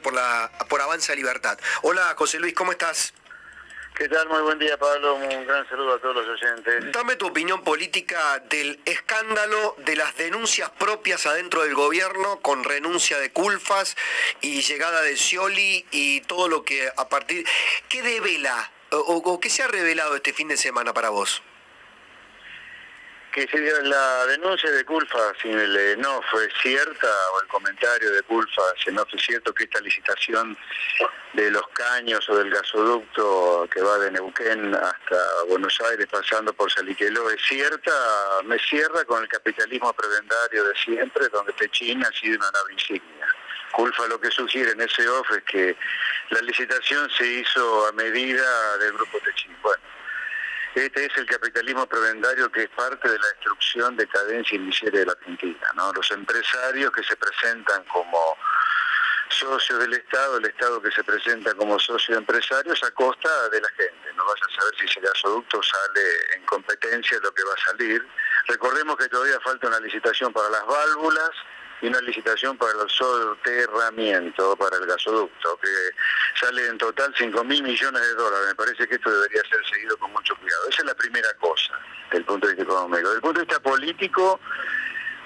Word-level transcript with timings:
Nacional 0.00 0.02
por 0.02 0.14
la 0.14 0.50
por 0.68 0.80
Avanza 0.80 1.14
Libertad. 1.14 1.58
Hola 1.82 2.14
José 2.16 2.38
Luis, 2.38 2.54
¿cómo 2.54 2.72
estás? 2.72 3.12
¿Qué 3.94 4.08
tal? 4.08 4.28
Muy 4.28 4.40
buen 4.40 4.58
día, 4.58 4.78
Pablo. 4.78 5.16
Un 5.16 5.46
gran 5.46 5.68
saludo 5.68 5.94
a 5.94 6.00
todos 6.00 6.16
los 6.16 6.28
oyentes. 6.28 6.90
Dame 6.92 7.16
tu 7.16 7.26
opinión 7.26 7.62
política 7.62 8.38
del 8.48 8.80
escándalo 8.86 9.74
de 9.78 9.96
las 9.96 10.16
denuncias 10.16 10.70
propias 10.70 11.26
adentro 11.26 11.64
del 11.64 11.74
gobierno 11.74 12.40
con 12.40 12.64
renuncia 12.64 13.18
de 13.18 13.30
Culfas 13.30 13.96
y 14.40 14.62
llegada 14.62 15.02
de 15.02 15.16
Scioli 15.16 15.84
y 15.90 16.22
todo 16.22 16.48
lo 16.48 16.64
que 16.64 16.90
a 16.96 17.08
partir... 17.10 17.46
¿Qué 17.90 18.00
devela 18.00 18.70
o, 18.90 18.96
o 18.96 19.40
qué 19.40 19.50
se 19.50 19.64
ha 19.64 19.68
revelado 19.68 20.16
este 20.16 20.32
fin 20.32 20.48
de 20.48 20.56
semana 20.56 20.94
para 20.94 21.10
vos? 21.10 21.42
Que 23.32 23.46
se 23.46 23.82
la 23.82 24.26
denuncia 24.26 24.70
de 24.70 24.84
Culfa, 24.84 25.32
si 25.40 25.50
el 25.50 26.00
no 26.00 26.20
fue 26.30 26.48
cierta, 26.60 27.08
o 27.34 27.40
el 27.42 27.48
comentario 27.48 28.10
de 28.12 28.22
Culfa, 28.22 28.62
si 28.82 28.90
no 28.92 29.04
fue 29.06 29.18
cierto 29.18 29.54
que 29.54 29.64
esta 29.64 29.80
licitación 29.80 30.56
de 31.34 31.50
los 31.50 31.66
caños 31.68 32.28
o 32.28 32.36
del 32.36 32.50
gasoducto 32.50 33.68
que 33.72 33.80
va 33.80 33.98
de 33.98 34.10
Neuquén 34.10 34.74
hasta 34.74 35.44
Buenos 35.48 35.80
Aires 35.90 36.06
pasando 36.10 36.52
por 36.52 36.70
Saliqueló 36.72 37.30
es 37.30 37.40
cierta, 37.42 37.92
me 38.44 38.58
cierra 38.58 39.04
con 39.04 39.22
el 39.22 39.28
capitalismo 39.28 39.92
prebendario 39.92 40.64
de 40.64 40.74
siempre, 40.76 41.28
donde 41.28 41.52
Pechín 41.52 42.04
ha 42.04 42.10
sido 42.12 42.36
una 42.36 42.50
nave 42.50 42.72
insignia. 42.72 43.26
Culfa 43.72 44.08
lo 44.08 44.20
que 44.20 44.30
sugiere 44.30 44.72
en 44.72 44.80
ese 44.80 45.08
off 45.08 45.30
es 45.30 45.44
que 45.44 45.76
la 46.30 46.40
licitación 46.42 47.08
se 47.10 47.26
hizo 47.26 47.86
a 47.86 47.92
medida 47.92 48.78
del 48.78 48.92
grupo 48.94 49.18
Techín. 49.20 49.56
Bueno, 49.62 49.82
este 50.74 51.06
es 51.06 51.16
el 51.16 51.26
capitalismo 51.26 51.86
prebendario 51.86 52.50
que 52.50 52.62
es 52.62 52.70
parte 52.70 53.08
de 53.08 53.18
la 53.18 53.26
destrucción, 53.28 53.96
decadencia 53.96 54.56
y 54.56 54.60
miseria 54.60 55.00
de 55.00 55.06
la 55.06 55.12
Argentina. 55.12 55.66
¿no? 55.74 55.92
Los 55.92 56.10
empresarios 56.10 56.92
que 56.92 57.02
se 57.02 57.16
presentan 57.16 57.84
como 57.84 58.36
socios 59.30 59.78
del 59.80 59.94
Estado, 59.94 60.38
el 60.38 60.44
Estado 60.46 60.82
que 60.82 60.90
se 60.90 61.04
presenta 61.04 61.54
como 61.54 61.78
socio 61.78 62.14
de 62.14 62.20
empresarios 62.20 62.82
a 62.82 62.90
costa 62.92 63.48
de 63.48 63.60
la 63.60 63.68
gente. 63.70 64.12
No 64.16 64.24
vas 64.24 64.40
a 64.42 64.60
saber 64.60 64.74
si 64.78 64.86
ese 64.86 65.00
gasoducto 65.00 65.62
sale 65.62 66.36
en 66.36 66.46
competencia 66.46 67.18
lo 67.22 67.32
que 67.32 67.42
va 67.44 67.54
a 67.54 67.70
salir. 67.70 68.06
Recordemos 68.46 68.96
que 68.96 69.08
todavía 69.08 69.40
falta 69.40 69.68
una 69.68 69.80
licitación 69.80 70.32
para 70.32 70.50
las 70.50 70.66
válvulas 70.66 71.30
y 71.82 71.86
una 71.86 72.00
licitación 72.02 72.56
para 72.56 72.72
el 72.82 72.90
soterramiento, 72.90 74.56
para 74.56 74.76
el 74.76 74.86
gasoducto, 74.86 75.58
que 75.62 75.68
sale 76.38 76.66
en 76.66 76.78
total 76.78 77.14
5 77.16 77.44
mil 77.44 77.62
millones 77.62 78.02
de 78.02 78.14
dólares. 78.14 78.48
Me 78.48 78.54
parece 78.54 78.86
que 78.86 78.96
esto 78.96 79.10
debería 79.10 79.42
ser 79.48 79.60
seguido 79.72 79.96
con 79.98 80.12
mucho 80.12 80.34
cuidado. 80.36 80.68
Esa 80.68 80.82
es 80.82 80.86
la 80.86 80.94
primera 80.94 81.32
cosa, 81.40 81.78
desde 82.04 82.18
el 82.18 82.24
punto 82.24 82.46
de 82.46 82.54
vista 82.54 82.70
económico. 82.70 82.98
Desde 82.98 83.14
el 83.14 83.20
punto 83.20 83.40
de 83.40 83.46
vista 83.46 83.62
político, 83.62 84.40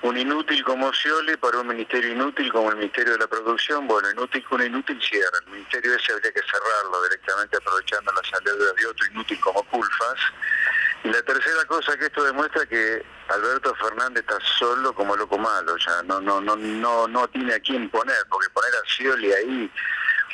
un 0.05 0.19
inútil 0.19 0.63
como 0.65 0.93
Scioli 0.93 1.35
para 1.39 1.61
un 1.61 1.69
ministerio 1.69 2.13
inútil 2.13 2.53
como 2.53 2.71
el 2.71 2.77
Ministerio 2.77 3.15
de 3.15 3.21
la 3.21 3.27
Producción, 3.27 3.87
bueno, 3.89 4.11
inútil 4.11 4.45
con 4.45 4.63
inútil 4.63 5.01
cierra. 5.03 5.39
El 5.47 5.53
ministerio 5.53 5.95
ese 5.95 6.13
habría 6.13 6.31
que 6.31 6.43
cerrarlo 6.43 7.03
directamente 7.05 7.57
aprovechando 7.57 8.13
la 8.13 8.23
salida 8.29 8.53
de 8.55 8.87
otro 8.87 9.07
inútil 9.07 9.41
como 9.41 9.63
Culfas. 9.65 10.21
Y 11.05 11.09
la 11.11 11.23
tercera 11.23 11.65
cosa 11.67 11.97
que 11.99 12.07
esto 12.07 12.25
demuestra 12.25 12.65
que 12.67 13.05
Alberto 13.29 13.75
Fernández 13.75 14.25
está 14.27 14.39
solo 14.59 14.95
como 14.95 15.15
loco 15.17 15.37
malo, 15.39 15.77
ya 15.77 16.03
no 16.05 16.21
no 16.21 16.41
no 16.41 16.57
no 16.57 17.07
no 17.07 17.29
tiene 17.29 17.55
a 17.55 17.61
quién 17.61 17.91
poner, 17.91 18.17
porque 18.31 18.49
poner 18.51 18.71
a 18.75 18.89
Scioli 18.89 19.33
ahí 19.33 19.71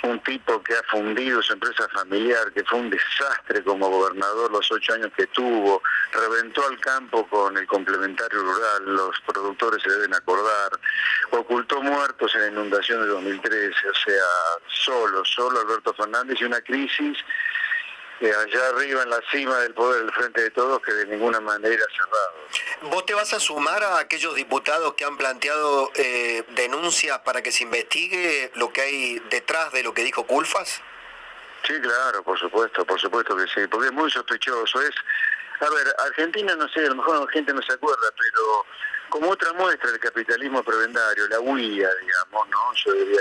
un 0.02 0.20
tipo 0.20 0.62
que 0.62 0.74
ha 0.74 0.82
fundido 0.84 1.42
su 1.42 1.52
empresa 1.52 1.88
familiar, 1.88 2.52
que 2.52 2.64
fue 2.64 2.78
un 2.78 2.90
desastre 2.90 3.62
como 3.62 3.88
gobernador 3.88 4.50
los 4.50 4.70
ocho 4.72 4.94
años 4.94 5.10
que 5.16 5.26
tuvo, 5.26 5.82
reventó 6.12 6.66
al 6.66 6.78
campo 6.80 7.26
con 7.28 7.56
el 7.56 7.66
complementario 7.66 8.40
rural, 8.40 8.84
los 8.86 9.20
productores 9.26 9.82
se 9.82 9.90
deben 9.90 10.14
acordar, 10.14 10.70
ocultó 11.32 11.82
muertos 11.82 12.34
en 12.34 12.40
la 12.42 12.48
inundación 12.48 13.02
de 13.02 13.08
2013, 13.08 13.88
o 13.88 13.94
sea, 13.94 14.24
solo, 14.68 15.24
solo 15.24 15.60
Alberto 15.60 15.92
Fernández 15.94 16.40
y 16.40 16.44
una 16.44 16.60
crisis 16.60 17.18
allá 18.28 18.68
arriba 18.68 19.02
en 19.02 19.10
la 19.10 19.20
cima 19.30 19.58
del 19.60 19.72
poder 19.74 20.02
del 20.02 20.12
frente 20.12 20.42
de 20.42 20.50
todos 20.50 20.80
que 20.82 20.92
de 20.92 21.06
ninguna 21.06 21.40
manera 21.40 21.84
cerrado. 21.96 22.90
¿Vos 22.90 23.06
te 23.06 23.14
vas 23.14 23.32
a 23.32 23.40
sumar 23.40 23.82
a 23.82 23.98
aquellos 23.98 24.34
diputados 24.34 24.94
que 24.94 25.04
han 25.04 25.16
planteado 25.16 25.90
eh, 25.94 26.44
denuncias 26.50 27.18
para 27.20 27.42
que 27.42 27.50
se 27.50 27.64
investigue 27.64 28.50
lo 28.54 28.72
que 28.72 28.82
hay 28.82 29.18
detrás 29.30 29.72
de 29.72 29.82
lo 29.82 29.94
que 29.94 30.04
dijo 30.04 30.26
Culfas? 30.26 30.82
Sí, 31.66 31.74
claro, 31.80 32.22
por 32.22 32.38
supuesto, 32.38 32.84
por 32.84 33.00
supuesto 33.00 33.36
que 33.36 33.46
sí, 33.46 33.66
porque 33.66 33.88
es 33.88 33.92
muy 33.92 34.10
sospechoso. 34.10 34.80
Es, 34.82 34.94
a 35.60 35.70
ver, 35.70 35.94
Argentina, 35.98 36.54
no 36.56 36.68
sé, 36.68 36.80
a 36.80 36.88
lo 36.88 36.96
mejor 36.96 37.20
la 37.20 37.32
gente 37.32 37.52
no 37.52 37.62
se 37.62 37.72
acuerda, 37.72 38.08
pero 38.18 38.66
como 39.10 39.30
otra 39.30 39.52
muestra 39.52 39.90
del 39.90 40.00
capitalismo 40.00 40.62
prebendario, 40.62 41.28
la 41.28 41.40
huía, 41.40 41.88
digamos, 42.00 42.48
¿no? 42.48 42.72
Yo 42.74 42.92
diría 42.92 43.20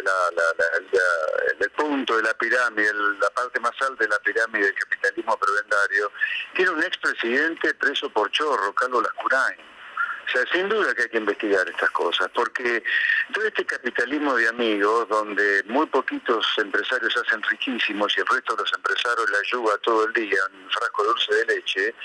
el 1.60 1.70
punto 1.72 2.16
de 2.16 2.24
la 2.24 2.34
pirámide, 2.36 2.94
la 3.20 3.30
parte 3.32 3.60
más 3.60 3.74
alta 3.82 4.04
de 4.04 4.10
la 4.10 4.20
pirámide 4.20 4.66
del 4.66 4.76
capitalismo 4.76 5.38
prebendario, 5.38 6.12
tiene 6.56 6.72
un 6.72 6.84
expresidente 6.84 7.74
preso 7.74 8.10
por 8.10 8.32
chorro, 8.32 8.74
Carlos 8.74 9.04
Lascurain 9.04 9.69
sea, 10.32 10.46
sin 10.52 10.70
duda 10.70 10.94
que 10.94 11.04
hay 11.04 11.10
que 11.10 11.18
investigar 11.18 11.68
estas 11.70 11.90
cosas, 11.92 12.28
porque 12.34 12.84
todo 13.34 13.46
este 13.46 13.66
capitalismo 13.66 14.36
de 14.36 14.48
amigos, 14.48 15.08
donde 15.10 15.64
muy 15.68 15.86
poquitos 15.88 16.46
empresarios 16.58 17.16
hacen 17.18 17.42
riquísimos 17.44 18.16
y 18.18 18.22
el 18.22 18.28
resto 18.28 18.56
de 18.56 18.64
los 18.64 18.74
empresarios 18.74 19.30
la 19.30 19.38
ayuda 19.40 19.78
todo 19.84 20.06
el 20.06 20.14
día 20.14 20.38
en 20.50 20.64
un 20.64 20.70
frasco 20.70 21.04
dulce 21.04 21.36
de 21.36 21.46
leche, 21.46 21.96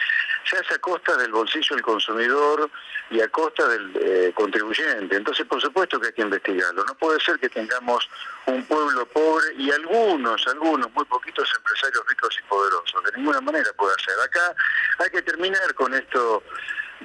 se 0.48 0.58
hace 0.58 0.74
a 0.74 0.78
costa 0.78 1.16
del 1.16 1.32
bolsillo 1.32 1.76
del 1.76 1.82
consumidor 1.82 2.70
y 3.10 3.20
a 3.20 3.28
costa 3.28 3.66
del 3.68 3.92
eh, 3.96 4.32
contribuyente. 4.34 5.16
Entonces, 5.16 5.46
por 5.46 5.60
supuesto 5.60 6.00
que 6.00 6.08
hay 6.08 6.12
que 6.12 6.22
investigarlo. 6.22 6.84
No 6.84 6.94
puede 6.94 7.20
ser 7.20 7.38
que 7.38 7.48
tengamos 7.48 8.08
un 8.46 8.64
pueblo 8.64 9.06
pobre 9.06 9.54
y 9.56 9.70
algunos, 9.70 10.46
algunos, 10.46 10.92
muy 10.92 11.04
poquitos 11.06 11.50
empresarios 11.56 12.04
ricos 12.08 12.38
y 12.38 12.48
poderosos. 12.48 13.02
De 13.04 13.12
ninguna 13.16 13.40
manera 13.40 13.70
puede 13.76 13.94
ser. 14.04 14.14
Acá 14.22 14.54
hay 14.98 15.10
que 15.10 15.22
terminar 15.22 15.74
con 15.74 15.94
esto 15.94 16.42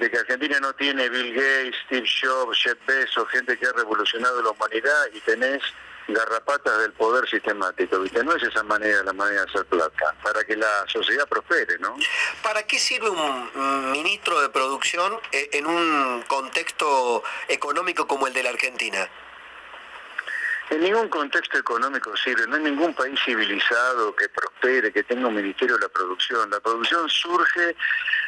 de 0.00 0.10
que 0.10 0.18
Argentina 0.18 0.58
no 0.60 0.72
tiene 0.72 1.08
Bill 1.10 1.34
Gates, 1.34 1.76
Steve 1.84 2.08
Jobs, 2.22 2.58
Jeff 2.62 2.78
Bezos, 2.86 3.28
gente 3.28 3.56
que 3.58 3.66
ha 3.66 3.72
revolucionado 3.72 4.42
la 4.42 4.50
humanidad 4.50 5.06
y 5.12 5.20
tenés 5.20 5.62
garrapatas 6.08 6.78
del 6.80 6.92
poder 6.92 7.28
sistemático, 7.28 8.00
¿viste? 8.00 8.24
No 8.24 8.34
es 8.34 8.42
esa 8.42 8.62
manera 8.62 9.04
la 9.04 9.12
manera 9.12 9.44
de 9.44 9.50
hacer 9.50 9.66
plata, 9.66 10.14
para 10.22 10.42
que 10.42 10.56
la 10.56 10.84
sociedad 10.88 11.28
prospere, 11.28 11.78
¿no? 11.78 11.94
¿Para 12.42 12.62
qué 12.64 12.78
sirve 12.78 13.10
un 13.10 13.92
ministro 13.92 14.40
de 14.40 14.48
producción 14.48 15.20
eh, 15.32 15.50
en 15.52 15.66
un 15.66 16.24
contexto 16.26 17.22
económico 17.48 18.08
como 18.08 18.26
el 18.26 18.32
de 18.32 18.42
la 18.42 18.50
Argentina? 18.50 19.08
En 20.70 20.80
ningún 20.80 21.08
contexto 21.08 21.58
económico 21.58 22.16
sirve, 22.16 22.46
no 22.46 22.54
hay 22.54 22.62
ningún 22.62 22.94
país 22.94 23.18
civilizado 23.24 24.14
que 24.14 24.28
prospere, 24.28 24.92
que 24.92 25.02
tenga 25.02 25.26
un 25.26 25.34
ministerio 25.34 25.74
de 25.74 25.82
la 25.82 25.88
producción. 25.88 26.48
La 26.48 26.60
producción 26.60 27.08
surge 27.08 27.74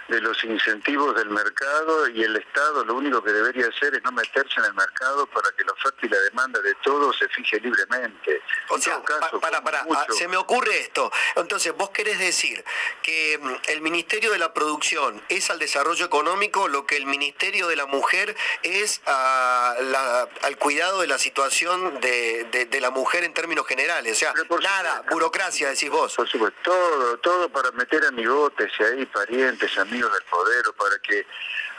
de 0.09 0.21
los 0.21 0.43
incentivos 0.43 1.15
del 1.15 1.31
mercado 1.31 2.09
y 2.09 2.25
el 2.25 2.37
Estado 2.37 2.85
lo 2.85 2.95
único 2.95 3.23
que 3.23 3.31
debería 3.31 3.69
hacer 3.69 3.95
es 3.95 4.03
no 4.03 4.11
meterse 4.11 4.59
en 4.59 4.65
el 4.67 4.75
mercado 4.75 5.27
para 5.29 5.51
que 5.57 5.63
la 5.65 5.73
oferta 5.73 5.99
y 6.03 6.09
la 6.09 6.19
demanda 6.19 6.61
de 6.61 6.75
todos 6.83 7.17
se 7.17 7.29
fije 7.29 7.61
libremente. 7.61 8.43
O 8.69 8.79
sea, 8.79 9.01
para, 9.41 9.63
para, 9.63 9.87
ah, 9.95 10.07
se 10.11 10.27
me 10.27 10.37
ocurre 10.37 10.81
esto. 10.81 11.13
Entonces, 11.37 11.73
vos 11.77 11.91
querés 11.91 12.19
decir 12.19 12.65
que 13.03 13.39
mm, 13.41 13.71
el 13.71 13.81
Ministerio 13.83 14.33
de 14.33 14.39
la 14.39 14.53
Producción 14.53 15.23
es 15.29 15.49
al 15.51 15.61
desarrollo 15.61 16.05
económico 16.05 16.67
lo 16.67 16.87
que 16.87 16.97
el 16.97 17.07
Ministerio 17.07 17.69
de 17.69 17.77
la 17.77 17.87
Mujer 17.87 18.37
es 18.63 19.01
al 19.07 20.59
cuidado 20.59 21.03
de 21.03 21.07
la 21.07 21.19
situación 21.19 22.01
de 22.01 22.32
de, 22.51 22.81
la 22.81 22.91
mujer 22.91 23.23
en 23.23 23.33
términos 23.33 23.67
generales. 23.67 24.13
O 24.13 24.17
sea, 24.17 24.35
nada, 24.61 25.05
burocracia, 25.11 25.69
decís 25.69 25.91
vos. 25.91 26.15
Por 26.15 26.29
supuesto, 26.29 26.59
todo, 26.65 27.19
todo 27.19 27.49
para 27.49 27.71
meter 27.73 28.05
amigotes 28.07 28.73
y 28.79 28.83
ahí, 28.83 29.07
parientes, 29.07 29.79
amigos 29.79 29.93
amigos 29.93 30.13
del 30.13 30.23
poder 30.23 30.69
o 30.69 30.73
para 30.73 30.99
que 31.01 31.27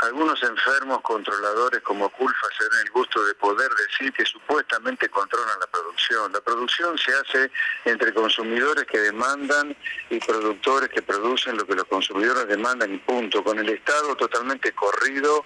algunos 0.01 0.41
enfermos 0.44 1.01
controladores 1.01 1.81
como 1.81 2.09
Culfa 2.09 2.47
se 2.57 2.63
den 2.65 2.85
el 2.85 2.91
gusto 2.91 3.23
de 3.23 3.33
poder 3.35 3.69
decir 3.88 4.13
que 4.13 4.25
supuestamente 4.25 5.09
controlan 5.09 5.59
la 5.59 5.67
producción. 5.67 6.31
La 6.31 6.41
producción 6.41 6.97
se 6.97 7.11
hace 7.13 7.51
entre 7.85 8.13
consumidores 8.13 8.85
que 8.85 8.99
demandan 8.99 9.75
y 10.09 10.19
productores 10.19 10.89
que 10.89 11.01
producen 11.01 11.57
lo 11.57 11.65
que 11.65 11.73
los 11.73 11.85
consumidores 11.85 12.47
demandan 12.47 12.94
y 12.94 12.97
punto, 12.99 13.44
con 13.44 13.57
el 13.57 13.69
Estado 13.69 14.15
totalmente 14.15 14.73
corrido, 14.73 15.45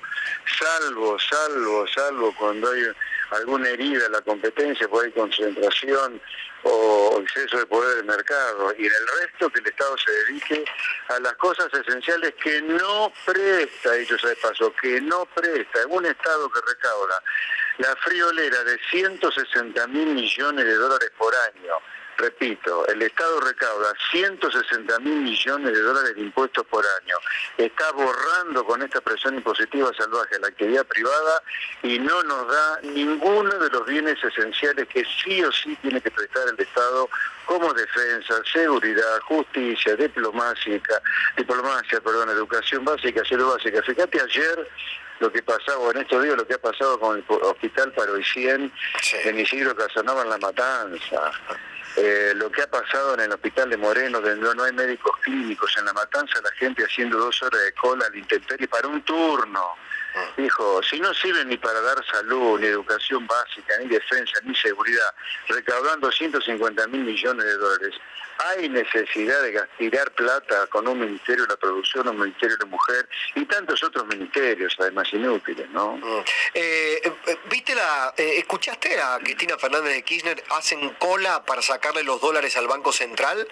salvo, 0.59 1.17
salvo, 1.19 1.87
salvo 1.87 2.35
cuando 2.37 2.69
hay 2.71 2.83
alguna 3.31 3.69
herida 3.69 4.05
en 4.05 4.11
la 4.11 4.21
competencia, 4.21 4.87
puede 4.87 5.07
hay 5.07 5.13
concentración 5.13 6.21
o 6.63 7.19
exceso 7.21 7.59
de 7.59 7.65
poder 7.65 7.97
del 7.97 8.05
mercado, 8.05 8.73
y 8.77 8.85
en 8.85 8.91
el 8.91 9.07
resto 9.21 9.49
que 9.49 9.59
el 9.59 9.67
Estado 9.67 9.95
se 9.97 10.11
dedique 10.11 10.65
a 11.09 11.19
las 11.19 11.33
cosas 11.33 11.67
esenciales 11.73 12.33
que 12.41 12.61
no 12.61 13.11
presta, 13.25 13.93
dicho 13.93 14.17
sea 14.17 14.31
de 14.31 14.35
paso, 14.37 14.73
que 14.81 14.99
no 15.01 15.25
presta, 15.33 15.81
en 15.83 15.91
un 15.91 16.05
Estado 16.05 16.49
que 16.51 16.59
recauda 16.67 17.23
la 17.77 17.95
friolera 17.97 18.63
de 18.63 18.79
160 18.89 19.87
mil 19.87 20.07
millones 20.07 20.65
de 20.65 20.73
dólares 20.73 21.11
por 21.17 21.33
año, 21.35 21.73
Repito, 22.17 22.87
el 22.87 23.01
Estado 23.03 23.39
recauda 23.41 23.93
160 24.11 24.99
mil 24.99 25.21
millones 25.21 25.71
de 25.71 25.81
dólares 25.81 26.15
de 26.15 26.21
impuestos 26.21 26.65
por 26.65 26.83
año. 27.03 27.15
Está 27.57 27.91
borrando 27.91 28.65
con 28.65 28.81
esta 28.81 29.01
presión 29.01 29.35
impositiva 29.35 29.91
salvaje 29.95 30.39
la 30.39 30.47
actividad 30.47 30.85
privada 30.87 31.43
y 31.83 31.99
no 31.99 32.23
nos 32.23 32.47
da 32.47 32.79
ninguno 32.81 33.51
de 33.59 33.69
los 33.69 33.85
bienes 33.85 34.17
esenciales 34.23 34.87
que 34.87 35.05
sí 35.23 35.43
o 35.43 35.51
sí 35.51 35.77
tiene 35.81 36.01
que 36.01 36.09
prestar 36.09 36.47
el 36.47 36.59
Estado 36.59 37.07
como 37.45 37.71
defensa, 37.73 38.33
seguridad, 38.51 39.19
justicia, 39.21 39.95
diplomacia, 39.95 40.81
diplomacia, 41.37 42.01
perdón, 42.01 42.29
educación 42.29 42.83
básica, 42.83 43.23
salud 43.25 43.53
básica. 43.53 43.81
Fíjate 43.83 44.19
ayer 44.21 44.67
lo 45.19 45.31
que 45.31 45.43
pasaba, 45.43 45.91
en 45.91 45.97
estos 45.97 46.23
días 46.23 46.35
lo 46.35 46.47
que 46.47 46.55
ha 46.55 46.61
pasado 46.61 46.99
con 46.99 47.17
el 47.17 47.23
Hospital 47.27 47.91
Paroicien 47.93 48.71
sí. 49.01 49.17
en 49.23 49.39
Isidro 49.39 49.75
Casanova 49.75 50.23
en 50.23 50.29
La 50.29 50.37
Matanza. 50.39 51.31
Eh, 51.99 52.33
lo 52.35 52.51
que 52.51 52.61
ha 52.61 52.69
pasado 52.69 53.15
en 53.15 53.21
el 53.21 53.31
hospital 53.31 53.71
de 53.71 53.77
Moreno, 53.77 54.21
donde 54.21 54.53
no 54.55 54.63
hay 54.63 54.71
médicos 54.71 55.17
clínicos, 55.23 55.75
en 55.77 55.85
la 55.85 55.93
matanza 55.93 56.39
la 56.43 56.51
gente 56.51 56.83
haciendo 56.83 57.17
dos 57.17 57.41
horas 57.41 57.59
de 57.63 57.73
cola 57.73 58.05
al 58.05 58.15
intemperie 58.15 58.67
para 58.67 58.87
un 58.87 59.01
turno. 59.01 59.73
Dijo, 60.35 60.81
si 60.83 60.99
no 60.99 61.13
sirve 61.13 61.45
ni 61.45 61.57
para 61.57 61.81
dar 61.81 62.03
salud, 62.05 62.59
ni 62.59 62.67
educación 62.67 63.25
básica, 63.27 63.75
ni 63.79 63.87
defensa, 63.87 64.39
ni 64.43 64.55
seguridad, 64.55 65.13
recaudando 65.47 66.11
150 66.11 66.87
mil 66.87 67.03
millones 67.03 67.45
de 67.45 67.57
dólares, 67.57 67.95
hay 68.39 68.69
necesidad 68.69 69.41
de 69.41 69.51
gastigar 69.51 70.11
plata 70.11 70.67
con 70.67 70.87
un 70.87 70.99
ministerio 70.99 71.43
de 71.43 71.49
la 71.49 71.57
producción, 71.57 72.07
un 72.07 72.19
ministerio 72.19 72.57
de 72.57 72.65
mujer 72.65 73.07
y 73.35 73.45
tantos 73.45 73.83
otros 73.83 74.05
ministerios, 74.07 74.75
además 74.79 75.11
inútiles, 75.11 75.69
¿no? 75.71 75.97
Mm. 75.97 76.23
Eh, 76.53 77.01
eh, 77.03 77.37
¿Viste 77.49 77.73
la, 77.73 78.13
eh, 78.17 78.35
escuchaste 78.37 78.99
a 78.99 79.19
Cristina 79.19 79.57
Fernández 79.57 79.93
de 79.93 80.03
Kirchner, 80.03 80.43
hacen 80.51 80.89
cola 80.95 81.43
para 81.45 81.61
sacarle 81.61 82.03
los 82.03 82.21
dólares 82.21 82.55
al 82.57 82.67
Banco 82.67 82.91
Central? 82.91 83.47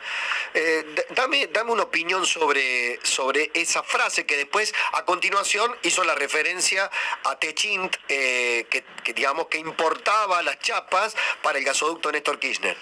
dame, 1.15 1.47
dame 1.47 1.71
una 1.71 1.83
opinión 1.83 2.25
sobre, 2.25 2.99
sobre 3.03 3.51
esa 3.53 3.83
frase 3.83 4.25
que 4.25 4.37
después, 4.37 4.73
a 4.93 5.03
continuación, 5.03 5.75
hizo 5.83 6.03
la 6.03 6.15
referencia 6.15 6.54
a 7.23 7.39
Techint, 7.39 7.95
que, 8.07 8.85
que 9.03 9.13
digamos 9.13 9.47
que 9.47 9.57
importaba 9.57 10.41
las 10.43 10.59
chapas 10.59 11.15
para 11.41 11.59
el 11.59 11.65
gasoducto 11.65 12.11
Néstor 12.11 12.39
Kirchner. 12.39 12.77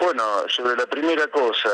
Bueno, 0.00 0.48
sobre 0.48 0.76
la 0.76 0.86
primera 0.86 1.26
cosa, 1.26 1.70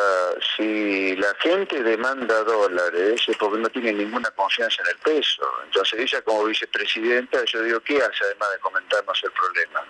si 0.57 1.15
la 1.17 1.35
gente 1.41 1.83
demanda 1.83 2.43
dólares 2.43 3.23
es 3.29 3.37
porque 3.37 3.59
no 3.59 3.69
tiene 3.69 3.93
ninguna 3.93 4.31
confianza 4.31 4.83
en 4.83 4.89
el 4.89 4.97
peso. 4.97 5.47
Entonces 5.65 6.01
ella 6.01 6.23
como 6.23 6.45
vicepresidenta, 6.45 7.45
yo 7.45 7.63
digo, 7.63 7.81
¿qué 7.81 7.99
hace 7.99 8.25
además 8.25 8.51
de 8.53 8.59
comentarnos 8.61 9.23
el 9.25 9.31
problema? 9.31 9.85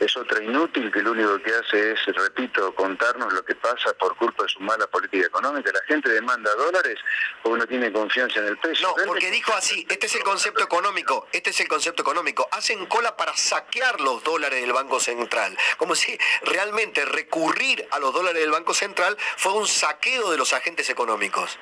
Es 0.00 0.16
otra 0.16 0.42
inútil 0.42 0.90
que 0.90 1.02
lo 1.02 1.12
único 1.12 1.40
que 1.40 1.54
hace 1.54 1.92
es, 1.92 2.06
repito, 2.06 2.74
contarnos 2.74 3.32
lo 3.32 3.44
que 3.44 3.54
pasa 3.54 3.92
por 3.94 4.16
culpa 4.16 4.42
de 4.42 4.48
su 4.48 4.60
mala 4.60 4.86
política 4.86 5.26
económica. 5.26 5.70
La 5.72 5.82
gente 5.86 6.08
demanda 6.10 6.52
dólares 6.54 6.98
porque 7.42 7.58
no 7.58 7.66
tiene 7.66 7.92
confianza 7.92 8.40
en 8.40 8.46
el 8.46 8.58
peso. 8.58 8.94
No, 8.96 9.06
porque 9.06 9.30
dijo 9.30 9.52
así, 9.54 9.86
este 9.88 10.06
es 10.06 10.14
el 10.16 10.22
concepto 10.22 10.64
económico, 10.64 11.28
este 11.32 11.50
es 11.50 11.60
el 11.60 11.68
concepto 11.68 12.02
económico. 12.02 12.48
Hacen 12.50 12.86
cola 12.86 13.16
para 13.16 13.36
saquear 13.36 14.00
los 14.00 14.22
dólares 14.24 14.60
del 14.60 14.72
Banco 14.72 14.98
Central. 15.00 15.56
Como 15.76 15.94
si 15.94 16.18
realmente 16.42 17.04
recurrir 17.04 17.86
a 17.90 17.98
los 17.98 18.12
dólares 18.12 18.42
del 18.42 18.50
Banco 18.50 18.74
Central 18.74 19.16
fue 19.36 19.52
un 19.52 19.66
saqueo 19.66 20.30
de 20.30 20.38
los 20.38 20.52
agentes 20.52 20.90
económicos. 20.90 21.58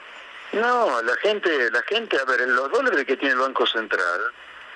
No, 0.52 1.00
la 1.02 1.16
gente, 1.16 1.70
la 1.70 1.82
gente, 1.82 2.18
a 2.18 2.24
ver, 2.24 2.40
los 2.48 2.70
dólares 2.70 3.04
que 3.06 3.16
tiene 3.16 3.32
el 3.32 3.40
Banco 3.40 3.66
Central 3.66 4.32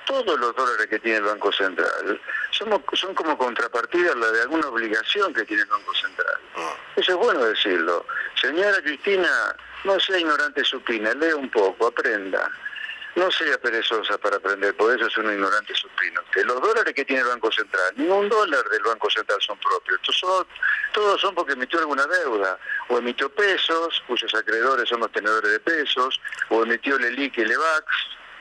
todos 0.06 0.40
los 0.40 0.56
dólares 0.56 0.86
que 0.88 0.98
tiene 0.98 1.18
el 1.18 1.24
Banco 1.24 1.52
Central 1.52 2.20
somos, 2.50 2.80
son 2.94 3.14
como 3.14 3.36
contrapartida 3.36 4.14
la 4.14 4.30
de 4.30 4.42
alguna 4.42 4.68
obligación 4.68 5.34
que 5.34 5.44
tiene 5.44 5.62
el 5.62 5.68
Banco 5.68 5.94
Central. 5.94 6.40
Ah. 6.56 6.74
Eso 6.96 7.12
es 7.12 7.18
bueno 7.18 7.44
decirlo. 7.44 8.06
Señora 8.40 8.80
Cristina, 8.82 9.54
no 9.84 10.00
sea 10.00 10.18
ignorante 10.18 10.64
supina, 10.64 11.12
lea 11.14 11.36
un 11.36 11.50
poco, 11.50 11.88
aprenda. 11.88 12.50
No 13.14 13.30
sea 13.30 13.56
perezosa 13.58 14.18
para 14.18 14.36
aprender, 14.36 14.76
por 14.76 14.94
eso 14.94 15.06
es 15.06 15.16
un 15.16 15.32
ignorante 15.32 15.74
supino. 15.74 16.20
Que 16.34 16.44
los 16.44 16.60
dólares 16.60 16.92
que 16.92 17.04
tiene 17.04 17.22
el 17.22 17.28
Banco 17.28 17.50
Central, 17.50 17.94
ningún 17.96 18.28
dólar 18.28 18.62
del 18.68 18.82
Banco 18.82 19.08
Central 19.08 19.38
son 19.40 19.58
propios. 19.58 20.00
son, 20.12 20.46
todos 20.92 21.20
son 21.20 21.34
porque 21.34 21.54
emitió 21.54 21.78
alguna 21.78 22.06
deuda. 22.06 22.58
O 22.88 22.98
emitió 22.98 23.30
pesos, 23.30 24.02
cuyos 24.06 24.34
acreedores 24.34 24.88
son 24.88 25.00
los 25.00 25.10
tenedores 25.12 25.50
de 25.50 25.60
pesos, 25.60 26.20
o 26.50 26.62
emitió 26.62 26.96
el 26.96 27.04
ELIC 27.04 27.38
y 27.38 27.40
el 27.40 27.52
EVAX, 27.52 27.86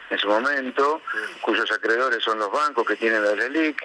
en 0.10 0.18
su 0.20 0.28
momento, 0.28 1.02
cuyos 1.42 1.72
acreedores 1.72 2.24
son 2.24 2.40
los 2.40 2.52
bancos 2.52 2.86
que 2.86 2.96
tienen 2.96 3.24
la 3.24 3.34
LELIC, 3.34 3.82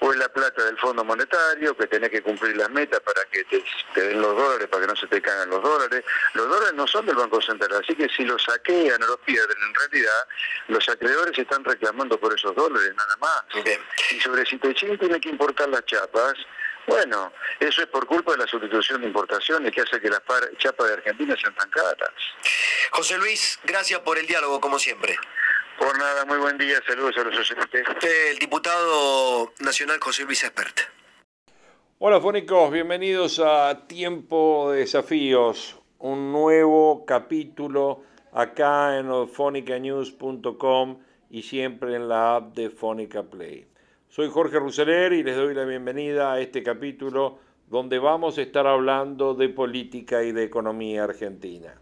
o 0.00 0.12
es 0.12 0.18
la 0.18 0.28
plata 0.28 0.64
del 0.64 0.76
Fondo 0.78 1.04
Monetario, 1.04 1.76
que 1.76 1.86
tenés 1.86 2.10
que 2.10 2.22
cumplir 2.22 2.56
las 2.56 2.68
metas 2.70 3.00
para 3.00 3.24
que 3.26 3.44
te, 3.44 3.64
den 4.00 4.20
los 4.20 4.36
dólares, 4.36 4.68
para 4.68 4.82
que 4.82 4.88
no 4.88 4.96
se 4.96 5.06
te 5.06 5.22
caigan 5.22 5.48
los 5.50 5.62
dólares. 5.62 6.04
Los 6.34 6.48
dólares 6.48 6.74
no 6.74 6.86
son 6.86 7.06
del 7.06 7.16
Banco 7.16 7.40
Central, 7.40 7.80
así 7.82 7.94
que 7.94 8.08
si 8.08 8.24
los 8.24 8.42
saquean 8.42 9.02
o 9.02 9.06
los 9.06 9.18
pierden, 9.20 9.56
en 9.62 9.74
realidad 9.74 10.28
los 10.68 10.88
acreedores 10.88 11.38
están 11.38 11.64
reclamando 11.64 12.18
por 12.18 12.34
esos 12.34 12.54
dólares, 12.54 12.92
nada 12.96 13.16
más. 13.16 13.44
Y 14.10 14.20
sobre 14.20 14.44
si 14.46 14.58
Techín 14.58 14.98
tiene 14.98 15.20
que 15.20 15.28
importar 15.28 15.68
las 15.68 15.84
chapas, 15.86 16.34
bueno, 16.86 17.32
eso 17.60 17.82
es 17.82 17.88
por 17.88 18.06
culpa 18.06 18.32
de 18.32 18.38
la 18.38 18.46
sustitución 18.46 19.00
de 19.00 19.06
importaciones 19.06 19.72
que 19.72 19.80
hace 19.80 20.00
que 20.00 20.10
las 20.10 20.20
chapas 20.58 20.88
de 20.88 20.94
Argentina 20.94 21.34
sean 21.40 21.54
tan 21.54 21.70
caras. 21.70 22.10
José 22.90 23.16
Luis, 23.16 23.58
gracias 23.64 24.00
por 24.00 24.18
el 24.18 24.26
diálogo, 24.26 24.60
como 24.60 24.78
siempre. 24.78 25.16
Por 25.78 25.98
nada, 25.98 26.24
muy 26.24 26.38
buen 26.38 26.56
día, 26.56 26.76
saludos 26.86 27.16
a 27.18 27.24
los 27.24 27.38
oyentes. 27.38 27.86
El 28.02 28.38
diputado 28.38 29.52
nacional 29.60 29.98
José 30.00 30.24
Luis 30.24 30.44
Espert. 30.44 30.80
Hola 31.98 32.20
fónicos, 32.20 32.70
bienvenidos 32.70 33.40
a 33.44 33.86
Tiempo 33.86 34.70
de 34.70 34.80
Desafíos, 34.80 35.80
un 35.98 36.32
nuevo 36.32 37.04
capítulo 37.04 38.02
acá 38.32 38.98
en 38.98 39.28
fonicanews.com 39.28 40.98
y 41.30 41.42
siempre 41.42 41.96
en 41.96 42.08
la 42.08 42.36
app 42.36 42.54
de 42.54 42.70
Fónica 42.70 43.24
Play. 43.24 43.66
Soy 44.08 44.28
Jorge 44.30 44.58
Ruseler 44.58 45.12
y 45.12 45.22
les 45.22 45.36
doy 45.36 45.54
la 45.54 45.64
bienvenida 45.64 46.32
a 46.32 46.40
este 46.40 46.62
capítulo 46.62 47.38
donde 47.68 47.98
vamos 47.98 48.38
a 48.38 48.42
estar 48.42 48.66
hablando 48.66 49.34
de 49.34 49.48
política 49.48 50.22
y 50.22 50.32
de 50.32 50.44
economía 50.44 51.04
argentina. 51.04 51.80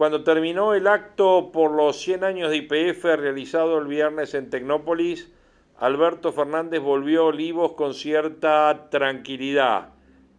Cuando 0.00 0.24
terminó 0.24 0.72
el 0.72 0.86
acto 0.86 1.50
por 1.52 1.72
los 1.72 2.00
100 2.00 2.24
años 2.24 2.48
de 2.48 2.56
IPF 2.56 3.04
realizado 3.04 3.76
el 3.76 3.86
viernes 3.86 4.32
en 4.32 4.48
Tecnópolis, 4.48 5.30
Alberto 5.76 6.32
Fernández 6.32 6.80
volvió 6.80 7.20
a 7.20 7.24
Olivos 7.26 7.72
con 7.72 7.92
cierta 7.92 8.88
tranquilidad, 8.88 9.90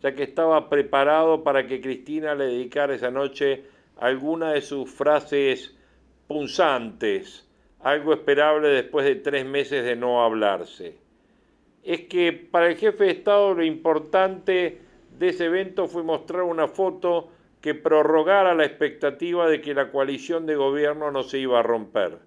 ya 0.01 0.15
que 0.15 0.23
estaba 0.23 0.67
preparado 0.67 1.43
para 1.43 1.67
que 1.67 1.79
Cristina 1.79 2.33
le 2.33 2.45
dedicara 2.45 2.95
esa 2.95 3.11
noche 3.11 3.65
alguna 3.97 4.53
de 4.53 4.61
sus 4.61 4.89
frases 4.89 5.77
punzantes, 6.25 7.47
algo 7.81 8.13
esperable 8.13 8.67
después 8.67 9.05
de 9.05 9.13
tres 9.13 9.45
meses 9.45 9.85
de 9.85 9.95
no 9.95 10.23
hablarse. 10.23 10.97
Es 11.83 12.01
que 12.07 12.33
para 12.33 12.65
el 12.65 12.77
jefe 12.77 13.03
de 13.03 13.11
Estado 13.11 13.53
lo 13.53 13.63
importante 13.63 14.81
de 15.19 15.29
ese 15.29 15.45
evento 15.45 15.87
fue 15.87 16.01
mostrar 16.01 16.41
una 16.41 16.67
foto 16.67 17.29
que 17.61 17.75
prorrogara 17.75 18.55
la 18.55 18.65
expectativa 18.65 19.47
de 19.47 19.61
que 19.61 19.73
la 19.73 19.91
coalición 19.91 20.45
de 20.45 20.55
gobierno 20.55 21.11
no 21.11 21.23
se 21.23 21.37
iba 21.37 21.59
a 21.59 21.63
romper. 21.63 22.17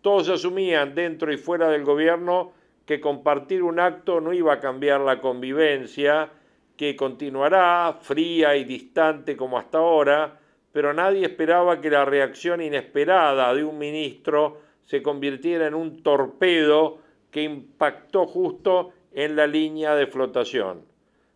Todos 0.00 0.28
asumían 0.28 0.94
dentro 0.94 1.32
y 1.32 1.36
fuera 1.36 1.68
del 1.68 1.84
gobierno 1.84 2.52
que 2.86 3.00
compartir 3.00 3.62
un 3.62 3.80
acto 3.80 4.20
no 4.20 4.32
iba 4.32 4.54
a 4.54 4.60
cambiar 4.60 5.00
la 5.00 5.20
convivencia, 5.20 6.30
que 6.76 6.96
continuará 6.96 7.98
fría 8.00 8.56
y 8.56 8.64
distante 8.64 9.36
como 9.36 9.58
hasta 9.58 9.78
ahora, 9.78 10.40
pero 10.72 10.92
nadie 10.92 11.26
esperaba 11.26 11.80
que 11.80 11.90
la 11.90 12.04
reacción 12.04 12.60
inesperada 12.60 13.54
de 13.54 13.64
un 13.64 13.78
ministro 13.78 14.60
se 14.84 15.02
convirtiera 15.02 15.66
en 15.66 15.74
un 15.74 16.02
torpedo 16.02 16.98
que 17.30 17.42
impactó 17.42 18.26
justo 18.26 18.92
en 19.12 19.36
la 19.36 19.46
línea 19.46 19.94
de 19.94 20.06
flotación. 20.06 20.93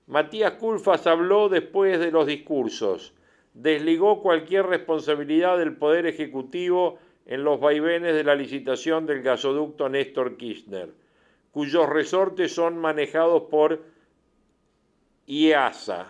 Matías 0.09 0.53
Culfas 0.53 1.07
habló 1.07 1.51
después 1.51 2.01
de 2.01 2.11
los 2.11 2.27
discursos. 2.27 3.15
desligó 3.53 4.23
cualquier 4.23 4.65
responsabilidad 4.65 5.59
del 5.59 5.77
Poder 5.77 6.07
Ejecutivo 6.07 6.99
en 7.27 7.45
los 7.45 7.61
vaivenes 7.61 8.15
de 8.15 8.25
la 8.25 8.35
licitación 8.35 9.05
del 9.05 9.21
gasoducto 9.21 9.89
Néstor 9.89 10.39
Kirchner, 10.39 10.95
cuyos 11.51 11.89
resortes 11.89 12.55
son 12.55 12.79
manejados 12.79 13.43
por 13.51 13.83
IASA. 15.27 16.07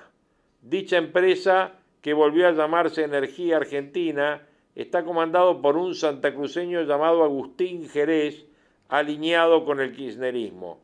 Dicha 0.63 0.97
empresa, 0.99 1.73
que 2.01 2.13
volvió 2.13 2.47
a 2.47 2.53
llamarse 2.53 3.03
Energía 3.03 3.57
Argentina, 3.57 4.47
está 4.77 5.05
comandado 5.05 5.61
por 5.61 5.77
un 5.77 5.97
santacruceño 5.97 6.83
llamado 6.83 7.25
Agustín 7.25 7.89
Jerez, 7.89 8.47
alineado 8.89 9.65
con 9.65 9.81
el 9.81 9.93
kirchnerismo. 9.93 10.79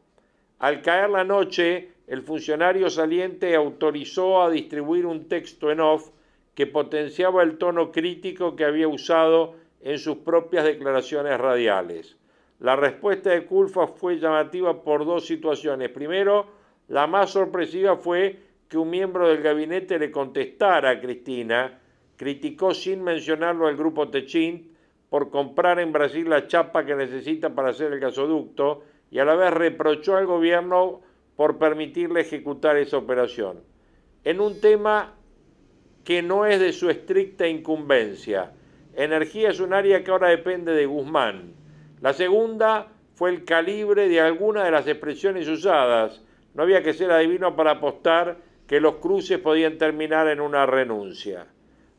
Al 0.58 0.82
caer 0.82 1.10
la 1.10 1.22
noche, 1.24 1.93
el 2.06 2.22
funcionario 2.22 2.90
saliente 2.90 3.54
autorizó 3.54 4.42
a 4.42 4.50
distribuir 4.50 5.06
un 5.06 5.26
texto 5.28 5.70
en 5.70 5.80
off 5.80 6.10
que 6.54 6.66
potenciaba 6.66 7.42
el 7.42 7.56
tono 7.56 7.90
crítico 7.90 8.54
que 8.56 8.64
había 8.64 8.88
usado 8.88 9.54
en 9.80 9.98
sus 9.98 10.18
propias 10.18 10.64
declaraciones 10.64 11.38
radiales. 11.38 12.16
La 12.60 12.76
respuesta 12.76 13.30
de 13.30 13.44
Culfa 13.44 13.86
fue 13.86 14.18
llamativa 14.18 14.82
por 14.82 15.04
dos 15.04 15.26
situaciones. 15.26 15.90
Primero, 15.90 16.46
la 16.88 17.06
más 17.06 17.30
sorpresiva 17.30 17.96
fue 17.96 18.38
que 18.68 18.78
un 18.78 18.90
miembro 18.90 19.28
del 19.28 19.42
gabinete 19.42 19.98
le 19.98 20.10
contestara 20.10 20.90
a 20.90 21.00
Cristina, 21.00 21.80
criticó 22.16 22.72
sin 22.74 23.02
mencionarlo 23.02 23.66
al 23.66 23.76
grupo 23.76 24.08
Techint 24.08 24.66
por 25.10 25.30
comprar 25.30 25.80
en 25.80 25.92
Brasil 25.92 26.28
la 26.28 26.46
chapa 26.46 26.84
que 26.84 26.94
necesita 26.94 27.54
para 27.54 27.70
hacer 27.70 27.92
el 27.92 28.00
gasoducto 28.00 28.82
y 29.10 29.18
a 29.18 29.24
la 29.24 29.34
vez 29.34 29.52
reprochó 29.52 30.16
al 30.16 30.26
gobierno 30.26 31.02
por 31.36 31.58
permitirle 31.58 32.20
ejecutar 32.20 32.76
esa 32.76 32.98
operación. 32.98 33.62
En 34.24 34.40
un 34.40 34.60
tema 34.60 35.14
que 36.04 36.22
no 36.22 36.46
es 36.46 36.60
de 36.60 36.72
su 36.72 36.90
estricta 36.90 37.48
incumbencia. 37.48 38.52
Energía 38.94 39.50
es 39.50 39.60
un 39.60 39.72
área 39.72 40.04
que 40.04 40.10
ahora 40.10 40.28
depende 40.28 40.72
de 40.72 40.86
Guzmán. 40.86 41.54
La 42.00 42.12
segunda 42.12 42.88
fue 43.14 43.30
el 43.30 43.44
calibre 43.44 44.08
de 44.08 44.20
alguna 44.20 44.64
de 44.64 44.70
las 44.70 44.86
expresiones 44.86 45.48
usadas. 45.48 46.22
No 46.52 46.62
había 46.62 46.82
que 46.82 46.92
ser 46.92 47.10
adivino 47.10 47.56
para 47.56 47.72
apostar 47.72 48.38
que 48.66 48.80
los 48.80 48.96
cruces 48.96 49.38
podían 49.38 49.78
terminar 49.78 50.28
en 50.28 50.40
una 50.40 50.66
renuncia. 50.66 51.46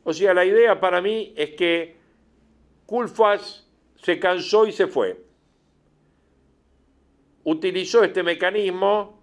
O 0.04 0.12
sea, 0.12 0.32
la 0.32 0.44
idea 0.44 0.80
para 0.80 1.02
mí 1.02 1.34
es 1.36 1.50
que 1.50 1.96
Culfas 2.86 3.68
se 3.96 4.18
cansó 4.18 4.66
y 4.66 4.72
se 4.72 4.86
fue. 4.86 5.20
Utilizó 7.42 8.04
este 8.04 8.22
mecanismo 8.22 9.15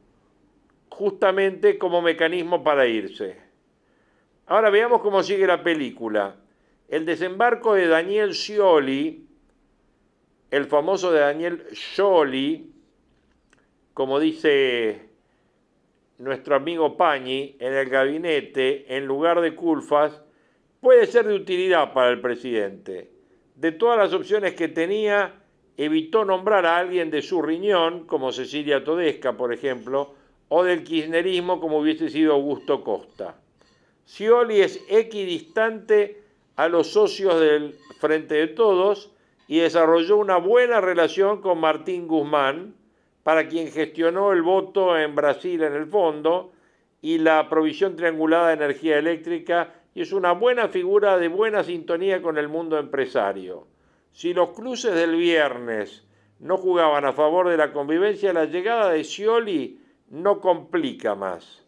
justamente 0.93 1.79
como 1.79 2.01
mecanismo 2.01 2.63
para 2.63 2.85
irse. 2.85 3.35
Ahora 4.45 4.69
veamos 4.69 5.01
cómo 5.01 5.23
sigue 5.23 5.47
la 5.47 5.63
película. 5.63 6.35
El 6.87 7.05
desembarco 7.05 7.73
de 7.73 7.87
Daniel 7.87 8.35
Scioli, 8.35 9.25
el 10.51 10.65
famoso 10.65 11.11
de 11.11 11.21
Daniel 11.21 11.65
Scioli, 11.71 12.71
como 13.95 14.19
dice 14.19 15.09
nuestro 16.19 16.55
amigo 16.55 16.95
Pañi, 16.95 17.55
en 17.59 17.73
el 17.73 17.89
gabinete, 17.89 18.95
en 18.95 19.07
lugar 19.07 19.41
de 19.41 19.55
Culfas, 19.55 20.21
puede 20.79 21.07
ser 21.07 21.27
de 21.27 21.33
utilidad 21.33 21.91
para 21.93 22.11
el 22.11 22.21
presidente. 22.21 23.09
De 23.55 23.71
todas 23.71 23.97
las 23.97 24.13
opciones 24.13 24.53
que 24.53 24.67
tenía, 24.67 25.41
evitó 25.75 26.23
nombrar 26.23 26.67
a 26.67 26.77
alguien 26.77 27.09
de 27.09 27.23
su 27.23 27.41
riñón, 27.41 28.05
como 28.05 28.31
Cecilia 28.31 28.83
Todesca, 28.83 29.33
por 29.33 29.51
ejemplo, 29.51 30.13
o 30.49 30.63
del 30.63 30.83
kirchnerismo, 30.83 31.59
como 31.59 31.79
hubiese 31.79 32.09
sido 32.09 32.33
Augusto 32.33 32.83
Costa. 32.83 33.35
Scioli 34.05 34.61
es 34.61 34.79
equidistante 34.89 36.21
a 36.55 36.67
los 36.67 36.91
socios 36.91 37.39
del 37.39 37.75
Frente 37.99 38.35
de 38.35 38.47
Todos 38.47 39.11
y 39.47 39.59
desarrolló 39.59 40.17
una 40.17 40.37
buena 40.37 40.81
relación 40.81 41.41
con 41.41 41.59
Martín 41.59 42.07
Guzmán, 42.07 42.75
para 43.23 43.47
quien 43.47 43.71
gestionó 43.71 44.33
el 44.33 44.41
voto 44.41 44.97
en 44.97 45.15
Brasil 45.15 45.63
en 45.63 45.73
el 45.73 45.87
fondo 45.87 46.51
y 47.01 47.17
la 47.17 47.49
provisión 47.49 47.95
triangulada 47.95 48.49
de 48.49 48.53
energía 48.53 48.97
eléctrica 48.97 49.73
y 49.95 50.01
es 50.01 50.11
una 50.11 50.33
buena 50.33 50.67
figura 50.67 51.17
de 51.17 51.27
buena 51.27 51.63
sintonía 51.63 52.21
con 52.21 52.37
el 52.37 52.49
mundo 52.49 52.77
empresario. 52.77 53.67
Si 54.11 54.33
los 54.33 54.49
cruces 54.49 54.93
del 54.93 55.15
viernes 55.15 56.03
no 56.39 56.57
jugaban 56.57 57.05
a 57.05 57.13
favor 57.13 57.49
de 57.49 57.57
la 57.57 57.71
convivencia, 57.71 58.33
la 58.33 58.45
llegada 58.45 58.89
de 58.89 59.03
Scioli 59.03 59.79
no 60.13 60.39
complica 60.39 61.15
más. 61.15 61.63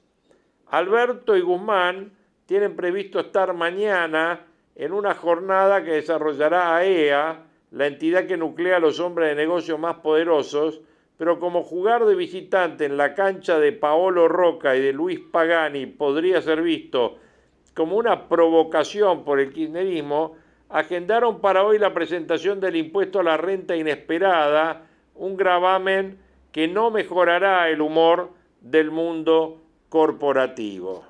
Alberto 0.67 1.35
y 1.35 1.41
Guzmán 1.41 2.11
tienen 2.45 2.75
previsto 2.75 3.19
estar 3.19 3.55
mañana 3.55 4.45
en 4.75 4.93
una 4.93 5.15
jornada 5.15 5.83
que 5.83 5.93
desarrollará 5.93 6.77
AEA, 6.77 7.31
e 7.31 7.75
la 7.75 7.87
entidad 7.87 8.27
que 8.27 8.37
nuclea 8.37 8.77
a 8.77 8.79
los 8.79 8.99
hombres 8.99 9.29
de 9.29 9.35
negocios 9.35 9.79
más 9.79 9.95
poderosos, 9.95 10.79
pero 11.17 11.39
como 11.39 11.63
jugar 11.63 12.05
de 12.05 12.13
visitante 12.13 12.85
en 12.85 12.97
la 12.97 13.15
cancha 13.15 13.57
de 13.57 13.71
Paolo 13.71 14.27
Roca 14.27 14.75
y 14.75 14.81
de 14.81 14.93
Luis 14.93 15.19
Pagani 15.19 15.87
podría 15.87 16.39
ser 16.41 16.61
visto 16.61 17.17
como 17.73 17.97
una 17.97 18.29
provocación 18.29 19.25
por 19.25 19.39
el 19.39 19.51
kirchnerismo, 19.53 20.35
agendaron 20.69 21.41
para 21.41 21.63
hoy 21.63 21.79
la 21.79 21.95
presentación 21.95 22.59
del 22.59 22.75
impuesto 22.75 23.19
a 23.19 23.23
la 23.23 23.37
renta 23.37 23.75
inesperada, 23.75 24.87
un 25.15 25.35
gravamen 25.35 26.19
que 26.55 26.69
no 26.69 26.89
mejorará 26.89 27.67
el 27.67 27.81
humor 27.81 28.31
del 28.61 28.89
mundo 28.89 29.61
corporativo. 29.89 31.03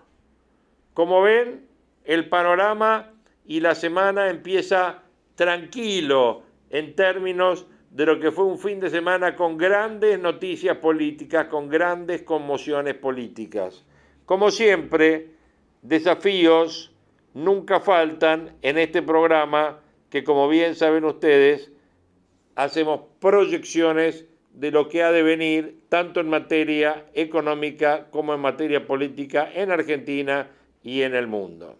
Como 0.96 1.22
ven, 1.22 1.68
el 2.04 2.30
panorama 2.30 3.12
y 3.46 3.60
la 3.60 3.76
semana 3.76 4.32
empieza 4.32 5.04
tranquilo 5.36 6.42
en 6.72 6.96
términos 6.96 7.68
de 7.92 8.08
lo 8.08 8.20
que 8.20 8.32
fue 8.32 8.46
un 8.46 8.58
fin 8.58 8.80
de 8.80 8.90
semana 8.90 9.36
con 9.36 9.56
grandes 9.56 10.20
noticias 10.20 10.78
políticas, 10.78 11.46
con 11.46 11.70
grandes 11.70 12.24
conmociones 12.24 12.96
políticas. 12.96 13.86
Como 14.26 14.50
siempre, 14.50 15.30
desafíos 15.84 16.92
nunca 17.36 17.80
faltan 17.80 18.56
en 18.64 18.80
este 18.80 19.04
programa 19.04 19.80
que, 20.10 20.24
como 20.24 20.50
bien 20.50 20.74
saben 20.74 21.06
ustedes, 21.06 21.72
hacemos 22.56 23.02
proyecciones 23.20 24.26
de 24.56 24.72
lo 24.72 24.88
que 24.88 25.04
ha 25.04 25.12
de 25.12 25.22
venir 25.22 25.82
tanto 25.90 26.20
en 26.22 26.30
materia 26.30 27.06
económica 27.14 28.08
como 28.10 28.34
en 28.34 28.40
materia 28.40 28.88
política 28.88 29.50
en 29.54 29.72
Argentina 29.72 30.50
y 30.82 31.02
en 31.02 31.14
el 31.14 31.28
mundo. 31.28 31.78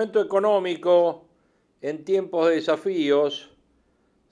Momento 0.00 0.22
económico 0.22 1.26
en 1.82 2.06
tiempos 2.06 2.48
de 2.48 2.54
desafíos, 2.54 3.50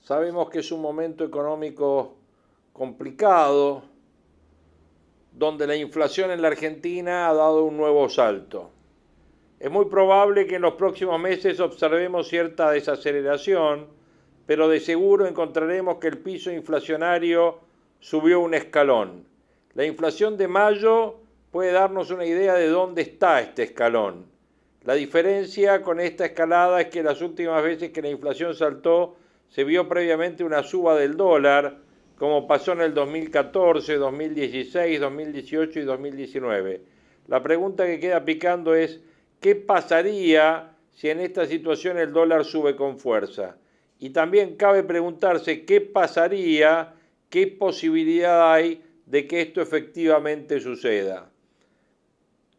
sabemos 0.00 0.48
que 0.48 0.60
es 0.60 0.72
un 0.72 0.80
momento 0.80 1.24
económico 1.24 2.16
complicado, 2.72 3.82
donde 5.30 5.66
la 5.66 5.76
inflación 5.76 6.30
en 6.30 6.40
la 6.40 6.48
Argentina 6.48 7.28
ha 7.28 7.34
dado 7.34 7.64
un 7.64 7.76
nuevo 7.76 8.08
salto. 8.08 8.70
Es 9.60 9.70
muy 9.70 9.84
probable 9.84 10.46
que 10.46 10.54
en 10.54 10.62
los 10.62 10.72
próximos 10.72 11.20
meses 11.20 11.60
observemos 11.60 12.28
cierta 12.28 12.70
desaceleración, 12.70 13.88
pero 14.46 14.70
de 14.70 14.80
seguro 14.80 15.26
encontraremos 15.26 15.98
que 15.98 16.08
el 16.08 16.16
piso 16.16 16.50
inflacionario 16.50 17.58
subió 18.00 18.40
un 18.40 18.54
escalón. 18.54 19.26
La 19.74 19.84
inflación 19.84 20.38
de 20.38 20.48
mayo 20.48 21.16
puede 21.50 21.72
darnos 21.72 22.10
una 22.10 22.24
idea 22.24 22.54
de 22.54 22.68
dónde 22.68 23.02
está 23.02 23.42
este 23.42 23.64
escalón. 23.64 24.37
La 24.84 24.94
diferencia 24.94 25.82
con 25.82 26.00
esta 26.00 26.26
escalada 26.26 26.80
es 26.80 26.86
que 26.88 27.02
las 27.02 27.20
últimas 27.20 27.62
veces 27.62 27.90
que 27.90 28.02
la 28.02 28.10
inflación 28.10 28.54
saltó 28.54 29.16
se 29.48 29.64
vio 29.64 29.88
previamente 29.88 30.44
una 30.44 30.62
suba 30.62 30.96
del 30.96 31.16
dólar, 31.16 31.78
como 32.16 32.46
pasó 32.46 32.72
en 32.72 32.82
el 32.82 32.94
2014, 32.94 33.94
2016, 33.96 35.00
2018 35.00 35.80
y 35.80 35.82
2019. 35.82 36.82
La 37.26 37.42
pregunta 37.42 37.86
que 37.86 38.00
queda 38.00 38.24
picando 38.24 38.74
es, 38.74 39.00
¿qué 39.40 39.54
pasaría 39.54 40.72
si 40.90 41.10
en 41.10 41.20
esta 41.20 41.46
situación 41.46 41.98
el 41.98 42.12
dólar 42.12 42.44
sube 42.44 42.76
con 42.76 42.98
fuerza? 42.98 43.56
Y 43.98 44.10
también 44.10 44.56
cabe 44.56 44.84
preguntarse 44.84 45.64
qué 45.64 45.80
pasaría, 45.80 46.94
qué 47.30 47.46
posibilidad 47.46 48.52
hay 48.52 48.82
de 49.06 49.26
que 49.26 49.40
esto 49.40 49.60
efectivamente 49.60 50.60
suceda. 50.60 51.30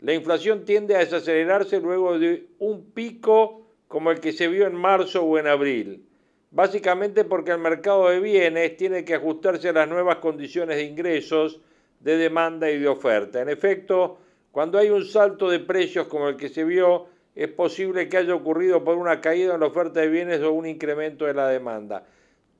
La 0.01 0.13
inflación 0.13 0.63
tiende 0.63 0.95
a 0.95 0.99
desacelerarse 0.99 1.81
luego 1.81 2.17
de 2.17 2.47
un 2.59 2.91
pico 2.91 3.63
como 3.87 4.11
el 4.11 4.21
que 4.21 4.31
se 4.31 4.47
vio 4.47 4.65
en 4.65 4.75
marzo 4.75 5.23
o 5.23 5.37
en 5.37 5.47
abril, 5.47 6.05
básicamente 6.51 7.25
porque 7.25 7.51
el 7.51 7.57
mercado 7.57 8.07
de 8.07 8.19
bienes 8.21 8.77
tiene 8.77 9.03
que 9.03 9.15
ajustarse 9.15 9.69
a 9.69 9.73
las 9.73 9.89
nuevas 9.89 10.17
condiciones 10.17 10.77
de 10.77 10.83
ingresos, 10.83 11.59
de 11.99 12.15
demanda 12.15 12.71
y 12.71 12.79
de 12.79 12.87
oferta. 12.87 13.41
En 13.41 13.49
efecto, 13.49 14.19
cuando 14.51 14.77
hay 14.77 14.89
un 14.89 15.03
salto 15.03 15.49
de 15.49 15.59
precios 15.59 16.07
como 16.07 16.29
el 16.29 16.37
que 16.37 16.47
se 16.47 16.63
vio, 16.63 17.07
es 17.35 17.49
posible 17.49 18.07
que 18.07 18.17
haya 18.17 18.35
ocurrido 18.35 18.83
por 18.83 18.95
una 18.95 19.19
caída 19.19 19.55
en 19.55 19.59
la 19.59 19.67
oferta 19.67 19.99
de 19.99 20.07
bienes 20.07 20.41
o 20.41 20.53
un 20.53 20.65
incremento 20.65 21.25
de 21.25 21.33
la 21.33 21.47
demanda. 21.49 22.05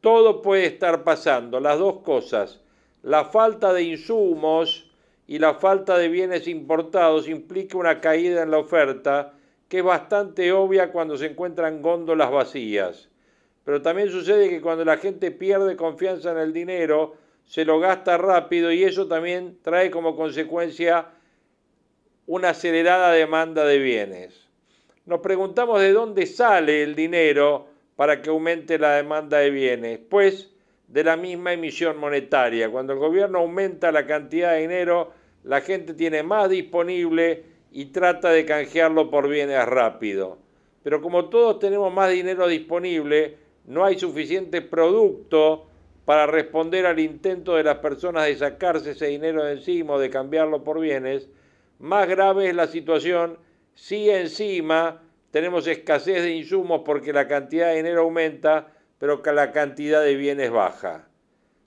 Todo 0.02 0.42
puede 0.42 0.66
estar 0.66 1.04
pasando, 1.04 1.60
las 1.60 1.80
dos 1.80 2.00
cosas. 2.00 2.62
La 3.02 3.26
falta 3.26 3.72
de 3.72 3.84
insumos, 3.84 4.89
y 5.30 5.38
la 5.38 5.54
falta 5.54 5.96
de 5.96 6.10
bienes 6.10 6.48
importados 6.48 7.30
implica 7.30 7.78
una 7.78 8.02
caída 8.02 8.42
en 8.42 8.50
la 8.50 8.58
oferta 8.58 9.34
que 9.68 9.78
es 9.78 9.84
bastante 9.84 10.52
obvia 10.52 10.92
cuando 10.92 11.18
se 11.18 11.28
encuentran 11.28 11.84
góndolas 11.84 12.32
vacías. 12.32 13.10
Pero 13.64 13.80
también 13.84 14.10
sucede 14.10 14.50
que 14.50 14.60
cuando 14.60 14.84
la 14.84 14.98
gente 14.98 15.30
pierde 15.30 15.76
confianza 15.76 16.32
en 16.32 16.40
el 16.40 16.52
dinero, 16.52 17.14
se 17.46 17.64
lo 17.64 17.80
gasta 17.80 18.18
rápido 18.18 18.72
y 18.72 18.84
eso 18.84 19.08
también 19.08 19.60
trae 19.62 19.92
como 19.92 20.16
consecuencia 20.16 21.10
una 22.26 22.50
acelerada 22.50 23.12
demanda 23.12 23.66
de 23.66 23.78
bienes. 23.78 24.48
Nos 25.06 25.20
preguntamos 25.20 25.80
de 25.80 25.94
dónde 25.94 26.26
sale 26.26 26.82
el 26.82 26.96
dinero 26.96 27.68
para 27.96 28.24
que 28.24 28.32
aumente 28.32 28.80
la 28.80 28.96
demanda 28.96 29.38
de 29.38 29.52
bienes. 29.52 30.00
Pues 30.10 30.50
de 30.90 31.04
la 31.04 31.16
misma 31.16 31.54
emisión 31.54 31.98
monetaria. 31.98 32.70
Cuando 32.70 32.94
el 32.94 33.00
gobierno 33.00 33.40
aumenta 33.40 33.92
la 33.92 34.06
cantidad 34.08 34.54
de 34.54 34.62
dinero, 34.62 35.19
la 35.44 35.62
gente 35.62 35.94
tiene 35.94 36.24
más 36.24 36.50
disponible 36.50 37.44
y 37.72 37.86
trata 37.86 38.32
de 38.32 38.46
canjearlo 38.46 39.10
por 39.10 39.30
bienes 39.30 39.66
rápido. 39.66 40.38
Pero 40.84 41.02
como 41.02 41.26
todos 41.26 41.60
tenemos 41.60 41.94
más 41.94 42.12
dinero 42.12 42.48
disponible, 42.48 43.38
no 43.66 43.86
hay 43.86 44.00
suficiente 44.00 44.62
producto 44.62 45.68
para 46.06 46.26
responder 46.26 46.86
al 46.86 47.00
intento 47.00 47.56
de 47.56 47.64
las 47.64 47.78
personas 47.78 48.26
de 48.26 48.36
sacarse 48.36 48.92
ese 48.92 49.08
dinero 49.08 49.44
de 49.44 49.54
encima 49.54 49.94
o 49.94 50.00
de 50.00 50.10
cambiarlo 50.10 50.64
por 50.64 50.80
bienes, 50.80 51.30
más 51.78 52.08
grave 52.08 52.50
es 52.50 52.56
la 52.56 52.68
situación 52.68 53.38
si 53.76 54.10
encima 54.10 55.02
tenemos 55.32 55.68
escasez 55.68 56.24
de 56.24 56.36
insumos 56.36 56.82
porque 56.84 57.14
la 57.14 57.28
cantidad 57.28 57.68
de 57.68 57.76
dinero 57.76 58.02
aumenta, 58.02 58.74
pero 58.98 59.22
que 59.22 59.32
la 59.32 59.52
cantidad 59.52 60.04
de 60.04 60.16
bienes 60.16 60.52
baja. 60.52 61.08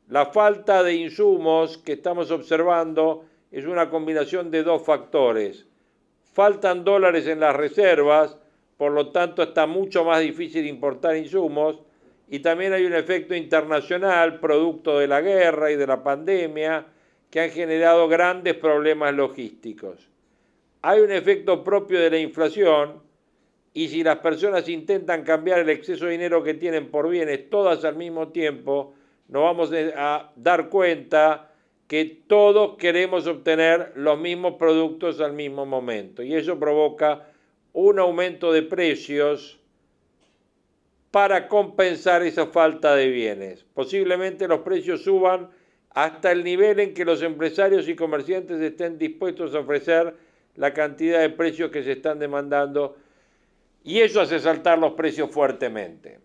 La 0.09 0.27
falta 0.27 0.83
de 0.83 0.95
insumos 0.95 1.79
que 1.79 1.93
estamos 1.93 2.31
observando 2.31 3.25
es 3.53 3.67
una 3.67 3.91
combinación 3.91 4.51
de 4.51 4.63
dos 4.63 4.83
factores. 4.83 5.67
Faltan 6.33 6.85
dólares 6.85 7.27
en 7.27 7.39
las 7.39 7.55
reservas, 7.55 8.39
por 8.79 8.93
lo 8.93 9.11
tanto 9.11 9.43
está 9.43 9.67
mucho 9.67 10.05
más 10.05 10.21
difícil 10.21 10.67
importar 10.67 11.17
insumos 11.17 11.79
y 12.29 12.41
también 12.41 12.73
hay 12.73 12.87
un 12.87 12.95
efecto 12.95 13.35
internacional 13.35 14.41
producto 14.41 14.99
de 14.99 15.07
la 15.07 15.21
guerra 15.21 15.71
y 15.71 15.77
de 15.77 15.87
la 15.87 16.03
pandemia 16.03 16.87
que 17.31 17.41
han 17.41 17.51
generado 17.51 18.09
grandes 18.09 18.55
problemas 18.55 19.15
logísticos. 19.15 20.09
Hay 20.81 21.01
un 21.01 21.13
efecto 21.13 21.63
propio 21.63 22.01
de 22.01 22.11
la 22.11 22.19
inflación 22.19 23.03
y 23.75 23.89
si 23.89 24.03
las 24.03 24.19
personas 24.19 24.67
intentan 24.71 25.25
cambiar 25.25 25.61
el 25.61 25.69
exceso 25.69 26.07
de 26.07 26.13
dinero 26.13 26.43
que 26.43 26.55
tienen 26.55 26.91
por 26.91 27.09
bienes 27.09 27.51
todas 27.51 27.85
al 27.85 27.97
mismo 27.97 28.29
tiempo, 28.29 28.95
nos 29.29 29.43
vamos 29.43 29.71
a 29.95 30.33
dar 30.37 30.71
cuenta 30.71 31.52
que 31.87 32.05
todos 32.27 32.77
queremos 32.79 33.27
obtener 33.27 33.93
los 33.97 34.19
mismos 34.19 34.55
productos 34.55 35.21
al 35.21 35.33
mismo 35.33 35.67
momento 35.67 36.23
y 36.23 36.35
eso 36.35 36.59
provoca 36.59 37.29
un 37.73 37.99
aumento 37.99 38.53
de 38.53 38.63
precios 38.63 39.59
para 41.11 41.49
compensar 41.49 42.23
esa 42.23 42.47
falta 42.47 42.97
de 42.97 43.09
bienes. 43.09 43.65
Posiblemente 43.75 44.49
los 44.49 44.61
precios 44.61 45.03
suban 45.03 45.51
hasta 45.91 46.33
el 46.33 46.43
nivel 46.43 46.81
en 46.81 46.95
que 46.95 47.05
los 47.05 47.23
empresarios 47.23 47.89
y 47.89 47.95
comerciantes 47.95 48.61
estén 48.61 48.99
dispuestos 48.99 49.55
a 49.55 49.61
ofrecer 49.61 50.15
la 50.57 50.73
cantidad 50.73 51.21
de 51.21 51.31
precios 51.31 51.71
que 51.71 51.83
se 51.83 51.93
están 51.93 52.19
demandando 52.19 52.97
y 53.85 54.01
eso 54.01 54.21
hace 54.21 54.39
saltar 54.39 54.79
los 54.79 54.93
precios 54.93 55.31
fuertemente. 55.31 56.21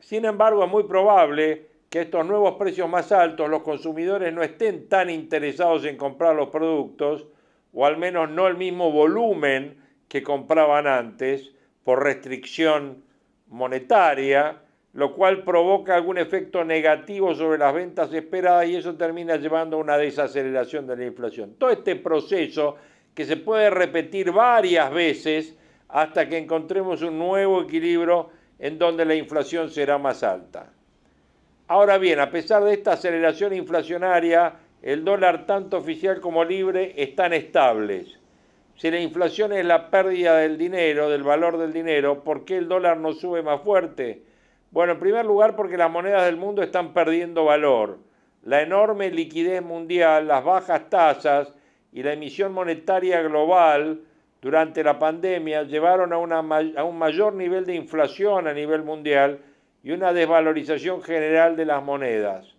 Sin 0.00 0.24
embargo, 0.24 0.64
es 0.64 0.70
muy 0.70 0.84
probable 0.84 1.66
que 1.90 2.02
estos 2.02 2.26
nuevos 2.26 2.56
precios 2.56 2.88
más 2.88 3.12
altos 3.12 3.48
los 3.48 3.62
consumidores 3.62 4.32
no 4.32 4.42
estén 4.42 4.88
tan 4.88 5.10
interesados 5.10 5.84
en 5.84 5.96
comprar 5.96 6.34
los 6.34 6.48
productos, 6.48 7.26
o 7.72 7.86
al 7.86 7.96
menos 7.96 8.30
no 8.30 8.46
el 8.48 8.56
mismo 8.56 8.90
volumen 8.90 9.76
que 10.08 10.22
compraban 10.22 10.86
antes 10.86 11.52
por 11.84 12.02
restricción 12.02 13.04
monetaria, 13.48 14.62
lo 14.94 15.14
cual 15.14 15.44
provoca 15.44 15.94
algún 15.94 16.18
efecto 16.18 16.64
negativo 16.64 17.34
sobre 17.34 17.58
las 17.58 17.74
ventas 17.74 18.12
esperadas 18.12 18.66
y 18.66 18.76
eso 18.76 18.96
termina 18.96 19.36
llevando 19.36 19.76
a 19.76 19.80
una 19.80 19.98
desaceleración 19.98 20.86
de 20.86 20.96
la 20.96 21.04
inflación. 21.04 21.54
Todo 21.58 21.70
este 21.70 21.96
proceso 21.96 22.76
que 23.14 23.24
se 23.24 23.36
puede 23.36 23.70
repetir 23.70 24.32
varias 24.32 24.90
veces 24.90 25.54
hasta 25.88 26.28
que 26.28 26.38
encontremos 26.38 27.02
un 27.02 27.18
nuevo 27.18 27.62
equilibrio 27.62 28.30
en 28.58 28.78
donde 28.78 29.04
la 29.04 29.14
inflación 29.14 29.70
será 29.70 29.98
más 29.98 30.22
alta. 30.22 30.72
Ahora 31.68 31.98
bien, 31.98 32.20
a 32.20 32.30
pesar 32.30 32.62
de 32.62 32.74
esta 32.74 32.92
aceleración 32.92 33.52
inflacionaria, 33.52 34.54
el 34.82 35.04
dólar 35.04 35.46
tanto 35.46 35.78
oficial 35.78 36.20
como 36.20 36.44
libre 36.44 36.94
están 36.96 37.32
estables. 37.32 38.20
Si 38.76 38.88
la 38.88 39.00
inflación 39.00 39.52
es 39.52 39.64
la 39.64 39.90
pérdida 39.90 40.36
del 40.36 40.58
dinero, 40.58 41.10
del 41.10 41.24
valor 41.24 41.58
del 41.58 41.72
dinero, 41.72 42.22
¿por 42.22 42.44
qué 42.44 42.58
el 42.58 42.68
dólar 42.68 42.98
no 42.98 43.14
sube 43.14 43.42
más 43.42 43.62
fuerte? 43.62 44.22
Bueno, 44.70 44.92
en 44.92 45.00
primer 45.00 45.24
lugar 45.24 45.56
porque 45.56 45.76
las 45.76 45.90
monedas 45.90 46.26
del 46.26 46.36
mundo 46.36 46.62
están 46.62 46.92
perdiendo 46.92 47.44
valor. 47.46 47.98
La 48.44 48.62
enorme 48.62 49.10
liquidez 49.10 49.60
mundial, 49.60 50.28
las 50.28 50.44
bajas 50.44 50.88
tasas 50.88 51.52
y 51.92 52.04
la 52.04 52.12
emisión 52.12 52.52
monetaria 52.52 53.22
global 53.22 54.02
durante 54.40 54.84
la 54.84 55.00
pandemia 55.00 55.64
llevaron 55.64 56.12
a, 56.12 56.38
a 56.78 56.84
un 56.84 56.96
mayor 56.96 57.34
nivel 57.34 57.66
de 57.66 57.74
inflación 57.74 58.46
a 58.46 58.52
nivel 58.52 58.84
mundial 58.84 59.40
y 59.86 59.92
una 59.92 60.12
desvalorización 60.12 61.00
general 61.00 61.54
de 61.54 61.64
las 61.64 61.80
monedas. 61.80 62.56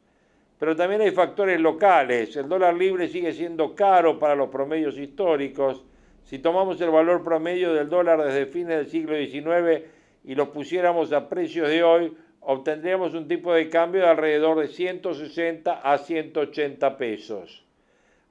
Pero 0.58 0.78
también 0.78 1.02
hay 1.02 1.12
factores 1.12 1.60
locales. 1.60 2.34
El 2.38 2.48
dólar 2.48 2.74
libre 2.74 3.10
sigue 3.10 3.34
siendo 3.34 3.76
caro 3.76 4.18
para 4.18 4.34
los 4.34 4.48
promedios 4.48 4.98
históricos. 4.98 5.84
Si 6.24 6.40
tomamos 6.40 6.80
el 6.80 6.90
valor 6.90 7.26
promedio 7.26 7.74
del 7.74 7.90
dólar 7.90 8.24
desde 8.24 8.46
fines 8.46 8.78
del 8.78 8.88
siglo 8.88 9.18
XIX 9.18 9.90
y 10.24 10.36
lo 10.36 10.54
pusiéramos 10.54 11.12
a 11.12 11.28
precios 11.28 11.68
de 11.68 11.84
hoy, 11.84 12.16
obtendríamos 12.40 13.14
un 13.14 13.28
tipo 13.28 13.54
de 13.54 13.68
cambio 13.68 14.04
de 14.04 14.08
alrededor 14.08 14.62
de 14.62 14.70
160 14.70 15.82
a 15.82 15.98
180 15.98 16.98
pesos. 16.98 17.66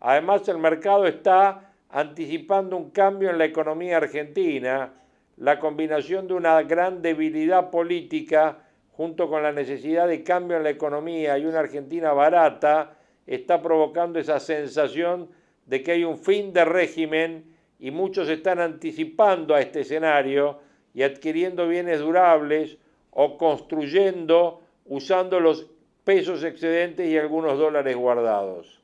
Además, 0.00 0.48
el 0.48 0.56
mercado 0.56 1.04
está 1.04 1.74
anticipando 1.90 2.78
un 2.78 2.88
cambio 2.92 3.28
en 3.28 3.37
la 3.37 3.44
economía 3.44 3.98
argentina, 3.98 4.94
la 5.37 5.61
combinación 5.61 6.28
de 6.28 6.32
una 6.32 6.62
gran 6.62 7.02
debilidad 7.02 7.68
política 7.68 8.62
junto 8.96 9.28
con 9.28 9.42
la 9.42 9.52
necesidad 9.52 10.09
de 10.09 10.22
cambio 10.22 10.56
en 10.56 10.62
la 10.62 10.70
economía 10.70 11.37
y 11.37 11.44
una 11.44 11.61
Argentina 11.61 12.12
barata, 12.14 12.96
está 13.26 13.61
provocando 13.61 14.18
esa 14.18 14.40
sensación 14.40 15.28
de 15.66 15.82
que 15.82 15.92
hay 15.92 16.04
un 16.04 16.16
fin 16.16 16.52
de 16.54 16.64
régimen 16.64 17.56
y 17.78 17.90
muchos 17.90 18.28
están 18.30 18.59
anticipando 18.59 19.54
a 19.54 19.61
este 19.61 19.80
escenario 19.80 20.61
y 20.94 21.02
adquiriendo 21.02 21.68
bienes 21.68 22.00
durables 22.00 22.78
o 23.11 23.37
construyendo 23.37 24.62
usando 24.87 25.40
los 25.40 25.66
pesos 26.04 26.42
excedentes 26.42 27.06
y 27.06 27.18
algunos 27.18 27.59
dólares 27.59 27.96
guardados. 27.96 28.80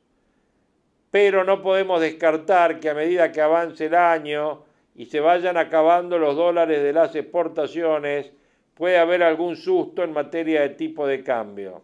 Pero 1.11 1.45
no 1.45 1.63
podemos 1.63 2.01
descartar 2.01 2.81
que 2.81 2.91
a 2.91 2.95
medida 2.95 3.33
que 3.33 3.41
avance 3.41 3.87
el 3.87 3.95
año 3.95 4.65
y 4.95 5.07
se 5.07 5.21
vayan 5.21 5.57
acabando 5.57 6.19
los 6.19 6.37
dólares 6.37 6.83
de 6.83 6.93
las 6.93 7.15
exportaciones, 7.15 8.33
puede 8.83 8.99
haber 8.99 9.23
algún 9.23 9.55
susto 9.55 10.03
en 10.03 10.13
materia 10.13 10.63
de 10.63 10.71
tipo 10.71 11.07
de 11.07 11.23
cambio. 11.23 11.83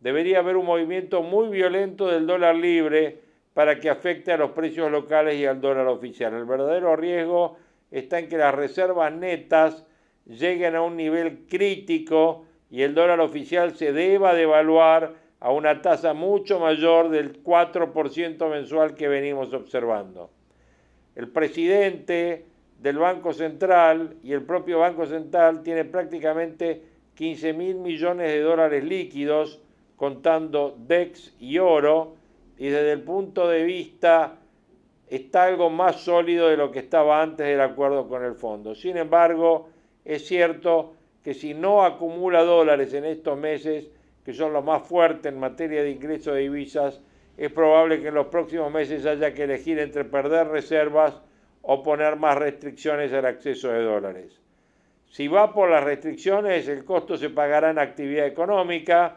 Debería 0.00 0.40
haber 0.40 0.56
un 0.56 0.66
movimiento 0.66 1.22
muy 1.22 1.48
violento 1.50 2.08
del 2.08 2.26
dólar 2.26 2.56
libre 2.56 3.20
para 3.54 3.78
que 3.78 3.88
afecte 3.88 4.32
a 4.32 4.36
los 4.36 4.50
precios 4.50 4.90
locales 4.90 5.36
y 5.36 5.46
al 5.46 5.60
dólar 5.60 5.86
oficial. 5.86 6.34
El 6.34 6.44
verdadero 6.44 6.96
riesgo 6.96 7.58
está 7.92 8.18
en 8.18 8.28
que 8.28 8.38
las 8.38 8.52
reservas 8.52 9.12
netas 9.12 9.86
lleguen 10.24 10.74
a 10.74 10.82
un 10.82 10.96
nivel 10.96 11.46
crítico 11.48 12.44
y 12.72 12.82
el 12.82 12.92
dólar 12.92 13.20
oficial 13.20 13.76
se 13.76 13.92
deba 13.92 14.34
devaluar 14.34 15.14
a 15.38 15.52
una 15.52 15.80
tasa 15.80 16.12
mucho 16.12 16.58
mayor 16.58 17.08
del 17.08 17.40
4% 17.44 18.50
mensual 18.50 18.96
que 18.96 19.06
venimos 19.06 19.54
observando. 19.54 20.30
El 21.14 21.28
presidente 21.28 22.46
del 22.78 22.98
Banco 22.98 23.32
Central 23.32 24.16
y 24.22 24.32
el 24.32 24.42
propio 24.42 24.80
Banco 24.80 25.06
Central 25.06 25.62
tiene 25.62 25.84
prácticamente 25.84 26.82
15 27.14 27.52
mil 27.52 27.76
millones 27.76 28.28
de 28.28 28.40
dólares 28.40 28.84
líquidos 28.84 29.60
contando 29.96 30.76
DEX 30.78 31.34
y 31.40 31.58
oro 31.58 32.16
y 32.58 32.68
desde 32.68 32.92
el 32.92 33.02
punto 33.02 33.48
de 33.48 33.64
vista 33.64 34.38
está 35.08 35.44
algo 35.44 35.70
más 35.70 36.00
sólido 36.00 36.48
de 36.48 36.56
lo 36.56 36.70
que 36.70 36.80
estaba 36.80 37.22
antes 37.22 37.46
del 37.46 37.60
acuerdo 37.60 38.08
con 38.08 38.24
el 38.24 38.34
fondo. 38.34 38.74
Sin 38.74 38.96
embargo, 38.96 39.68
es 40.04 40.26
cierto 40.26 40.94
que 41.22 41.34
si 41.34 41.54
no 41.54 41.84
acumula 41.84 42.42
dólares 42.42 42.92
en 42.94 43.04
estos 43.04 43.38
meses, 43.38 43.90
que 44.24 44.34
son 44.34 44.52
los 44.52 44.64
más 44.64 44.86
fuertes 44.86 45.32
en 45.32 45.38
materia 45.38 45.82
de 45.82 45.90
ingreso 45.90 46.32
de 46.32 46.42
divisas, 46.42 47.00
es 47.36 47.52
probable 47.52 48.00
que 48.00 48.08
en 48.08 48.14
los 48.14 48.26
próximos 48.26 48.72
meses 48.72 49.06
haya 49.06 49.32
que 49.34 49.44
elegir 49.44 49.78
entre 49.78 50.04
perder 50.04 50.48
reservas 50.48 51.20
o 51.68 51.82
poner 51.82 52.14
más 52.16 52.38
restricciones 52.38 53.12
al 53.12 53.26
acceso 53.26 53.68
de 53.70 53.82
dólares. 53.82 54.40
Si 55.10 55.26
va 55.26 55.52
por 55.52 55.68
las 55.68 55.82
restricciones, 55.82 56.68
el 56.68 56.84
costo 56.84 57.16
se 57.16 57.30
pagará 57.30 57.70
en 57.70 57.78
actividad 57.80 58.26
económica, 58.26 59.16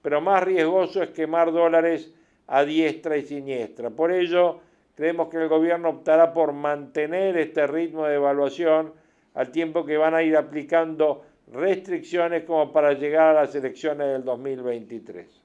pero 0.00 0.22
más 0.22 0.42
riesgoso 0.42 1.02
es 1.02 1.10
quemar 1.10 1.52
dólares 1.52 2.10
a 2.46 2.64
diestra 2.64 3.18
y 3.18 3.22
siniestra. 3.22 3.90
Por 3.90 4.12
ello, 4.12 4.60
creemos 4.94 5.28
que 5.28 5.36
el 5.36 5.48
gobierno 5.48 5.90
optará 5.90 6.32
por 6.32 6.54
mantener 6.54 7.36
este 7.36 7.66
ritmo 7.66 8.06
de 8.06 8.14
evaluación 8.14 8.94
al 9.34 9.50
tiempo 9.50 9.84
que 9.84 9.98
van 9.98 10.14
a 10.14 10.22
ir 10.22 10.38
aplicando 10.38 11.22
restricciones 11.52 12.44
como 12.44 12.72
para 12.72 12.94
llegar 12.94 13.36
a 13.36 13.42
las 13.42 13.54
elecciones 13.54 14.06
del 14.06 14.24
2023. 14.24 15.39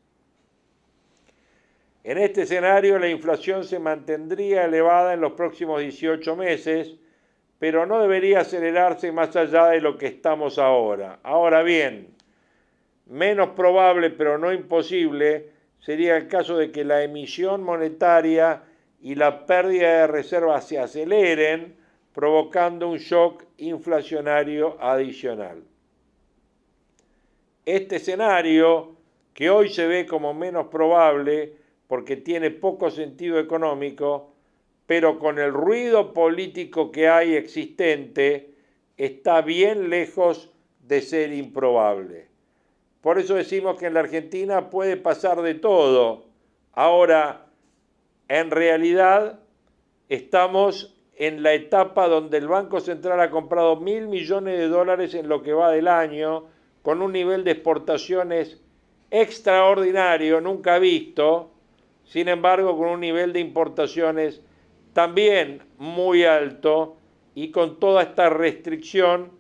En 2.06 2.20
este 2.20 2.44
escenario 2.44 3.00
la 3.00 3.10
inflación 3.10 3.64
se 3.64 3.80
mantendría 3.80 4.66
elevada 4.66 5.16
en 5.16 5.22
los 5.22 5.32
próximos 5.32 5.82
18 5.82 6.36
meses, 6.36 6.94
pero 7.58 7.88
no 7.88 8.00
debería 8.00 8.42
acelerarse 8.42 9.12
más 9.12 9.36
allá 9.36 9.70
de 9.70 9.82
lo 9.82 9.98
que 9.98 10.06
estamos 10.06 10.60
ahora. 10.60 11.18
Ahora 11.24 11.64
bien, 11.64 12.10
menos 13.08 13.50
probable 13.56 14.12
pero 14.12 14.38
no 14.38 14.54
imposible 14.54 15.50
sería 15.80 16.16
el 16.16 16.28
caso 16.28 16.58
de 16.58 16.72
que 16.72 16.84
la 16.84 17.02
emisión 17.02 17.64
monetaria 17.64 18.62
y 19.02 19.16
la 19.16 19.48
pérdida 19.48 20.02
de 20.02 20.08
reservas 20.08 20.68
se 20.68 20.78
aceleren, 20.78 21.76
provocando 22.14 22.88
un 22.88 23.00
shock 23.00 23.46
inflacionario 23.58 24.78
adicional. 24.80 25.64
Este 27.66 27.96
escenario, 27.96 28.96
que 29.34 29.50
hoy 29.50 29.70
se 29.70 29.88
ve 29.88 30.06
como 30.06 30.36
menos 30.36 30.68
probable 30.68 31.65
porque 31.88 32.16
tiene 32.16 32.52
poco 32.52 32.90
sentido 32.90 33.40
económico, 33.40 34.34
pero 34.86 35.20
con 35.20 35.40
el 35.40 35.52
ruido 35.52 36.14
político 36.14 36.92
que 36.92 37.08
hay 37.08 37.36
existente, 37.36 38.54
está 38.98 39.42
bien 39.42 39.90
lejos 39.90 40.52
de 40.88 41.02
ser 41.02 41.34
improbable. 41.34 42.28
Por 43.02 43.20
eso 43.20 43.36
decimos 43.36 43.78
que 43.78 43.88
en 43.88 43.94
la 43.94 44.00
Argentina 44.02 44.70
puede 44.70 44.98
pasar 44.98 45.42
de 45.42 45.56
todo. 45.56 46.26
Ahora, 46.74 47.46
en 48.28 48.52
realidad, 48.52 49.40
estamos 50.10 50.96
en 51.16 51.44
la 51.44 51.54
etapa 51.54 52.08
donde 52.08 52.38
el 52.38 52.48
Banco 52.48 52.80
Central 52.80 53.20
ha 53.22 53.30
comprado 53.30 53.78
mil 53.78 54.08
millones 54.08 54.58
de 54.58 54.68
dólares 54.68 55.14
en 55.14 55.30
lo 55.30 55.42
que 55.42 55.54
va 55.54 55.72
del 55.72 55.88
año, 55.88 56.46
con 56.82 57.02
un 57.02 57.14
nivel 57.14 57.44
de 57.44 57.52
exportaciones 57.52 58.62
extraordinario, 59.12 60.42
nunca 60.42 60.78
visto, 60.78 61.52
sin 62.06 62.30
embargo, 62.30 62.78
con 62.78 62.88
un 62.90 63.00
nivel 63.02 63.34
de 63.34 63.40
importaciones 63.40 64.42
también 64.94 65.62
muy 65.78 66.24
alto 66.24 66.98
y 67.34 67.52
con 67.52 67.80
toda 67.80 68.04
esta 68.04 68.30
restricción 68.30 69.32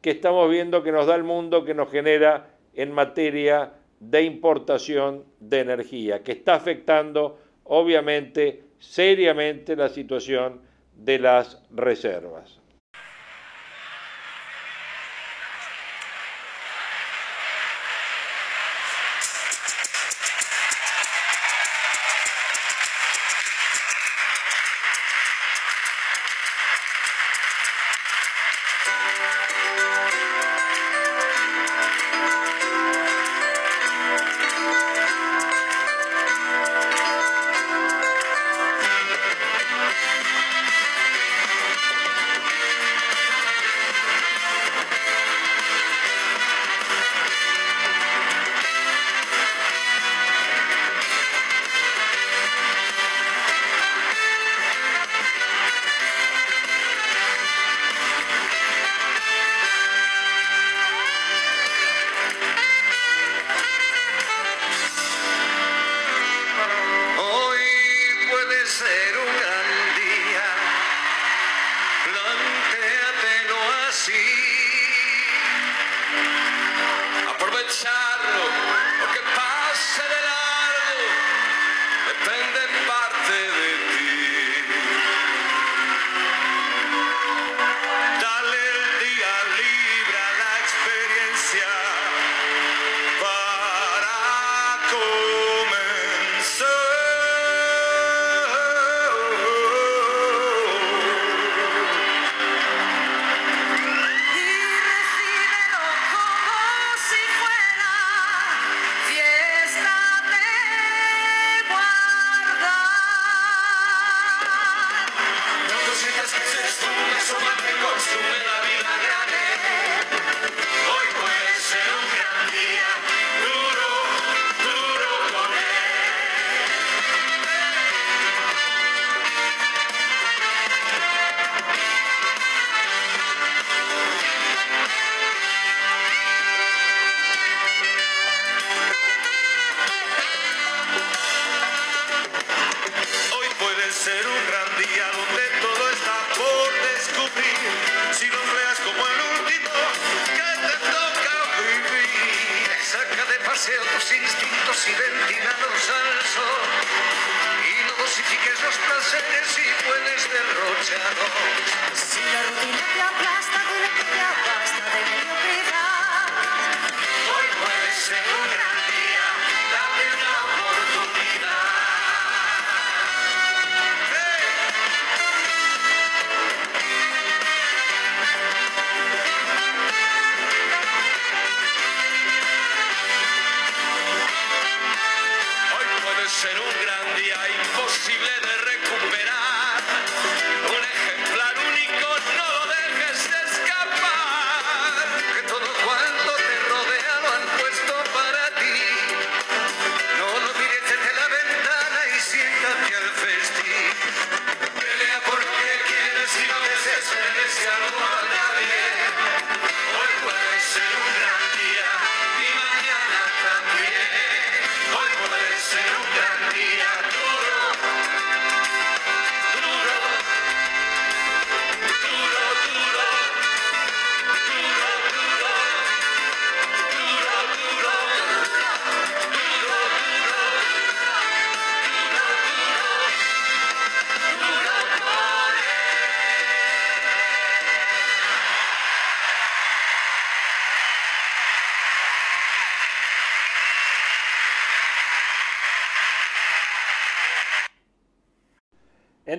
que 0.00 0.10
estamos 0.10 0.50
viendo 0.50 0.82
que 0.82 0.92
nos 0.92 1.06
da 1.06 1.14
el 1.14 1.24
mundo, 1.24 1.64
que 1.64 1.74
nos 1.74 1.90
genera 1.90 2.54
en 2.74 2.92
materia 2.92 3.72
de 3.98 4.22
importación 4.22 5.24
de 5.40 5.60
energía, 5.60 6.22
que 6.22 6.32
está 6.32 6.54
afectando 6.54 7.38
obviamente 7.64 8.64
seriamente 8.78 9.76
la 9.76 9.88
situación 9.88 10.60
de 10.94 11.18
las 11.18 11.62
reservas. 11.70 12.60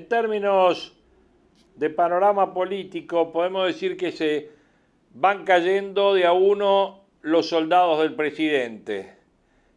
En 0.06 0.10
términos 0.10 0.94
de 1.76 1.90
panorama 1.90 2.54
político, 2.54 3.32
podemos 3.32 3.66
decir 3.66 3.98
que 3.98 4.12
se 4.12 4.52
van 5.16 5.44
cayendo 5.46 6.14
de 6.14 6.28
a 6.28 6.32
uno 6.32 7.06
los 7.24 7.50
soldados 7.50 7.98
del 8.02 8.14
presidente. 8.14 9.16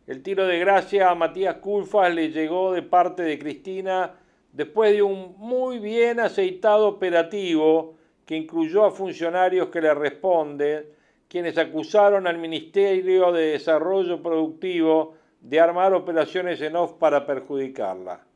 El 0.06 0.22
tiro 0.22 0.46
de 0.46 0.58
gracia 0.58 1.08
a 1.08 1.14
Matías 1.14 1.54
Culfas 1.56 2.14
le 2.14 2.28
llegó 2.28 2.74
de 2.74 2.82
parte 2.82 3.22
de 3.22 3.38
Cristina 3.38 4.16
después 4.52 4.92
de 4.92 5.00
un 5.00 5.34
muy 5.38 5.78
bien 5.78 6.20
aceitado 6.20 6.88
operativo 6.88 7.94
que 8.26 8.36
incluyó 8.36 8.84
a 8.84 8.90
funcionarios 8.90 9.68
que 9.68 9.80
le 9.80 9.94
responden, 9.94 10.84
quienes 11.26 11.56
acusaron 11.56 12.26
al 12.26 12.36
Ministerio 12.36 13.32
de 13.32 13.52
Desarrollo 13.52 14.22
Productivo 14.22 15.14
de 15.40 15.58
armar 15.58 15.94
operaciones 15.94 16.60
en 16.60 16.76
off 16.76 16.92
para 16.98 17.24
perjudicarla. 17.24 18.27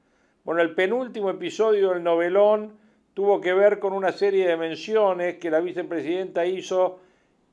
Bueno, 0.44 0.60
el 0.60 0.74
penúltimo 0.74 1.30
episodio 1.30 1.90
del 1.90 2.02
novelón 2.02 2.76
tuvo 3.14 3.40
que 3.40 3.54
ver 3.54 3.78
con 3.78 3.92
una 3.92 4.10
serie 4.10 4.48
de 4.48 4.56
menciones 4.56 5.36
que 5.36 5.52
la 5.52 5.60
vicepresidenta 5.60 6.44
hizo 6.44 6.98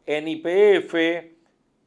en 0.08 0.28
IPF, 0.28 0.95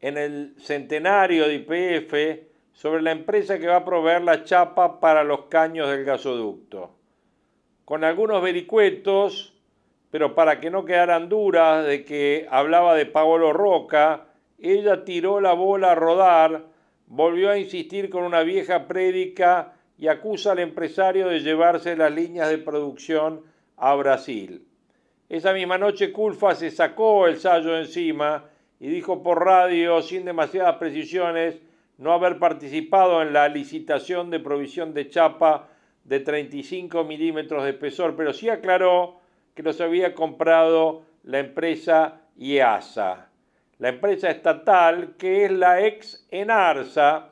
en 0.01 0.17
el 0.17 0.55
centenario 0.59 1.49
de 1.49 1.55
IPF, 1.55 2.47
sobre 2.73 3.03
la 3.03 3.11
empresa 3.11 3.59
que 3.59 3.67
va 3.67 3.79
a 3.79 3.85
proveer 3.85 4.23
la 4.23 4.45
chapa 4.45 5.01
para 5.01 5.25
los 5.25 5.47
caños 5.47 5.91
del 5.91 6.05
gasoducto. 6.05 6.95
Con 7.85 8.05
algunos 8.05 8.41
vericuetos, 8.41 9.55
pero 10.13 10.37
para 10.37 10.61
que 10.61 10.71
no 10.71 10.85
quedaran 10.85 11.29
duras 11.29 11.85
de 11.85 12.05
que 12.05 12.47
hablaba 12.49 12.95
de 12.95 13.07
Paolo 13.07 13.53
Roca, 13.53 14.29
ella 14.61 15.05
tiró 15.05 15.41
la 15.41 15.53
bola 15.53 15.93
a 15.93 15.97
rodar, 15.97 16.67
volvió 17.09 17.51
a 17.51 17.59
insistir 17.59 18.09
con 18.09 18.23
una 18.23 18.45
vieja 18.45 18.87
prédica 18.87 19.73
y 20.03 20.09
acusa 20.09 20.51
al 20.51 20.59
empresario 20.59 21.29
de 21.29 21.39
llevarse 21.39 21.95
las 21.95 22.11
líneas 22.11 22.51
de 22.51 22.59
producción 22.59 23.43
a 23.77 23.95
Brasil. 23.95 24.67
Esa 25.29 25.53
misma 25.53 25.79
noche 25.79 26.11
Culfa 26.11 26.57
se 26.57 26.73
sacó 26.73 27.29
el 27.29 27.39
sallo 27.39 27.79
encima 27.79 28.47
y 28.81 28.89
dijo 28.89 29.23
por 29.23 29.45
radio, 29.45 30.03
sin 30.03 30.25
demasiadas 30.25 30.75
precisiones, 30.79 31.61
no 31.99 32.13
haber 32.13 32.41
participado 32.41 33.23
en 33.23 33.33
la 33.33 33.47
licitación 33.47 34.29
de 34.29 34.41
provisión 34.41 34.93
de 34.93 35.09
chapa 35.09 35.69
de 36.03 36.19
35 36.19 37.05
milímetros 37.05 37.63
de 37.63 37.71
espesor, 37.71 38.17
pero 38.17 38.33
sí 38.33 38.49
aclaró 38.49 39.21
que 39.55 39.63
los 39.63 39.81
había 39.81 40.17
comprado 40.17 41.05
la 41.23 41.39
empresa 41.39 42.23
IASA, 42.37 43.29
la 43.79 43.89
empresa 43.89 44.31
estatal 44.31 45.15
que 45.17 45.45
es 45.45 45.53
la 45.53 45.87
ex 45.87 46.27
Enarsa, 46.33 47.32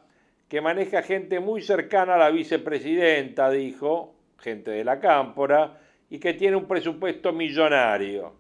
que 0.51 0.61
maneja 0.61 1.03
gente 1.03 1.39
muy 1.39 1.63
cercana 1.63 2.17
a 2.17 2.19
la 2.19 2.31
vicepresidenta, 2.31 3.51
dijo, 3.51 4.15
gente 4.39 4.73
de 4.73 4.83
la 4.83 4.99
cámpora, 4.99 5.79
y 6.11 6.19
que 6.19 6.35
tiene 6.35 6.57
un 6.57 6.67
presupuesto 6.67 7.33
millonario. 7.33 8.33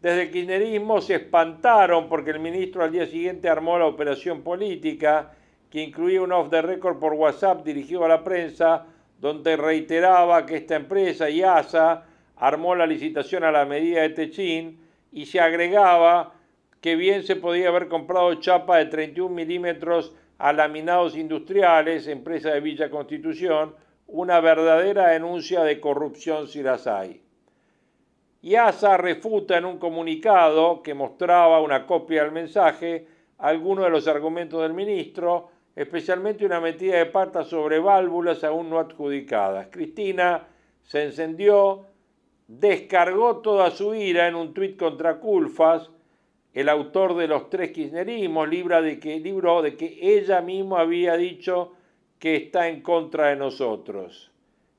Desde 0.00 0.22
el 0.22 0.30
kirchnerismo 0.30 1.02
se 1.02 1.16
espantaron 1.16 2.08
porque 2.08 2.30
el 2.30 2.40
ministro 2.40 2.82
al 2.82 2.92
día 2.92 3.06
siguiente 3.06 3.50
armó 3.50 3.78
la 3.78 3.84
operación 3.84 4.40
política, 4.40 5.32
que 5.68 5.82
incluía 5.82 6.22
un 6.22 6.32
off 6.32 6.48
the 6.48 6.62
record 6.62 6.98
por 6.98 7.12
WhatsApp 7.12 7.62
dirigido 7.62 8.06
a 8.06 8.08
la 8.08 8.24
prensa, 8.24 8.86
donde 9.20 9.58
reiteraba 9.58 10.46
que 10.46 10.56
esta 10.56 10.76
empresa, 10.76 11.28
IASA, 11.28 12.06
armó 12.36 12.74
la 12.74 12.86
licitación 12.86 13.44
a 13.44 13.52
la 13.52 13.66
medida 13.66 14.00
de 14.00 14.08
Techín 14.08 14.80
y 15.12 15.26
se 15.26 15.40
agregaba 15.40 16.32
que 16.80 16.96
bien 16.96 17.22
se 17.22 17.36
podía 17.36 17.68
haber 17.68 17.88
comprado 17.88 18.34
chapa 18.36 18.78
de 18.78 18.86
31 18.86 19.34
milímetros 19.34 20.14
a 20.38 20.52
laminados 20.52 21.16
industriales, 21.16 22.06
empresa 22.08 22.50
de 22.50 22.60
Villa 22.60 22.90
Constitución, 22.90 23.74
una 24.06 24.40
verdadera 24.40 25.08
denuncia 25.08 25.62
de 25.62 25.80
corrupción 25.80 26.48
si 26.48 26.62
las 26.62 26.86
hay. 26.86 27.22
IASA 28.42 28.98
refuta 28.98 29.56
en 29.56 29.64
un 29.64 29.78
comunicado 29.78 30.82
que 30.82 30.92
mostraba 30.92 31.62
una 31.62 31.86
copia 31.86 32.22
del 32.22 32.32
mensaje 32.32 33.06
algunos 33.38 33.86
de 33.86 33.90
los 33.90 34.06
argumentos 34.06 34.60
del 34.62 34.74
ministro, 34.74 35.48
especialmente 35.74 36.44
una 36.44 36.60
metida 36.60 36.98
de 36.98 37.06
pata 37.06 37.44
sobre 37.44 37.78
válvulas 37.78 38.44
aún 38.44 38.70
no 38.70 38.78
adjudicadas. 38.78 39.68
Cristina 39.70 40.46
se 40.82 41.04
encendió, 41.04 41.86
descargó 42.46 43.38
toda 43.38 43.70
su 43.70 43.94
ira 43.94 44.28
en 44.28 44.34
un 44.34 44.52
tuit 44.52 44.78
contra 44.78 45.18
Culfas, 45.18 45.90
el 46.54 46.68
autor 46.68 47.16
de 47.16 47.26
los 47.26 47.50
tres 47.50 47.72
kirchnerismos, 47.72 48.48
libra 48.48 48.80
de 48.80 49.00
que, 49.00 49.18
libro 49.18 49.60
de 49.60 49.76
que 49.76 49.98
ella 50.00 50.40
misma 50.40 50.80
había 50.80 51.16
dicho 51.16 51.72
que 52.20 52.36
está 52.36 52.68
en 52.68 52.80
contra 52.80 53.28
de 53.28 53.36
nosotros. 53.36 54.30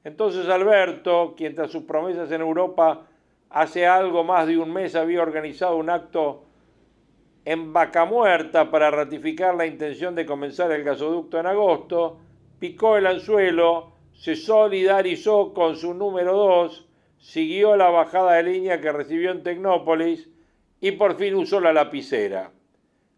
Entonces 0.06 0.48
Alberto, 0.48 1.36
quien 1.36 1.54
tras 1.54 1.72
sus 1.72 1.84
promesas 1.84 2.32
en 2.32 2.40
Europa 2.42 3.08
hace 3.50 3.86
algo 3.86 4.24
más 4.24 4.48
de 4.48 4.58
un 4.58 4.72
mes 4.72 4.96
había 4.96 5.22
organizado 5.22 5.76
un 5.76 5.90
acto 5.90 6.46
en 7.44 7.74
vaca 7.74 8.06
muerta 8.06 8.72
para 8.72 8.90
ratificar 8.90 9.54
la 9.54 9.66
intención 9.66 10.16
de 10.16 10.26
comenzar 10.26 10.72
el 10.72 10.84
gasoducto 10.84 11.40
en 11.40 11.46
agosto, 11.46 12.20
picó 12.58 12.96
el 12.96 13.06
anzuelo, 13.06 13.92
se 14.14 14.36
solidarizó 14.36 15.54
con 15.54 15.76
su 15.76 15.94
número 15.94 16.34
2, 16.38 16.88
siguió 17.20 17.76
la 17.76 17.90
bajada 17.90 18.34
de 18.36 18.44
línea 18.44 18.80
que 18.80 18.92
recibió 18.92 19.32
en 19.32 19.44
Tecnópolis 19.44 20.30
y 20.86 20.92
por 20.92 21.16
fin 21.16 21.34
usó 21.34 21.60
la 21.60 21.74
lapicera. 21.74 22.52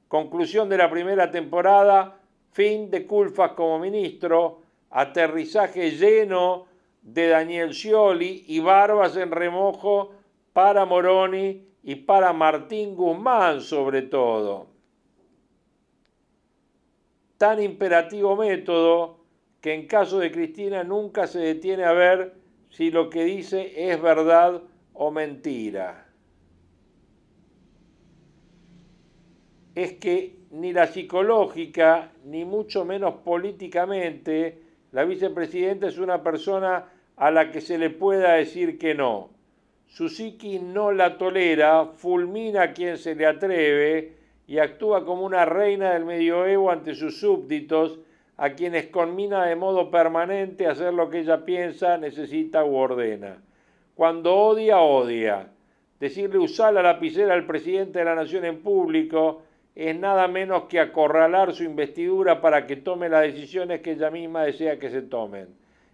Conclusión 0.08 0.70
de 0.70 0.78
la 0.78 0.90
primera 0.90 1.30
temporada, 1.30 2.18
fin 2.54 2.90
de 2.90 3.06
Culfas 3.06 3.52
como 3.58 3.78
ministro, 3.78 4.62
aterrizaje 4.90 5.92
lleno 5.92 6.68
de 7.02 7.28
Daniel 7.28 7.74
Scioli 7.74 8.46
y 8.48 8.62
barbas 8.62 9.18
en 9.18 9.32
remojo 9.32 10.14
para 10.54 10.86
Moroni 10.86 11.68
y 11.84 11.96
para 11.96 12.32
Martín 12.32 12.96
Guzmán 12.96 13.60
sobre 13.60 14.04
todo. 14.04 14.68
Tan 17.38 17.62
imperativo 17.62 18.38
método 18.38 19.26
que 19.60 19.74
en 19.74 19.88
caso 19.88 20.20
de 20.20 20.32
Cristina 20.32 20.86
nunca 20.86 21.28
se 21.28 21.40
detiene 21.40 21.84
a 21.84 21.92
ver 21.92 22.34
si 22.70 22.92
lo 22.92 23.10
que 23.10 23.26
dice 23.26 23.92
es 23.92 24.02
verdad 24.02 24.62
o 24.94 25.12
mentira. 25.12 26.07
Es 29.78 29.94
que 29.94 30.34
ni 30.50 30.74
la 30.74 30.88
psicológica, 30.88 32.12
ni 32.26 32.46
mucho 32.46 32.84
menos 32.84 33.14
políticamente, 33.24 34.58
la 34.92 35.04
vicepresidenta 35.04 35.86
es 35.86 36.00
una 36.00 36.24
persona 36.24 36.86
a 37.16 37.30
la 37.30 37.52
que 37.52 37.62
se 37.62 37.78
le 37.78 37.92
pueda 37.92 38.34
decir 38.34 38.80
que 38.80 38.96
no. 38.96 39.30
Su 39.86 40.10
psiquis 40.10 40.64
no 40.64 40.92
la 40.92 41.20
tolera, 41.20 41.92
fulmina 41.94 42.64
a 42.64 42.74
quien 42.74 42.98
se 42.98 43.14
le 43.14 43.28
atreve 43.28 44.16
y 44.48 44.58
actúa 44.58 45.06
como 45.06 45.24
una 45.24 45.46
reina 45.46 45.94
del 45.94 46.06
medioevo 46.06 46.72
ante 46.72 46.96
sus 46.96 47.20
súbditos, 47.20 48.00
a 48.38 48.54
quienes 48.54 48.88
conmina 48.88 49.46
de 49.46 49.56
modo 49.56 49.92
permanente 49.92 50.66
a 50.66 50.72
hacer 50.72 50.92
lo 50.92 51.12
que 51.12 51.20
ella 51.20 51.46
piensa, 51.46 52.00
necesita 52.00 52.66
u 52.66 52.76
ordena. 52.76 53.44
Cuando 53.94 54.36
odia, 54.36 54.80
odia. 54.80 55.52
Decirle 56.00 56.40
usar 56.40 56.74
la 56.74 56.82
lapicera 56.82 57.36
al 57.36 57.46
presidente 57.46 58.00
de 58.00 58.06
la 58.06 58.16
nación 58.16 58.44
en 58.44 58.64
público 58.64 59.44
es 59.78 59.96
nada 59.96 60.28
menos 60.28 60.64
que 60.64 60.80
acorralar 60.80 61.54
su 61.54 61.64
investidura 61.64 62.42
para 62.42 62.66
que 62.66 62.78
tome 62.78 63.10
las 63.10 63.22
decisiones 63.22 63.82
que 63.82 63.92
ella 63.92 64.10
misma 64.10 64.42
desea 64.42 64.80
que 64.80 64.90
se 64.90 65.04
tomen. 65.04 65.50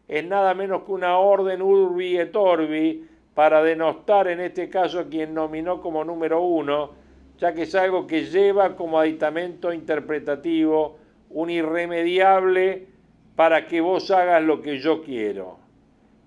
Es 0.07 0.25
nada 0.25 0.53
menos 0.53 0.83
que 0.83 0.93
una 0.93 1.17
orden 1.17 1.61
urbi 1.61 2.17
et 2.17 2.33
orbi 2.33 3.05
para 3.33 3.61
denostar 3.61 4.29
en 4.29 4.39
este 4.39 4.69
caso 4.69 5.01
a 5.01 5.09
quien 5.09 5.33
nominó 5.33 5.81
como 5.81 6.05
número 6.05 6.41
uno, 6.41 6.91
ya 7.37 7.53
que 7.53 7.63
es 7.63 7.75
algo 7.75 8.07
que 8.07 8.23
lleva 8.23 8.77
como 8.77 8.97
aditamento 8.97 9.73
interpretativo 9.73 10.97
un 11.31 11.49
irremediable 11.49 12.87
para 13.35 13.67
que 13.67 13.81
vos 13.81 14.09
hagas 14.11 14.41
lo 14.43 14.61
que 14.61 14.79
yo 14.79 15.03
quiero. 15.03 15.57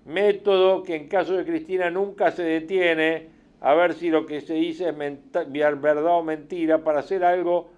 Método 0.05 0.83
que 0.83 0.95
en 0.95 1.07
caso 1.07 1.35
de 1.35 1.43
Cristina 1.43 1.89
nunca 1.89 2.29
se 2.29 2.43
detiene 2.43 3.29
a 3.61 3.73
ver 3.73 3.93
si 3.93 4.09
lo 4.09 4.25
que 4.25 4.41
se 4.41 4.53
dice 4.53 4.89
es 4.89 4.97
verdad 5.81 6.17
o 6.17 6.23
mentira 6.23 6.83
para 6.83 6.99
hacer 6.99 7.23
algo 7.23 7.69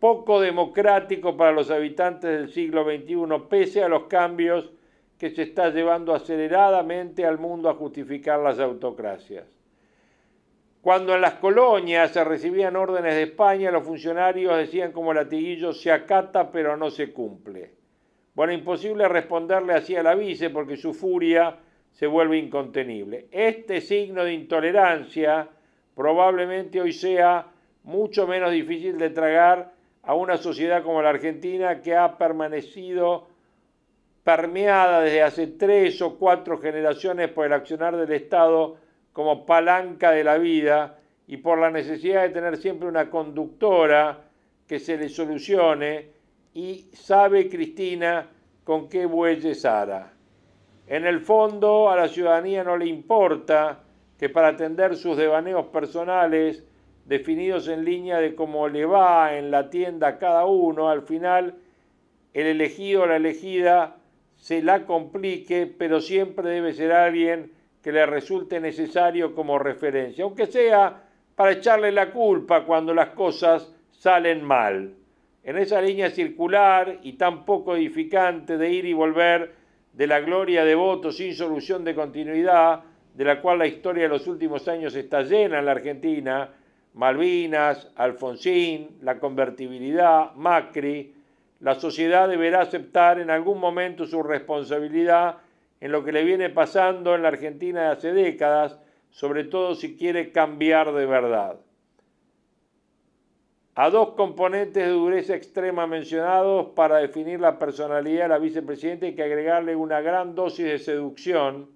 poco 0.00 0.40
democrático 0.40 1.36
para 1.36 1.52
los 1.52 1.70
habitantes 1.70 2.30
del 2.30 2.52
siglo 2.52 2.84
XXI, 2.84 3.46
pese 3.48 3.84
a 3.84 3.88
los 3.88 4.04
cambios 4.04 4.72
que 5.16 5.30
se 5.30 5.42
está 5.42 5.70
llevando 5.70 6.12
aceleradamente 6.12 7.24
al 7.24 7.38
mundo 7.38 7.70
a 7.70 7.74
justificar 7.74 8.40
las 8.40 8.58
autocracias. 8.58 9.46
Cuando 10.80 11.14
en 11.14 11.20
las 11.20 11.34
colonias 11.34 12.10
se 12.10 12.24
recibían 12.24 12.74
órdenes 12.74 13.14
de 13.14 13.22
España, 13.22 13.70
los 13.70 13.86
funcionarios 13.86 14.56
decían 14.56 14.90
como 14.90 15.14
latiguillo, 15.14 15.72
se 15.72 15.92
acata 15.92 16.50
pero 16.50 16.76
no 16.76 16.90
se 16.90 17.12
cumple. 17.12 17.70
Bueno, 18.34 18.52
imposible 18.52 19.06
responderle 19.06 19.74
así 19.74 19.94
a 19.94 20.02
la 20.02 20.16
vice 20.16 20.50
porque 20.50 20.76
su 20.76 20.92
furia 20.92 21.56
se 21.92 22.06
vuelve 22.06 22.38
incontenible. 22.38 23.26
Este 23.30 23.80
signo 23.80 24.24
de 24.24 24.32
intolerancia 24.32 25.48
probablemente 25.94 26.80
hoy 26.80 26.92
sea 26.92 27.46
mucho 27.84 28.26
menos 28.26 28.50
difícil 28.52 28.98
de 28.98 29.10
tragar 29.10 29.72
a 30.02 30.14
una 30.14 30.36
sociedad 30.36 30.82
como 30.82 31.02
la 31.02 31.10
Argentina 31.10 31.80
que 31.80 31.94
ha 31.94 32.18
permanecido 32.18 33.28
permeada 34.24 35.00
desde 35.00 35.22
hace 35.22 35.46
tres 35.48 36.00
o 36.00 36.16
cuatro 36.16 36.58
generaciones 36.58 37.28
por 37.28 37.46
el 37.46 37.52
accionar 37.52 37.96
del 37.96 38.12
Estado 38.12 38.76
como 39.12 39.44
palanca 39.46 40.12
de 40.12 40.24
la 40.24 40.38
vida 40.38 40.98
y 41.26 41.38
por 41.38 41.58
la 41.58 41.70
necesidad 41.70 42.22
de 42.22 42.30
tener 42.30 42.56
siempre 42.56 42.88
una 42.88 43.10
conductora 43.10 44.24
que 44.66 44.78
se 44.78 44.96
le 44.96 45.08
solucione 45.08 46.10
y 46.54 46.88
sabe 46.92 47.48
Cristina 47.48 48.28
con 48.64 48.88
qué 48.88 49.06
bueyes 49.06 49.64
hará. 49.64 50.12
En 50.86 51.06
el 51.06 51.20
fondo 51.20 51.90
a 51.90 51.96
la 51.96 52.08
ciudadanía 52.08 52.64
no 52.64 52.76
le 52.76 52.86
importa 52.86 53.84
que 54.18 54.28
para 54.28 54.48
atender 54.48 54.96
sus 54.96 55.16
devaneos 55.16 55.66
personales 55.66 56.64
definidos 57.04 57.68
en 57.68 57.84
línea 57.84 58.18
de 58.18 58.34
cómo 58.34 58.68
le 58.68 58.84
va 58.84 59.36
en 59.36 59.50
la 59.50 59.70
tienda 59.70 60.08
a 60.08 60.18
cada 60.18 60.44
uno, 60.46 60.88
al 60.88 61.02
final 61.02 61.56
el 62.32 62.46
elegido 62.46 63.02
o 63.02 63.06
la 63.06 63.16
elegida 63.16 63.96
se 64.36 64.62
la 64.62 64.86
complique, 64.86 65.66
pero 65.66 66.00
siempre 66.00 66.48
debe 66.48 66.72
ser 66.72 66.92
alguien 66.92 67.52
que 67.82 67.92
le 67.92 68.06
resulte 68.06 68.60
necesario 68.60 69.34
como 69.34 69.58
referencia, 69.58 70.24
aunque 70.24 70.46
sea 70.46 71.02
para 71.34 71.52
echarle 71.52 71.92
la 71.92 72.10
culpa 72.12 72.64
cuando 72.64 72.94
las 72.94 73.10
cosas 73.10 73.72
salen 73.90 74.44
mal. 74.44 74.94
En 75.44 75.58
esa 75.58 75.80
línea 75.80 76.10
circular 76.10 76.98
y 77.02 77.14
tan 77.14 77.44
poco 77.44 77.74
edificante 77.74 78.56
de 78.56 78.70
ir 78.70 78.84
y 78.84 78.92
volver 78.92 79.61
de 79.92 80.06
la 80.06 80.20
gloria 80.20 80.64
de 80.64 80.74
votos 80.74 81.16
sin 81.16 81.34
solución 81.34 81.84
de 81.84 81.94
continuidad, 81.94 82.80
de 83.14 83.24
la 83.24 83.40
cual 83.40 83.58
la 83.58 83.66
historia 83.66 84.04
de 84.04 84.08
los 84.08 84.26
últimos 84.26 84.66
años 84.68 84.94
está 84.94 85.22
llena 85.22 85.58
en 85.58 85.66
la 85.66 85.72
Argentina, 85.72 86.50
Malvinas, 86.94 87.90
Alfonsín, 87.96 88.98
la 89.02 89.18
convertibilidad, 89.18 90.34
Macri, 90.34 91.14
la 91.60 91.74
sociedad 91.76 92.28
deberá 92.28 92.62
aceptar 92.62 93.20
en 93.20 93.30
algún 93.30 93.60
momento 93.60 94.06
su 94.06 94.22
responsabilidad 94.22 95.36
en 95.80 95.92
lo 95.92 96.04
que 96.04 96.12
le 96.12 96.24
viene 96.24 96.50
pasando 96.50 97.14
en 97.14 97.22
la 97.22 97.28
Argentina 97.28 97.82
de 97.82 97.88
hace 97.88 98.12
décadas, 98.12 98.78
sobre 99.10 99.44
todo 99.44 99.74
si 99.74 99.96
quiere 99.96 100.32
cambiar 100.32 100.92
de 100.92 101.06
verdad. 101.06 101.56
A 103.74 103.88
dos 103.88 104.10
componentes 104.10 104.84
de 104.84 104.92
dureza 104.92 105.34
extrema 105.34 105.86
mencionados 105.86 106.72
para 106.76 106.98
definir 106.98 107.40
la 107.40 107.58
personalidad 107.58 108.24
de 108.24 108.28
la 108.28 108.38
vicepresidenta 108.38 109.06
hay 109.06 109.14
que 109.14 109.22
agregarle 109.22 109.74
una 109.74 110.02
gran 110.02 110.34
dosis 110.34 110.66
de 110.66 110.78
seducción, 110.78 111.70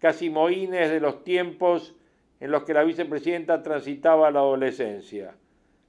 casi 0.00 0.28
moines 0.28 0.90
de 0.90 1.00
los 1.00 1.24
tiempos 1.24 1.94
en 2.40 2.50
los 2.50 2.64
que 2.64 2.74
la 2.74 2.84
vicepresidenta 2.84 3.62
transitaba 3.62 4.30
la 4.30 4.40
adolescencia. 4.40 5.34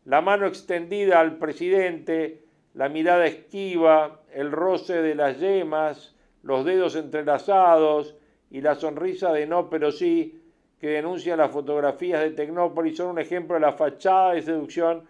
La 0.06 0.22
mano 0.22 0.48
extendida 0.48 1.20
al 1.20 1.38
presidente 1.38 2.46
la 2.74 2.88
mirada 2.88 3.26
esquiva, 3.26 4.22
el 4.34 4.54
roce 4.54 5.02
de 5.02 5.16
las 5.16 5.38
yemas, 5.42 6.16
los 6.44 6.64
dedos 6.64 6.96
entrelazados 6.96 8.16
y 8.52 8.62
la 8.62 8.76
sonrisa 8.76 9.34
de 9.34 9.48
no 9.48 9.70
pero 9.70 9.92
sí 9.92 10.42
que 10.80 10.88
denuncia 10.88 11.36
las 11.36 11.52
fotografías 11.52 12.22
de 12.22 12.32
Tecnópolis 12.32 12.96
son 12.96 13.08
un 13.08 13.20
ejemplo 13.20 13.56
de 13.56 13.62
la 13.62 13.74
fachada 13.74 14.34
de 14.34 14.42
seducción 14.42 15.04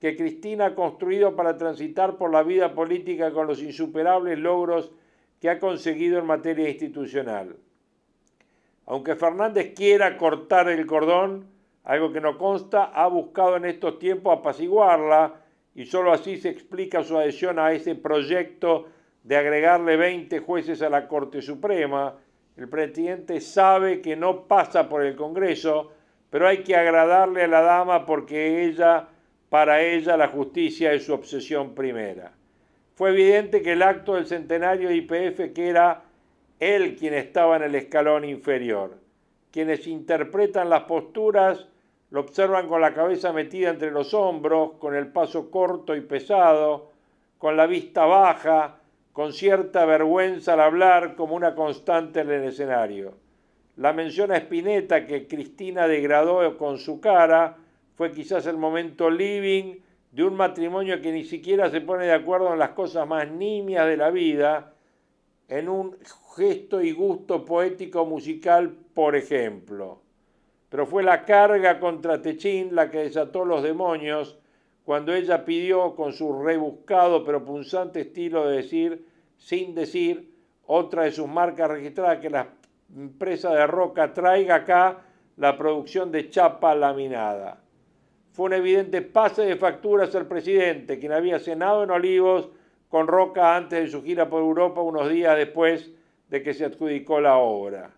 que 0.00 0.16
Cristina 0.16 0.66
ha 0.66 0.74
construido 0.74 1.36
para 1.36 1.56
transitar 1.58 2.16
por 2.16 2.32
la 2.32 2.42
vida 2.42 2.74
política 2.74 3.32
con 3.32 3.46
los 3.46 3.62
insuperables 3.62 4.38
logros 4.38 4.90
que 5.40 5.50
ha 5.50 5.58
conseguido 5.58 6.18
en 6.18 6.26
materia 6.26 6.68
institucional. 6.68 7.56
Aunque 8.86 9.14
Fernández 9.14 9.74
quiera 9.74 10.16
cortar 10.16 10.68
el 10.68 10.86
cordón, 10.86 11.46
algo 11.84 12.12
que 12.12 12.20
no 12.20 12.38
consta, 12.38 12.84
ha 12.84 13.06
buscado 13.06 13.56
en 13.56 13.66
estos 13.66 13.98
tiempos 13.98 14.36
apaciguarla, 14.36 15.34
y 15.74 15.84
sólo 15.86 16.12
así 16.12 16.36
se 16.36 16.48
explica 16.48 17.04
su 17.04 17.16
adhesión 17.16 17.58
a 17.58 17.72
ese 17.72 17.94
proyecto 17.94 18.86
de 19.22 19.36
agregarle 19.36 19.96
20 19.96 20.40
jueces 20.40 20.82
a 20.82 20.90
la 20.90 21.06
Corte 21.06 21.42
Suprema. 21.42 22.16
El 22.56 22.68
presidente 22.68 23.40
sabe 23.40 24.00
que 24.00 24.16
no 24.16 24.44
pasa 24.48 24.88
por 24.88 25.04
el 25.04 25.14
Congreso, 25.14 25.92
pero 26.28 26.48
hay 26.48 26.58
que 26.64 26.76
agradarle 26.76 27.44
a 27.44 27.48
la 27.48 27.60
dama 27.60 28.06
porque 28.06 28.64
ella, 28.64 29.08
para 29.50 29.82
ella, 29.82 30.16
la 30.16 30.28
justicia 30.28 30.92
es 30.92 31.04
su 31.04 31.12
obsesión 31.12 31.74
primera. 31.74 32.32
Fue 32.94 33.10
evidente 33.10 33.62
que 33.62 33.72
el 33.72 33.82
acto 33.82 34.14
del 34.14 34.26
centenario 34.26 34.88
de 34.88 34.96
IPF, 34.96 35.52
que 35.52 35.68
era 35.68 36.04
él 36.60 36.96
quien 36.96 37.14
estaba 37.14 37.56
en 37.56 37.64
el 37.64 37.74
escalón 37.74 38.24
inferior, 38.24 38.96
quienes 39.50 39.86
interpretan 39.86 40.70
las 40.70 40.84
posturas 40.84 41.66
lo 42.10 42.20
observan 42.20 42.68
con 42.68 42.80
la 42.80 42.94
cabeza 42.94 43.32
metida 43.32 43.70
entre 43.70 43.90
los 43.90 44.14
hombros, 44.14 44.72
con 44.78 44.94
el 44.94 45.08
paso 45.08 45.50
corto 45.50 45.94
y 45.96 46.00
pesado, 46.00 46.90
con 47.38 47.56
la 47.56 47.66
vista 47.66 48.04
baja, 48.04 48.78
con 49.12 49.32
cierta 49.32 49.84
vergüenza 49.84 50.52
al 50.52 50.60
hablar 50.60 51.14
como 51.16 51.34
una 51.34 51.54
constante 51.54 52.20
en 52.20 52.30
el 52.30 52.44
escenario. 52.44 53.14
La 53.76 53.92
mención 53.92 54.30
a 54.30 54.36
Spinetta 54.36 55.06
que 55.06 55.26
Cristina 55.26 55.88
degradó 55.88 56.56
con 56.58 56.78
su 56.78 57.00
cara 57.00 57.56
fue 58.00 58.12
quizás 58.12 58.46
el 58.46 58.56
momento 58.56 59.10
living 59.10 59.74
de 60.10 60.24
un 60.24 60.34
matrimonio 60.34 61.02
que 61.02 61.12
ni 61.12 61.22
siquiera 61.22 61.68
se 61.68 61.82
pone 61.82 62.06
de 62.06 62.14
acuerdo 62.14 62.50
en 62.50 62.58
las 62.58 62.70
cosas 62.70 63.06
más 63.06 63.30
nimias 63.30 63.86
de 63.86 63.98
la 63.98 64.08
vida, 64.10 64.72
en 65.48 65.68
un 65.68 65.98
gesto 66.34 66.80
y 66.80 66.92
gusto 66.92 67.44
poético 67.44 68.06
musical, 68.06 68.74
por 68.94 69.16
ejemplo 69.16 70.00
pero 70.70 70.86
fue 70.86 71.02
la 71.02 71.26
carga 71.26 71.78
contra 71.78 72.22
Techín 72.22 72.74
la 72.74 72.90
que 72.90 73.00
desató 73.00 73.44
los 73.44 73.62
demonios 73.62 74.38
cuando 74.86 75.12
ella 75.12 75.44
pidió 75.44 75.94
con 75.94 76.14
su 76.14 76.42
rebuscado 76.42 77.22
pero 77.22 77.44
punzante 77.44 78.00
estilo 78.00 78.48
de 78.48 78.56
decir, 78.56 79.06
sin 79.36 79.74
decir, 79.74 80.32
otra 80.64 81.02
de 81.02 81.12
sus 81.12 81.28
marcas 81.28 81.68
registradas, 81.68 82.20
que 82.20 82.30
la 82.30 82.48
empresa 82.96 83.52
de 83.52 83.66
Roca 83.66 84.14
traiga 84.14 84.54
acá 84.54 85.02
la 85.36 85.58
producción 85.58 86.10
de 86.10 86.30
chapa 86.30 86.74
laminada. 86.74 87.60
Fue 88.40 88.46
un 88.46 88.54
evidente 88.54 89.02
pase 89.02 89.42
de 89.42 89.56
facturas 89.56 90.14
al 90.14 90.26
presidente, 90.26 90.98
quien 90.98 91.12
había 91.12 91.38
cenado 91.38 91.84
en 91.84 91.90
Olivos 91.90 92.48
con 92.88 93.06
Roca 93.06 93.54
antes 93.54 93.84
de 93.84 93.90
su 93.90 94.02
gira 94.02 94.30
por 94.30 94.40
Europa 94.40 94.80
unos 94.80 95.10
días 95.10 95.36
después 95.36 95.90
de 96.30 96.42
que 96.42 96.54
se 96.54 96.64
adjudicó 96.64 97.20
la 97.20 97.36
obra. 97.36 97.90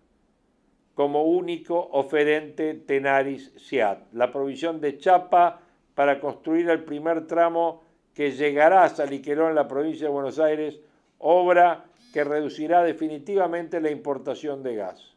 como 0.94 1.22
único 1.22 1.78
oferente 1.92 2.74
Tenaris 2.74 3.52
SEAT. 3.56 4.12
La 4.14 4.32
provisión 4.32 4.80
de 4.80 4.98
chapa 4.98 5.60
para 5.94 6.18
construir 6.18 6.68
el 6.70 6.82
primer 6.82 7.28
tramo 7.28 7.84
que 8.12 8.32
llegará 8.32 8.82
a 8.82 8.88
Saliquerón 8.88 9.50
en 9.50 9.54
la 9.54 9.68
provincia 9.68 10.08
de 10.08 10.12
Buenos 10.12 10.40
Aires, 10.40 10.80
obra 11.18 11.84
que 12.12 12.24
reducirá 12.24 12.82
definitivamente 12.82 13.80
la 13.80 13.92
importación 13.92 14.64
de 14.64 14.74
gas. 14.74 15.14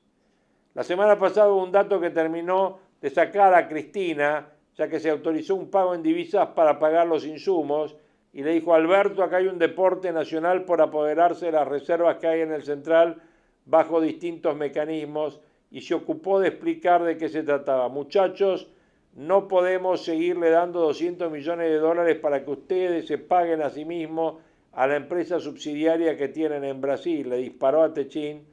La 0.75 0.83
semana 0.83 1.17
pasada 1.17 1.49
hubo 1.49 1.63
un 1.63 1.71
dato 1.71 1.99
que 1.99 2.11
terminó 2.11 2.77
de 3.01 3.09
sacar 3.09 3.55
a 3.55 3.67
Cristina, 3.67 4.51
ya 4.77 4.89
que 4.89 4.99
se 4.99 5.09
autorizó 5.09 5.55
un 5.55 5.69
pago 5.69 5.95
en 5.95 6.03
divisas 6.03 6.49
para 6.49 6.79
pagar 6.79 7.07
los 7.07 7.25
insumos, 7.25 7.95
y 8.33 8.43
le 8.43 8.51
dijo, 8.51 8.73
Alberto, 8.73 9.23
acá 9.23 9.37
hay 9.37 9.47
un 9.47 9.57
deporte 9.57 10.11
nacional 10.11 10.65
por 10.65 10.81
apoderarse 10.81 11.45
de 11.45 11.53
las 11.53 11.67
reservas 11.67 12.17
que 12.17 12.27
hay 12.27 12.41
en 12.41 12.51
el 12.51 12.63
central 12.63 13.21
bajo 13.65 14.01
distintos 14.01 14.55
mecanismos, 14.55 15.39
y 15.71 15.81
se 15.81 15.93
ocupó 15.93 16.39
de 16.39 16.49
explicar 16.49 17.03
de 17.03 17.17
qué 17.17 17.29
se 17.29 17.43
trataba. 17.43 17.89
Muchachos, 17.89 18.69
no 19.15 19.47
podemos 19.47 20.03
seguirle 20.03 20.49
dando 20.49 20.81
200 20.81 21.31
millones 21.31 21.69
de 21.69 21.77
dólares 21.77 22.17
para 22.19 22.43
que 22.43 22.51
ustedes 22.51 23.07
se 23.07 23.17
paguen 23.17 23.61
a 23.61 23.69
sí 23.69 23.85
mismos 23.85 24.35
a 24.73 24.87
la 24.87 24.97
empresa 24.97 25.39
subsidiaria 25.39 26.17
que 26.17 26.27
tienen 26.27 26.65
en 26.65 26.81
Brasil. 26.81 27.29
Le 27.29 27.37
disparó 27.37 27.83
a 27.83 27.93
Techín, 27.93 28.45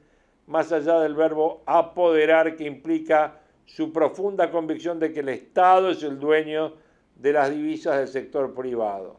más 0.47 0.71
allá 0.71 1.01
del 1.01 1.15
verbo 1.15 1.61
apoderar 1.65 2.55
que 2.55 2.63
implica 2.63 3.41
su 3.65 3.91
profunda 3.91 4.51
convicción 4.51 4.99
de 4.99 5.11
que 5.11 5.21
el 5.21 5.29
Estado 5.29 5.91
es 5.91 6.03
el 6.03 6.19
dueño 6.19 6.73
de 7.15 7.33
las 7.33 7.49
divisas 7.49 7.97
del 7.97 8.07
sector 8.07 8.53
privado. 8.53 9.17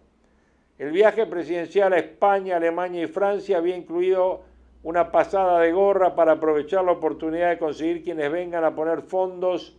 El 0.78 0.90
viaje 0.90 1.26
presidencial 1.26 1.92
a 1.92 1.98
España, 1.98 2.56
Alemania 2.56 3.04
y 3.04 3.06
Francia 3.06 3.58
había 3.58 3.76
incluido 3.76 4.42
una 4.82 5.10
pasada 5.10 5.60
de 5.60 5.72
gorra 5.72 6.14
para 6.14 6.32
aprovechar 6.32 6.84
la 6.84 6.92
oportunidad 6.92 7.50
de 7.50 7.58
conseguir 7.58 8.02
quienes 8.02 8.30
vengan 8.30 8.64
a 8.64 8.74
poner 8.74 9.02
fondos 9.02 9.76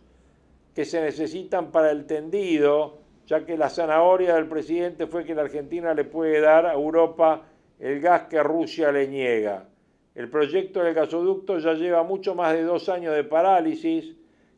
que 0.74 0.84
se 0.84 1.00
necesitan 1.00 1.70
para 1.70 1.90
el 1.90 2.06
tendido, 2.06 2.98
ya 3.26 3.44
que 3.44 3.56
la 3.56 3.68
zanahoria 3.68 4.34
del 4.34 4.48
presidente 4.48 5.06
fue 5.06 5.24
que 5.24 5.34
la 5.34 5.42
Argentina 5.42 5.94
le 5.94 6.04
puede 6.04 6.40
dar 6.40 6.66
a 6.66 6.74
Europa 6.74 7.42
el 7.78 8.00
gas 8.00 8.22
que 8.22 8.42
Rusia 8.42 8.90
le 8.90 9.06
niega. 9.06 9.68
El 10.14 10.30
proyecto 10.30 10.82
del 10.82 10.94
gasoducto 10.94 11.58
ya 11.58 11.74
lleva 11.74 12.02
mucho 12.02 12.34
más 12.34 12.54
de 12.54 12.62
dos 12.62 12.88
años 12.88 13.14
de 13.14 13.24
parálisis, 13.24 14.16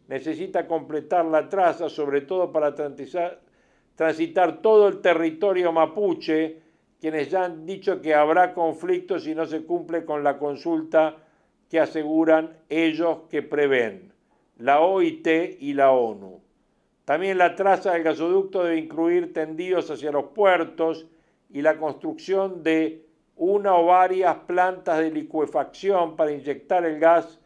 necesita 0.08 0.66
completar 0.66 1.24
la 1.26 1.48
traza, 1.48 1.88
sobre 1.88 2.22
todo 2.22 2.50
para 2.50 2.74
transitar 2.74 4.60
todo 4.60 4.88
el 4.88 5.00
territorio 5.00 5.70
mapuche, 5.70 6.62
quienes 7.00 7.30
ya 7.30 7.44
han 7.44 7.64
dicho 7.64 8.00
que 8.02 8.14
habrá 8.14 8.52
conflictos 8.54 9.24
si 9.24 9.34
no 9.34 9.46
se 9.46 9.64
cumple 9.64 10.04
con 10.04 10.24
la 10.24 10.38
consulta 10.38 11.16
que 11.70 11.78
aseguran 11.78 12.56
ellos 12.68 13.20
que 13.30 13.42
prevén 13.42 14.12
la 14.56 14.80
OIT 14.80 15.26
y 15.60 15.74
la 15.74 15.92
ONU. 15.92 16.40
También 17.04 17.38
la 17.38 17.54
traza 17.54 17.92
del 17.92 18.02
gasoducto 18.02 18.64
debe 18.64 18.78
incluir 18.78 19.32
tendidos 19.32 19.90
hacia 19.90 20.10
los 20.10 20.24
puertos 20.26 21.06
y 21.48 21.62
la 21.62 21.78
construcción 21.78 22.62
de 22.62 23.06
una 23.36 23.76
o 23.76 23.86
varias 23.86 24.34
plantas 24.46 24.98
de 24.98 25.10
licuefacción 25.10 26.16
para 26.16 26.32
inyectar 26.32 26.84
el 26.84 26.98
gas 26.98 27.38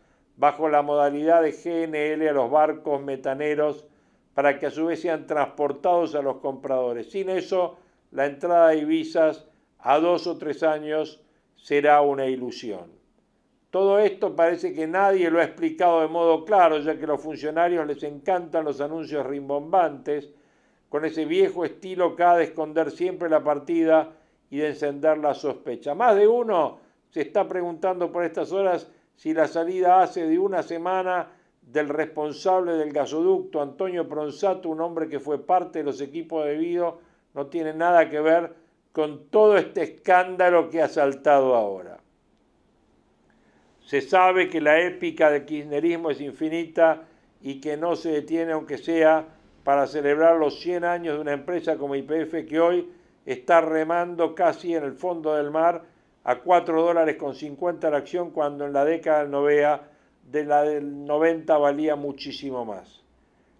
bajo 0.43 0.69
la 0.69 0.83
modalidad 0.83 1.41
de 1.41 1.53
GNL 1.53 2.29
a 2.29 2.33
los 2.33 2.51
barcos 2.51 3.01
metaneros 3.01 3.87
para 4.35 4.59
que 4.59 4.67
a 4.67 4.73
su 4.73 4.87
vez 4.87 5.01
sean 5.01 5.25
transportados 5.25 6.17
a 6.17 6.21
los 6.21 6.39
compradores. 6.39 7.13
Sin 7.13 7.31
eso, 7.31 7.77
la 8.11 8.27
entrada 8.27 8.71
de 8.71 8.85
visas 8.85 9.47
a 9.79 10.01
dos 10.01 10.27
o 10.27 10.37
tres 10.39 10.65
años 10.65 11.23
será 11.55 12.01
una 12.01 12.27
ilusión. 12.27 12.91
Todo 13.71 14.01
esto 14.01 14.35
parece 14.35 14.75
que 14.75 14.89
nadie 14.89 15.31
lo 15.31 15.39
ha 15.39 15.45
explicado 15.45 16.01
de 16.01 16.09
modo 16.09 16.45
claro, 16.45 16.81
ya 16.81 16.99
que 16.99 17.05
a 17.05 17.07
los 17.15 17.23
funcionarios 17.23 17.87
les 17.87 18.03
encantan 18.03 18.65
los 18.65 18.81
anuncios 18.81 19.25
rimbombantes, 19.25 20.29
con 20.89 21.05
ese 21.05 21.25
viejo 21.25 21.65
estilo 21.65 22.17
ha 22.19 22.37
de 22.37 22.45
esconder 22.45 22.91
siempre 22.91 23.31
la 23.31 23.45
partida 23.45 24.11
y 24.51 24.59
de 24.59 24.71
encender 24.71 25.19
la 25.19 25.35
sospecha. 25.35 25.95
Más 25.95 26.17
de 26.17 26.27
uno 26.27 26.81
se 27.11 27.21
está 27.21 27.47
preguntando 27.47 28.11
por 28.11 28.25
estas 28.25 28.51
horas 28.51 28.91
si 29.17 29.35
la 29.35 29.49
salida 29.49 30.03
hace 30.03 30.27
de 30.27 30.39
una 30.39 30.63
semana 30.63 31.29
del 31.63 31.89
responsable 31.89 32.73
del 32.73 32.93
gasoducto, 32.93 33.63
Antonio 33.63 34.09
Pronsato, 34.09 34.69
un 34.69 34.81
hombre 34.81 35.09
que 35.09 35.21
fue 35.21 35.45
parte 35.45 35.79
de 35.79 35.85
los 35.85 36.01
equipos 36.01 36.45
de 36.45 36.57
Vido, 36.57 37.01
no 37.35 37.47
tiene 37.47 37.73
nada 37.73 38.09
que 38.09 38.21
ver 38.21 38.55
con 38.93 39.29
todo 39.29 39.57
este 39.57 39.83
escándalo 39.83 40.69
que 40.69 40.83
ha 40.83 40.89
saltado 40.89 41.55
ahora. 41.55 41.99
Se 43.85 44.01
sabe 44.01 44.49
que 44.49 44.61
la 44.61 44.81
épica 44.81 45.31
del 45.31 45.45
kirchnerismo 45.45 46.11
es 46.11 46.21
infinita 46.21 47.03
y 47.41 47.61
que 47.61 47.77
no 47.77 47.97
se 47.97 48.11
detiene 48.11 48.53
aunque 48.53 48.79
sea 48.79 49.27
para 49.65 49.87
celebrar 49.87 50.37
los 50.37 50.61
100 50.61 50.85
años 50.85 51.15
de 51.15 51.21
una 51.21 51.33
empresa 51.33 51.77
como 51.77 51.95
IPF 51.95 52.47
que 52.49 52.61
hoy 52.61 52.91
está 53.25 53.61
remando 53.61 54.35
casi 54.35 54.75
en 54.75 54.85
el 54.85 54.93
fondo 54.93 55.35
del 55.35 55.51
mar 55.51 55.85
a 56.25 56.37
4 56.41 56.83
dólares 56.83 57.17
con 57.17 57.35
50 57.35 57.91
la 57.91 57.97
acción 57.99 58.31
cuando 58.31 58.67
en 58.67 58.73
la 58.73 58.85
década 58.85 59.21
del 59.21 59.31
90, 59.31 59.89
de 60.31 60.45
la 60.45 60.63
del 60.63 61.05
90 61.05 61.57
valía 61.59 61.97
muchísimo 61.97 62.65
más. 62.65 63.03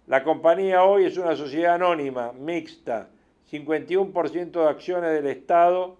La 0.07 0.23
compañía 0.23 0.83
hoy 0.83 1.05
es 1.05 1.17
una 1.17 1.35
sociedad 1.35 1.75
anónima, 1.75 2.31
mixta, 2.33 3.09
51% 3.51 4.51
de 4.51 4.67
acciones 4.67 5.11
del 5.11 5.27
Estado, 5.27 5.97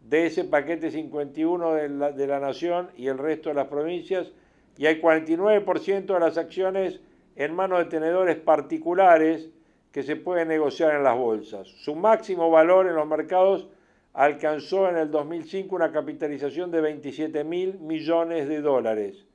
de 0.00 0.26
ese 0.26 0.44
paquete 0.44 0.90
51 0.90 1.74
de 1.74 1.88
la, 1.88 2.12
de 2.12 2.26
la 2.26 2.40
nación 2.40 2.90
y 2.96 3.08
el 3.08 3.18
resto 3.18 3.48
de 3.48 3.54
las 3.54 3.68
provincias, 3.68 4.30
y 4.78 4.86
hay 4.86 5.00
49% 5.00 6.06
de 6.06 6.20
las 6.20 6.36
acciones 6.38 7.00
en 7.34 7.54
manos 7.54 7.78
de 7.78 7.84
tenedores 7.86 8.36
particulares 8.36 9.48
que 9.92 10.02
se 10.02 10.16
pueden 10.16 10.48
negociar 10.48 10.94
en 10.94 11.04
las 11.04 11.16
bolsas. 11.16 11.68
Su 11.68 11.94
máximo 11.94 12.50
valor 12.50 12.86
en 12.86 12.94
los 12.94 13.06
mercados 13.06 13.68
alcanzó 14.16 14.88
en 14.88 14.96
el 14.96 15.10
2005 15.10 15.76
una 15.76 15.92
capitalización 15.92 16.70
de 16.70 16.80
27 16.80 17.44
mil 17.44 17.78
millones 17.80 18.48
de 18.48 18.62
dólares, 18.62 19.26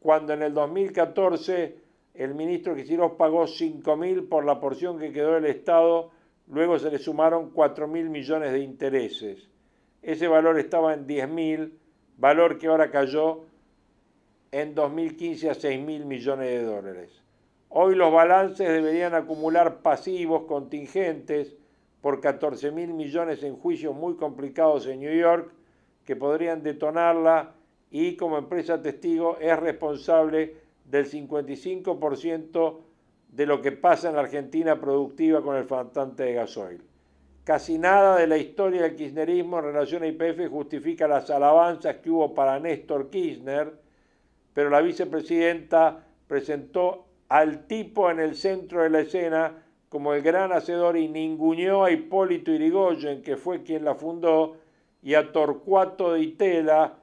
cuando 0.00 0.32
en 0.32 0.42
el 0.42 0.52
2014 0.52 1.76
el 2.14 2.34
ministro 2.34 2.74
Kicillof 2.74 3.12
pagó 3.12 3.46
5 3.46 3.96
mil 3.96 4.24
por 4.24 4.44
la 4.44 4.58
porción 4.58 4.98
que 4.98 5.12
quedó 5.12 5.34
del 5.34 5.46
Estado, 5.46 6.10
luego 6.48 6.76
se 6.80 6.90
le 6.90 6.98
sumaron 6.98 7.50
4 7.50 7.86
mil 7.86 8.10
millones 8.10 8.50
de 8.50 8.58
intereses. 8.58 9.48
Ese 10.02 10.26
valor 10.26 10.58
estaba 10.58 10.92
en 10.92 11.06
10.000, 11.06 11.70
valor 12.16 12.58
que 12.58 12.66
ahora 12.66 12.90
cayó 12.90 13.42
en 14.50 14.74
2015 14.74 15.50
a 15.50 15.54
6.000 15.54 16.04
millones 16.04 16.48
de 16.48 16.64
dólares. 16.64 17.22
Hoy 17.68 17.94
los 17.94 18.12
balances 18.12 18.68
deberían 18.68 19.14
acumular 19.14 19.82
pasivos 19.82 20.46
contingentes 20.48 21.54
por 22.00 22.20
14.000 22.20 22.72
millones 22.94 23.42
en 23.42 23.56
juicios 23.56 23.94
muy 23.94 24.16
complicados 24.16 24.86
en 24.86 25.00
New 25.00 25.14
York 25.14 25.52
que 26.04 26.16
podrían 26.16 26.62
detonarla 26.62 27.54
y 27.90 28.16
como 28.16 28.38
empresa 28.38 28.80
testigo 28.80 29.36
es 29.38 29.58
responsable 29.58 30.56
del 30.84 31.10
55% 31.10 32.78
de 33.28 33.46
lo 33.46 33.60
que 33.60 33.72
pasa 33.72 34.08
en 34.08 34.16
la 34.16 34.22
Argentina 34.22 34.80
productiva 34.80 35.42
con 35.42 35.56
el 35.56 35.64
faltante 35.64 36.24
de 36.24 36.34
gasoil. 36.34 36.82
Casi 37.44 37.78
nada 37.78 38.16
de 38.16 38.26
la 38.26 38.36
historia 38.36 38.82
del 38.82 38.96
kirchnerismo 38.96 39.58
en 39.58 39.64
relación 39.66 40.02
a 40.02 40.06
IPF 40.06 40.48
justifica 40.50 41.08
las 41.08 41.30
alabanzas 41.30 41.96
que 41.96 42.10
hubo 42.10 42.34
para 42.34 42.58
Néstor 42.58 43.10
Kirchner, 43.10 43.72
pero 44.52 44.70
la 44.70 44.80
vicepresidenta 44.80 46.06
presentó 46.26 47.06
al 47.28 47.66
tipo 47.66 48.10
en 48.10 48.20
el 48.20 48.34
centro 48.34 48.82
de 48.82 48.90
la 48.90 49.00
escena 49.00 49.64
como 49.90 50.14
el 50.14 50.22
gran 50.22 50.52
hacedor 50.52 50.96
y 50.96 51.08
ninguneó 51.08 51.84
a 51.84 51.90
Hipólito 51.90 52.52
Irigoyen, 52.52 53.22
que 53.22 53.36
fue 53.36 53.64
quien 53.64 53.84
la 53.84 53.96
fundó, 53.96 54.56
y 55.02 55.14
a 55.14 55.32
Torcuato 55.32 56.12
de 56.12 56.20
Itela, 56.20 56.94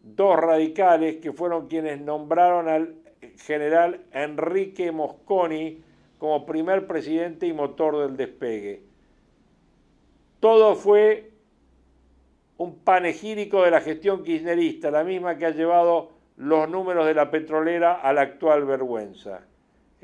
dos 0.00 0.36
radicales 0.36 1.16
que 1.16 1.32
fueron 1.32 1.66
quienes 1.66 2.00
nombraron 2.00 2.68
al 2.68 2.94
general 3.38 4.02
Enrique 4.12 4.92
Mosconi 4.92 5.82
como 6.18 6.46
primer 6.46 6.86
presidente 6.86 7.46
y 7.48 7.52
motor 7.52 7.98
del 7.98 8.16
despegue. 8.16 8.82
Todo 10.38 10.76
fue 10.76 11.32
un 12.58 12.76
panegírico 12.78 13.62
de 13.64 13.72
la 13.72 13.80
gestión 13.80 14.22
kirchnerista, 14.22 14.92
la 14.92 15.02
misma 15.02 15.36
que 15.36 15.46
ha 15.46 15.50
llevado 15.50 16.12
los 16.36 16.68
números 16.68 17.06
de 17.06 17.14
la 17.14 17.30
petrolera 17.32 17.94
a 17.94 18.12
la 18.12 18.20
actual 18.20 18.64
vergüenza. 18.66 19.42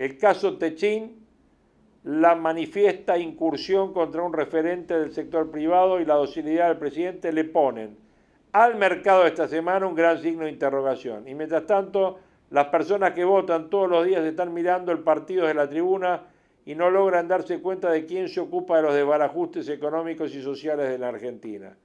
El 0.01 0.17
caso 0.17 0.57
Techín, 0.57 1.27
la 2.05 2.35
manifiesta 2.35 3.19
incursión 3.19 3.93
contra 3.93 4.23
un 4.23 4.33
referente 4.33 4.99
del 4.99 5.13
sector 5.13 5.51
privado 5.51 6.01
y 6.01 6.07
la 6.07 6.15
docilidad 6.15 6.69
del 6.69 6.79
presidente 6.79 7.35
le 7.35 7.45
ponen 7.45 7.99
al 8.53 8.77
mercado 8.77 9.27
esta 9.27 9.47
semana 9.47 9.87
un 9.87 9.95
gran 9.95 10.17
signo 10.23 10.47
de 10.47 10.53
interrogación. 10.53 11.29
Y 11.29 11.35
mientras 11.35 11.67
tanto, 11.67 12.19
las 12.49 12.69
personas 12.69 13.13
que 13.13 13.27
votan 13.27 13.69
todos 13.69 13.91
los 13.91 14.07
días 14.07 14.25
están 14.25 14.55
mirando 14.55 14.91
el 14.91 15.01
partido 15.01 15.47
de 15.47 15.53
la 15.53 15.69
tribuna 15.69 16.23
y 16.65 16.75
no 16.75 16.89
logran 16.89 17.29
darse 17.29 17.61
cuenta 17.61 17.91
de 17.91 18.07
quién 18.07 18.31
se 18.31 18.41
ocupa 18.41 18.79
de 18.79 18.83
los 18.85 18.95
desbarajustes 18.95 19.69
económicos 19.69 20.35
y 20.35 20.41
sociales 20.41 20.89
de 20.89 20.97
la 20.97 21.09
Argentina. 21.09 21.77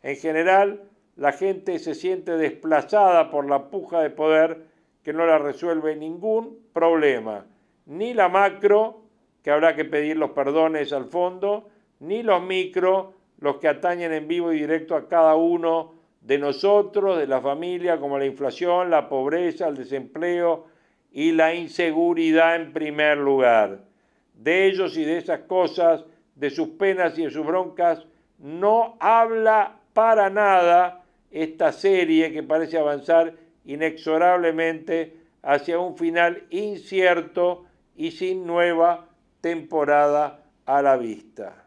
En 0.00 0.14
general, 0.14 0.82
la 1.16 1.32
gente 1.32 1.80
se 1.80 1.96
siente 1.96 2.36
desplazada 2.36 3.32
por 3.32 3.50
la 3.50 3.68
puja 3.68 4.00
de 4.00 4.10
poder 4.10 4.62
que 5.02 5.12
no 5.12 5.26
la 5.26 5.38
resuelve 5.38 5.96
ningún 5.96 6.56
problema, 6.72 7.46
ni 7.86 8.14
la 8.14 8.28
macro, 8.28 9.02
que 9.42 9.50
habrá 9.50 9.74
que 9.74 9.84
pedir 9.84 10.16
los 10.16 10.30
perdones 10.30 10.92
al 10.92 11.06
fondo, 11.06 11.68
ni 12.00 12.22
los 12.22 12.42
micro, 12.42 13.14
los 13.38 13.56
que 13.56 13.68
atañen 13.68 14.12
en 14.12 14.26
vivo 14.26 14.52
y 14.52 14.58
directo 14.58 14.96
a 14.96 15.08
cada 15.08 15.34
uno 15.34 15.94
de 16.20 16.38
nosotros, 16.38 17.18
de 17.18 17.26
la 17.26 17.40
familia, 17.40 17.98
como 17.98 18.18
la 18.18 18.24
inflación, 18.24 18.90
la 18.90 19.08
pobreza, 19.08 19.68
el 19.68 19.76
desempleo 19.76 20.66
y 21.12 21.32
la 21.32 21.54
inseguridad 21.54 22.56
en 22.56 22.72
primer 22.72 23.18
lugar. 23.18 23.84
De 24.32 24.66
ellos 24.66 24.96
y 24.96 25.04
de 25.04 25.18
esas 25.18 25.40
cosas, 25.40 26.04
de 26.34 26.50
sus 26.50 26.68
penas 26.70 27.18
y 27.18 27.24
de 27.24 27.30
sus 27.30 27.46
broncas, 27.46 28.06
no 28.38 28.96
habla 28.98 29.76
para 29.92 30.30
nada 30.30 31.04
esta 31.30 31.72
serie 31.72 32.32
que 32.32 32.42
parece 32.42 32.78
avanzar 32.78 33.34
inexorablemente 33.64 35.16
hacia 35.42 35.78
un 35.78 35.96
final 35.96 36.44
incierto 36.50 37.64
y 37.96 38.10
sin 38.10 38.46
nueva 38.46 39.08
temporada 39.40 40.44
a 40.66 40.82
la 40.82 40.96
vista. 40.96 41.64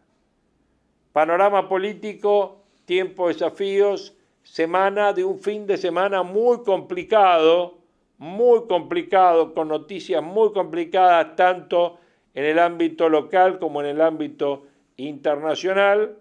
Panorama 1.13 1.67
político, 1.67 2.63
tiempo, 2.85 3.27
desafíos, 3.27 4.15
semana 4.43 5.13
de 5.13 5.23
un 5.23 5.39
fin 5.39 5.67
de 5.67 5.77
semana 5.77 6.23
muy 6.23 6.63
complicado, 6.63 7.77
muy 8.17 8.65
complicado, 8.67 9.53
con 9.53 9.67
noticias 9.67 10.23
muy 10.23 10.51
complicadas 10.53 11.35
tanto 11.35 11.99
en 12.33 12.45
el 12.45 12.59
ámbito 12.59 13.09
local 13.09 13.59
como 13.59 13.81
en 13.81 13.87
el 13.87 14.01
ámbito 14.01 14.65
internacional. 14.95 16.17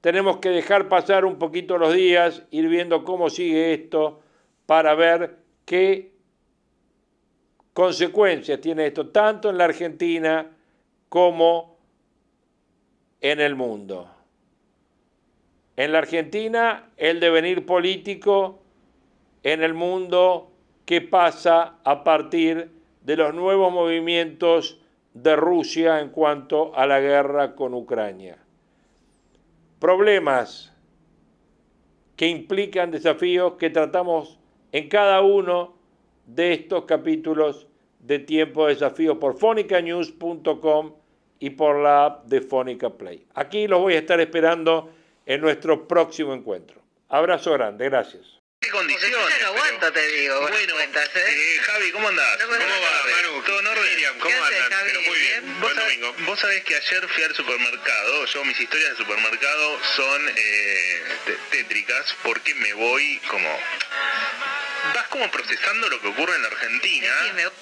Tenemos 0.00 0.38
que 0.38 0.50
dejar 0.50 0.88
pasar 0.88 1.24
un 1.24 1.38
poquito 1.38 1.78
los 1.78 1.94
días, 1.94 2.42
ir 2.50 2.68
viendo 2.68 3.04
cómo 3.04 3.30
sigue 3.30 3.74
esto 3.74 4.20
para 4.66 4.94
ver 4.94 5.36
qué 5.64 6.12
consecuencias 7.72 8.60
tiene 8.60 8.86
esto, 8.86 9.08
tanto 9.08 9.50
en 9.50 9.58
la 9.58 9.64
Argentina 9.64 10.50
como 11.08 11.76
en 13.20 13.40
el 13.40 13.54
mundo. 13.54 14.10
En 15.76 15.92
la 15.92 15.98
Argentina, 15.98 16.90
el 16.96 17.20
devenir 17.20 17.64
político, 17.64 18.60
en 19.42 19.62
el 19.62 19.74
mundo, 19.74 20.50
qué 20.84 21.00
pasa 21.00 21.76
a 21.84 22.04
partir 22.04 22.70
de 23.02 23.16
los 23.16 23.34
nuevos 23.34 23.72
movimientos 23.72 24.80
de 25.14 25.36
Rusia 25.36 26.00
en 26.00 26.10
cuanto 26.10 26.74
a 26.76 26.86
la 26.86 27.00
guerra 27.00 27.54
con 27.54 27.74
Ucrania. 27.74 28.38
Problemas 29.78 30.76
que 32.16 32.28
implican 32.28 32.90
desafíos 32.90 33.54
que 33.54 33.70
tratamos 33.70 34.38
en 34.72 34.88
cada 34.88 35.22
uno 35.22 35.79
de 36.34 36.52
estos 36.52 36.84
capítulos 36.84 37.66
de 37.98 38.18
Tiempo 38.20 38.66
de 38.66 38.74
Desafío 38.74 39.18
por 39.18 39.38
fonicanews.com 39.38 40.94
y 41.38 41.50
por 41.50 41.76
la 41.76 42.06
app 42.06 42.26
de 42.26 42.40
Fónica 42.40 42.90
Play. 42.90 43.26
Aquí 43.34 43.66
los 43.66 43.80
voy 43.80 43.94
a 43.94 43.98
estar 43.98 44.20
esperando 44.20 44.92
en 45.26 45.40
nuestro 45.40 45.88
próximo 45.88 46.34
encuentro. 46.34 46.82
Abrazo 47.08 47.52
grande, 47.52 47.86
gracias. 47.86 48.40
¿Qué 48.60 48.68
condiciones? 48.68 49.16
Porque 49.16 49.40
yo 49.40 49.46
no 49.46 49.58
aguanto, 49.58 49.92
te 49.92 50.06
digo. 50.06 50.40
Bueno, 50.42 50.74
cuentas, 50.74 51.08
¿eh? 51.16 51.24
Eh, 51.26 51.58
Javi, 51.62 51.90
¿cómo 51.92 52.08
andás? 52.08 52.38
No 52.40 52.46
¿Cómo 52.46 52.58
va. 52.58 53.10
Manu? 53.16 53.42
¿Todo 53.42 53.60
en 53.60 53.66
orden? 53.66 53.84
Miriam, 53.84 54.14
¿Qué 54.14 54.20
¿cómo? 54.20 54.36
Javi? 54.36 54.56
Pero 54.86 55.00
muy 55.00 55.18
bien. 55.18 55.44
¿Bien? 55.44 55.60
Buen 55.60 55.76
¿Vos 55.76 55.84
domingo. 55.84 56.14
Vos 56.26 56.40
sabés 56.40 56.62
que 56.64 56.76
ayer 56.76 57.08
fui 57.08 57.22
al 57.24 57.34
supermercado. 57.34 58.26
Yo, 58.26 58.44
mis 58.44 58.60
historias 58.60 58.90
de 58.90 58.96
supermercado 58.98 59.78
son 59.96 60.28
eh, 60.36 61.02
tétricas 61.50 62.14
porque 62.22 62.54
me 62.54 62.74
voy 62.74 63.18
como... 63.30 63.48
Vas 64.94 65.08
como 65.08 65.30
procesando 65.30 65.88
lo 65.88 66.00
que 66.00 66.08
ocurre 66.08 66.34
en 66.36 66.42
la 66.42 66.48
Argentina, 66.48 67.14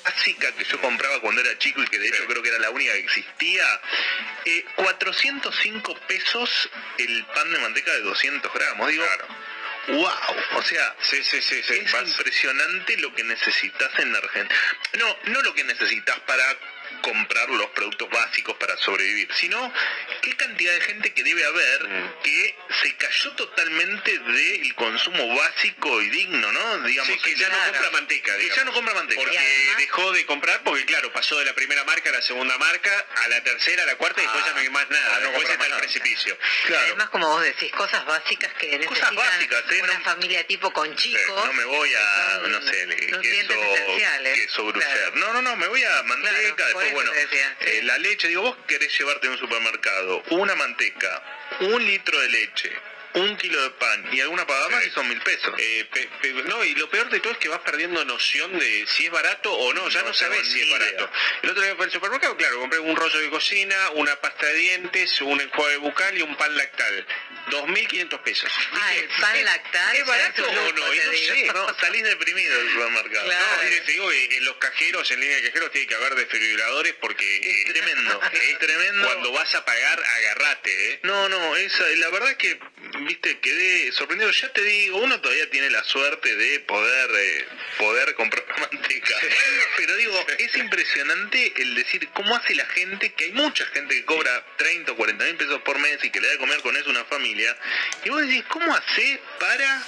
básica 0.05 0.53
que 0.53 0.65
yo 0.65 0.81
compraba 0.81 1.21
cuando 1.21 1.41
era 1.41 1.57
chico 1.59 1.83
y 1.83 1.87
que 1.87 1.99
de 1.99 2.09
hecho 2.09 2.25
creo 2.27 2.43
que 2.43 2.49
era 2.49 2.59
la 2.59 2.71
única 2.71 2.93
que 2.93 3.01
existía. 3.01 3.81
Eh, 4.45 4.65
405 4.77 5.95
pesos 6.07 6.71
el 6.99 7.25
pan 7.27 7.53
de 7.53 7.59
manteca 7.59 7.93
de 7.93 8.01
200 8.03 8.53
gramos. 8.53 8.89
Digo, 8.89 9.05
wow, 9.89 10.11
o 10.55 10.63
sea, 10.63 10.95
Sí, 11.03 11.23
sí, 11.23 11.41
sí, 11.43 11.63
sí. 11.63 11.75
es 11.75 11.93
Vas- 11.93 12.09
impresionante 12.09 12.97
lo 12.99 13.15
que 13.15 13.25
necesitas 13.25 13.99
en 13.99 14.13
la 14.13 14.19
Argentina. 14.19 14.61
No, 14.99 15.17
no 15.25 15.43
lo 15.43 15.55
que 15.55 15.65
necesitas 15.65 16.19
para 16.21 16.45
comprar 17.01 17.49
los 17.51 17.67
productos 17.71 18.09
básicos 18.11 18.57
para 18.57 18.77
sobrevivir, 18.79 19.29
sino 19.35 19.73
qué 20.23 20.37
cantidad 20.37 20.73
de 20.75 20.81
gente 20.83 21.13
que 21.13 21.23
debe 21.23 21.45
haber 21.45 21.89
Mm. 21.89 22.13
que 22.23 22.57
se 22.83 22.97
cayó 22.97 23.33
totalmente 23.33 24.19
del 24.19 24.75
consumo 24.75 25.37
básico 25.37 26.01
y 26.03 26.09
digno, 26.11 26.51
¿no? 26.53 26.79
Digamos, 26.81 27.13
Sí, 27.15 27.19
que 27.21 27.35
ya 27.37 27.49
no 27.49 27.59
compra 27.65 27.91
manteca, 27.91 28.37
que 28.37 28.49
ya 28.51 28.65
no 28.65 28.73
compra 28.73 28.95
manteca. 28.95 29.21
Porque 29.21 29.39
además- 29.39 29.77
dejó 29.79 30.13
de 30.13 30.27
comprar, 30.27 30.63
porque 30.65 30.85
claro, 30.87 31.13
pasó 31.13 31.39
de 31.39 31.45
la 31.45 31.55
primera 31.55 31.85
marca 31.85 32.11
a 32.11 32.13
la 32.13 32.23
segunda 32.23 32.57
marca, 32.59 33.07
a 33.25 33.29
la 33.29 33.43
tercera, 33.43 33.83
a 33.83 33.87
la 33.87 33.97
cuarta, 33.97 34.21
y 34.21 34.25
después 34.25 34.45
Ah, 34.45 34.49
ya 34.49 34.55
no 34.55 34.61
hay 34.61 34.69
más 34.71 34.91
nada. 34.91 35.17
ah, 35.17 35.21
no 35.21 35.31
después 35.31 35.49
está 35.51 35.67
el 35.67 35.73
precipicio. 35.75 36.39
Claro. 36.67 36.87
Además, 36.87 37.09
como 37.11 37.29
vos 37.29 37.43
decís, 37.43 37.73
cosas 37.73 38.05
básicas 38.05 38.53
que 38.55 38.79
necesitan 38.79 39.15
básicas, 39.15 39.65
¿eh? 39.71 39.83
una 39.83 39.95
No- 39.95 40.05
familia 40.05 40.47
tipo 40.47 40.73
con 40.73 40.89
Sí, 40.99 41.11
chicos. 41.15 41.47
no 41.47 41.53
me 41.53 41.65
voy 41.65 41.95
a, 41.95 42.41
son 42.43 42.53
no 42.53 42.63
sé, 42.63 42.87
queso, 42.97 43.21
queso. 43.21 44.73
Claro. 44.73 45.13
No, 45.17 45.33
no, 45.33 45.43
no, 45.43 45.57
me 45.57 45.67
voy 45.69 45.83
a 45.85 46.03
manteca, 46.05 46.31
Claro, 46.55 46.67
después, 46.67 46.88
bueno, 46.93 47.11
eh, 47.15 47.83
la 47.83 47.99
leche, 47.99 48.29
digo, 48.29 48.43
vos 48.43 48.57
querés 48.67 48.97
llevarte 48.99 49.27
a 49.27 49.31
un 49.31 49.39
supermercado 49.39 50.23
una 50.31 50.55
manteca, 50.55 51.23
un 51.61 51.85
litro 51.85 52.19
de 52.21 52.29
leche, 52.29 52.73
un 53.15 53.37
kilo 53.37 53.63
de 53.63 53.71
pan 53.71 54.09
y 54.13 54.21
alguna 54.21 54.47
pagada 54.47 54.69
más 54.69 54.87
y 54.87 54.91
son 54.91 55.09
mil 55.09 55.21
pesos. 55.23 55.53
Eh, 55.59 55.87
pe- 55.93 56.09
pe- 56.21 56.33
no, 56.45 56.65
y 56.65 56.75
lo 56.75 56.89
peor 56.91 57.09
de 57.11 57.21
todo 57.21 57.33
es 57.33 57.39
que 57.39 57.49
vas 57.49 57.61
perdiendo 57.61 58.05
noción 58.05 58.59
de 58.59 58.87
si 58.87 59.07
es 59.07 59.11
barato 59.11 59.53
o 59.53 59.73
no, 59.73 59.89
ya 59.89 60.01
No 60.03 60.09
no, 60.09 60.15
sabes 60.15 60.47
si 60.47 60.61
es 60.61 60.67
idea. 60.67 60.79
barato. 60.79 61.11
El 61.43 61.51
otro 61.51 61.63
día 61.63 61.75
fui 61.77 61.85
al 61.85 61.91
supermercado, 61.93 62.37
claro, 62.37 62.61
compré 62.61 62.79
un 62.79 62.95
rollo 62.97 63.19
de 63.21 63.31
cocina, 63.31 63.91
una 63.95 64.17
pasta 64.17 64.47
de 64.47 64.55
dientes, 64.55 65.21
un 65.23 65.41
enjuague 65.41 65.77
bucal 65.79 66.17
y 66.19 66.23
un 66.23 66.37
pan 66.37 66.57
lactal. 66.57 67.07
2.500 67.51 68.23
pesos. 68.23 68.53
Ah, 68.73 68.95
el 68.95 69.09
pan 69.09 69.45
lactal 69.45 69.97
¿Es 69.97 70.07
barato 70.07 70.43
o 70.45 70.53
lujo, 70.53 70.73
no? 70.75 70.95
Y 70.95 70.99
no 70.99 71.11
digo. 71.11 71.35
sé, 71.35 71.45
No, 71.47 71.75
salís 71.81 72.03
deprimido 72.03 72.59
del 72.59 72.71
supermercado. 72.73 73.25
Claro. 73.27 73.47
No, 73.63 73.69
y 73.69 73.81
te 73.81 73.93
digo 73.93 74.09
que 74.11 74.37
en 74.37 74.45
los 74.45 74.57
cajeros, 74.57 75.11
en 75.11 75.21
línea 75.21 75.37
de 75.37 75.43
cajeros, 75.45 75.71
tiene 75.73 75.87
que 75.87 75.95
haber 75.95 76.15
desfibriladores 76.15 76.93
porque 77.01 77.37
Es 77.39 77.65
tremendo, 77.73 78.21
es 78.33 78.59
tremendo. 78.59 79.07
cuando 79.07 79.33
vas 79.33 79.55
a 79.55 79.65
pagar, 79.65 80.03
agarrate, 80.05 80.93
¿eh? 80.93 81.01
No, 81.05 81.29
no, 81.31 81.57
esa, 81.57 81.85
la 81.85 82.09
verdad 82.11 82.31
es 82.33 82.37
que, 82.37 82.59
viste, 83.07 83.39
quedé 83.41 83.93
sorprendido. 83.93 84.31
Ya 84.31 84.53
te 84.53 84.63
digo, 84.63 84.99
uno 84.99 85.21
todavía 85.21 85.49
tiene 85.51 85.71
la 85.71 85.83
suerte 85.85 86.35
de 86.37 86.61
poder 86.61 87.11
eh, 87.15 87.47
poder 87.79 88.15
comprar 88.15 88.45
manteca. 88.59 89.15
Pero 89.77 89.97
digo, 89.97 90.27
es 90.39 90.57
impresionante 90.57 91.53
el 91.57 91.75
decir 91.75 92.09
cómo 92.15 92.35
hace 92.37 92.55
la 92.55 92.67
gente, 92.67 93.13
que 93.13 93.25
hay 93.27 93.33
mucha 93.33 93.65
gente 93.67 93.95
que 93.95 94.05
cobra 94.05 94.45
30 94.57 94.93
o 94.93 94.97
40 94.97 95.25
mil 95.25 95.37
pesos 95.37 95.63
por 95.63 95.79
mes 95.79 96.03
y 96.03 96.11
que 96.11 96.21
le 96.21 96.27
da 96.27 96.33
de 96.35 96.39
comer 96.39 96.61
con 96.61 96.77
eso 96.77 96.91
una 96.91 97.05
familia. 97.05 97.57
Y 98.05 98.11
vos 98.11 98.21
decís, 98.23 98.45
¿cómo 98.49 98.75
hace 98.75 99.21
para 99.39 99.83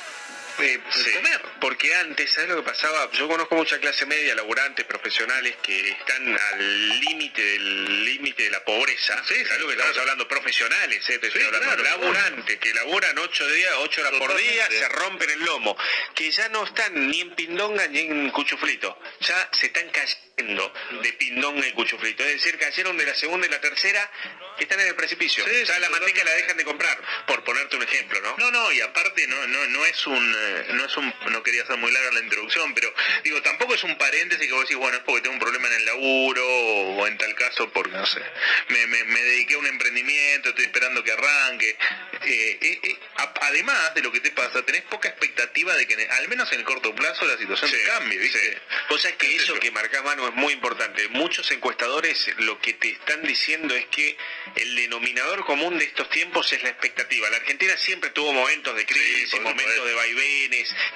Eh, 0.63 0.81
Sí. 0.91 1.11
comer. 1.13 1.41
Porque 1.61 1.95
antes, 1.95 2.31
¿sabes 2.31 2.51
lo 2.51 2.57
que 2.57 2.63
pasaba? 2.63 3.11
Yo 3.13 3.29
conozco 3.29 3.55
mucha 3.55 3.79
clase 3.79 4.07
media, 4.07 4.35
laburantes, 4.35 4.85
profesionales 4.87 5.57
que 5.63 5.91
están 5.91 6.37
al 6.53 7.01
límite 7.01 7.43
del 7.43 8.05
límite 8.05 8.45
de 8.45 8.51
la 8.51 8.65
pobreza. 8.65 9.23
Sí, 9.27 9.35
sí, 9.35 9.45
¿Sabes 9.45 9.61
lo 9.61 9.69
que 9.69 9.75
claro. 9.75 9.91
estamos 9.91 9.99
hablando? 9.99 10.29
Profesionales, 10.29 11.09
¿eh? 11.11 11.19
Te 11.19 11.27
estoy 11.29 11.43
hablando. 11.43 11.67
claro. 11.77 11.83
laburantes 11.83 12.59
que 12.59 12.75
laburan 12.75 13.19
ocho 13.19 13.47
días, 13.49 13.73
ocho 13.79 14.01
horas 14.01 14.15
por 14.19 14.35
día, 14.37 14.67
se 14.71 14.89
rompen 14.89 15.31
el 15.31 15.41
lomo. 15.45 15.77
Que 16.15 16.31
ya 16.31 16.49
no 16.49 16.65
están 16.65 17.09
ni 17.09 17.21
en 17.21 17.35
pindonga 17.35 17.87
ni 17.89 18.01
en 18.01 18.31
cuchuflito. 18.31 18.99
Ya 19.21 19.49
se 19.53 19.67
están 19.67 19.89
cayendo 19.91 20.73
de 21.03 21.13
pindonga 21.15 21.67
y 21.67 21.73
cuchuflito. 21.73 22.25
Es 22.25 22.43
decir, 22.43 22.59
cayeron 22.59 22.97
de 22.97 23.05
la 23.07 23.15
segunda 23.15 23.47
y 23.47 23.51
la 23.51 23.61
tercera, 23.61 24.11
que 24.57 24.65
están 24.65 24.81
en 24.81 24.89
el 24.89 24.95
precipicio. 24.95 25.45
Ya 25.47 25.79
la 25.79 25.91
manteca 25.91 26.25
la 26.25 26.33
dejan 26.33 26.57
de 26.57 26.65
comprar, 26.65 26.99
por 27.27 27.45
ponerte 27.45 27.77
un 27.77 27.83
ejemplo, 27.83 28.21
¿no? 28.23 28.37
No, 28.39 28.51
no, 28.51 28.73
y 28.73 28.81
aparte 28.81 29.27
no, 29.27 29.47
no, 29.47 29.67
no 29.67 29.85
es 29.87 30.07
un, 30.07 30.35
eh, 30.51 30.67
no 30.75 30.85
es 30.85 30.97
un, 30.97 31.15
no 31.31 31.43
quería 31.43 31.67
ser 31.67 31.77
muy 31.79 31.91
larga 31.93 32.13
la 32.13 32.21
introducción, 32.21 32.75
pero 32.75 32.93
digo, 33.25 33.41
tampoco 33.43 33.75
es 33.75 33.85
un 33.85 33.97
paréntesis 33.97 34.47
que 34.47 34.53
vos 34.53 34.63
decís, 34.63 34.77
bueno, 34.77 34.97
es 34.99 35.03
porque 35.05 35.23
tengo 35.23 35.35
un 35.35 35.41
problema 35.41 35.69
en 35.69 35.75
el 35.75 35.85
laburo, 35.87 36.47
o, 36.47 37.07
en 37.07 37.17
tal 37.19 37.35
caso 37.35 37.71
porque, 37.73 37.93
no 37.93 38.07
sé, 38.07 38.21
me, 38.69 38.87
me, 38.87 39.05
me 39.05 39.23
dediqué 39.23 39.55
a 39.55 39.59
un 39.59 39.67
emprendimiento, 39.67 40.51
estoy 40.51 40.65
esperando 40.65 41.03
que 41.05 41.13
arranque. 41.13 41.77
Eh, 42.23 42.59
eh, 42.61 42.97
a- 43.17 43.33
además 43.43 43.95
de 43.95 44.03
lo 44.03 44.13
que 44.13 44.21
te 44.21 44.31
pasa, 44.33 44.63
tenés 44.63 44.83
poca 44.83 45.09
expectativa 45.09 45.75
de 45.75 45.87
que, 45.87 45.95
al 46.09 46.29
menos 46.29 46.53
en 46.53 46.59
el 46.61 46.65
corto 46.65 46.95
plazo, 46.95 47.25
la 47.27 47.39
situación 47.39 47.71
Sí, 47.71 47.77
cambie, 47.87 48.19
¿viste? 48.19 48.39
sí. 48.39 48.59
Vos 48.91 49.01
sabés 49.01 49.17
que 49.17 49.27
¿Qué 49.29 49.39
sé 49.39 49.45
eso 49.45 49.55
yo? 49.55 49.61
que 49.61 49.71
marcás, 49.71 50.05
mano, 50.05 50.29
es 50.29 50.35
muy 50.35 50.53
importante. 50.53 51.09
Muchos 51.09 51.51
encuestadores 51.51 52.31
lo 52.39 52.61
que 52.61 52.75
te 52.75 52.91
están 52.91 53.23
diciendo 53.23 53.75
es 53.75 53.87
que 53.87 54.17
el 54.57 54.75
denominador 54.77 55.45
común 55.45 55.79
de 55.79 55.85
estos 55.87 56.11
tiempos 56.11 56.53
es 56.53 56.63
la 56.63 56.69
expectativa. 56.71 57.31
La 57.31 57.37
Argentina 57.39 57.77
siempre 57.77 58.11
tuvo 58.11 58.33
momentos 58.33 58.77
de 58.77 58.85
crisis, 58.87 59.31
Sí, 59.31 59.41
momentos 59.41 59.85
de 59.87 59.95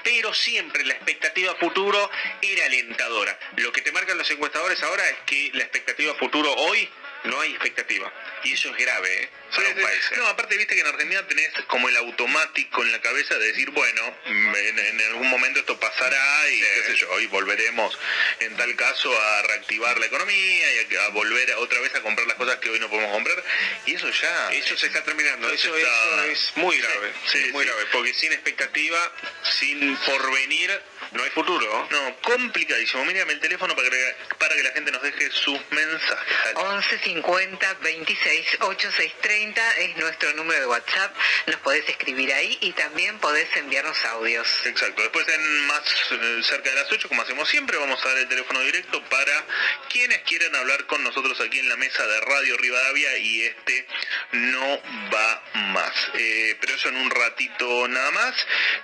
pero 0.03 0.32
siempre 0.35 0.85
la 0.85 0.95
expectativa 0.95 1.55
futuro 1.57 2.11
era 2.41 2.66
alentadora. 2.66 3.39
Lo 3.57 3.72
que 3.72 3.82
te 3.82 3.93
marcan 3.93 4.18
los 4.18 4.30
encuestadores 4.30 4.82
ahora 4.82 5.09
es 5.09 5.16
que 5.26 5.51
la 5.55 5.64
expectativa 5.64 6.14
futuro 6.14 6.53
hoy 6.53 6.89
no 7.25 7.41
hay 7.41 7.51
expectativa. 7.53 8.12
Y 8.45 8.53
eso 8.53 8.70
es 8.70 8.77
grave, 8.77 9.22
¿eh? 9.22 9.29
Sí, 9.51 9.57
Para 9.57 9.68
un 9.70 9.77
sí. 9.77 9.83
país. 9.83 10.01
¿eh? 10.11 10.14
No, 10.16 10.27
aparte 10.27 10.57
viste 10.57 10.75
que 10.75 10.81
en 10.81 10.87
Argentina 10.87 11.27
tenés 11.27 11.51
como 11.68 11.89
el 11.89 11.97
automático 11.97 12.83
en 12.83 12.93
la 12.93 13.01
cabeza 13.01 13.39
de 13.39 13.47
decir, 13.49 13.70
bueno, 13.70 14.16
en, 14.27 14.79
en 14.79 15.01
algún 15.03 15.29
momento 15.29 15.61
esto 15.61 15.79
pasará 15.79 16.49
y 16.51 16.61
qué 16.61 16.83
sé 16.89 16.97
yo, 16.97 17.20
y 17.20 17.27
volveremos 17.29 17.97
en 18.41 18.57
tal 18.57 18.75
caso 18.77 19.16
a 19.22 19.43
reactivar 19.43 19.99
la 19.99 20.07
economía 20.07 20.72
y 20.91 20.97
a, 20.97 21.05
a 21.05 21.09
volver 21.09 21.53
otra 21.55 21.81
vez 21.81 21.95
a 21.95 22.03
comprar 22.03 22.27
las 22.27 22.37
cosas 22.37 22.57
que 22.57 22.68
hoy 22.70 22.81
no 22.81 22.89
podemos 22.91 23.12
comprar. 23.12 23.43
Y 23.87 23.95
eso 23.95 24.09
ya... 24.11 24.53
Eso 24.53 24.77
se 24.77 24.87
está 24.87 25.03
terminando, 25.05 25.49
Eso 25.51 25.75
eso, 25.77 25.77
está- 25.77 26.25
eso 26.27 26.33
es 26.33 26.53
muy 26.57 26.79
grave, 26.81 27.12
Sí, 27.27 27.43
sí, 27.45 27.53
muy 27.53 27.64
sí. 27.64 27.70
grave, 27.70 27.87
porque 27.93 28.14
sin 28.14 28.33
expectativa, 28.33 29.12
sin 29.59 29.97
porvenir, 29.99 30.81
no 31.12 31.22
hay 31.22 31.31
futuro. 31.31 31.89
No, 31.91 32.16
complicadísimo. 32.22 33.05
Mírame 33.05 33.35
el 33.35 33.41
teléfono 33.41 33.75
para 33.77 33.89
que, 33.89 34.16
para 34.39 34.55
que 34.57 34.62
la 34.62 34.72
gente 34.72 34.91
nos 34.91 35.03
deje 35.03 35.31
sus 35.31 35.59
mensajes. 35.70 36.35
Dale. 36.55 36.59
11 36.77 36.99
50 37.15 37.75
26 37.75 38.57
86 38.61 39.12
30 39.21 39.77
es 39.79 39.97
nuestro 39.99 40.33
número 40.35 40.61
de 40.61 40.67
WhatsApp. 40.67 41.15
Nos 41.47 41.57
podés 41.57 41.89
escribir 41.89 42.33
ahí 42.33 42.59
y 42.61 42.73
también 42.73 43.19
podés 43.19 43.49
enviarnos 43.57 44.05
audios. 44.07 44.49
Exacto. 44.65 45.03
Después 45.03 45.27
en 45.29 45.67
más 45.67 45.83
eh, 46.11 46.41
cerca 46.43 46.71
de 46.71 46.77
las 46.77 46.91
8, 46.91 47.09
como 47.09 47.23
hacemos 47.23 47.49
siempre, 47.49 47.79
vamos 47.79 48.05
a 48.05 48.09
dar 48.09 48.19
el 48.19 48.29
teléfono 48.29 48.61
directo 48.61 49.03
para 49.05 49.45
quienes 49.89 50.19
quieran 50.23 50.57
hablar 50.57 50.87
con 50.87 51.05
nosotros 51.05 51.41
aquí 51.41 51.61
en 51.61 51.69
la 51.69 51.77
mesa 51.77 52.05
de 52.05 52.21
Radio 52.23 52.57
Rivadavia 52.57 53.17
y 53.19 53.43
este 53.43 53.87
no 54.33 54.83
va 55.15 55.43
más. 55.73 55.95
Eh, 56.15 56.57
pero 56.61 56.75
eso 56.75 56.89
en 56.89 56.97
un 56.97 57.11
ratito 57.11 57.87
nada 57.87 58.11
más. 58.11 58.35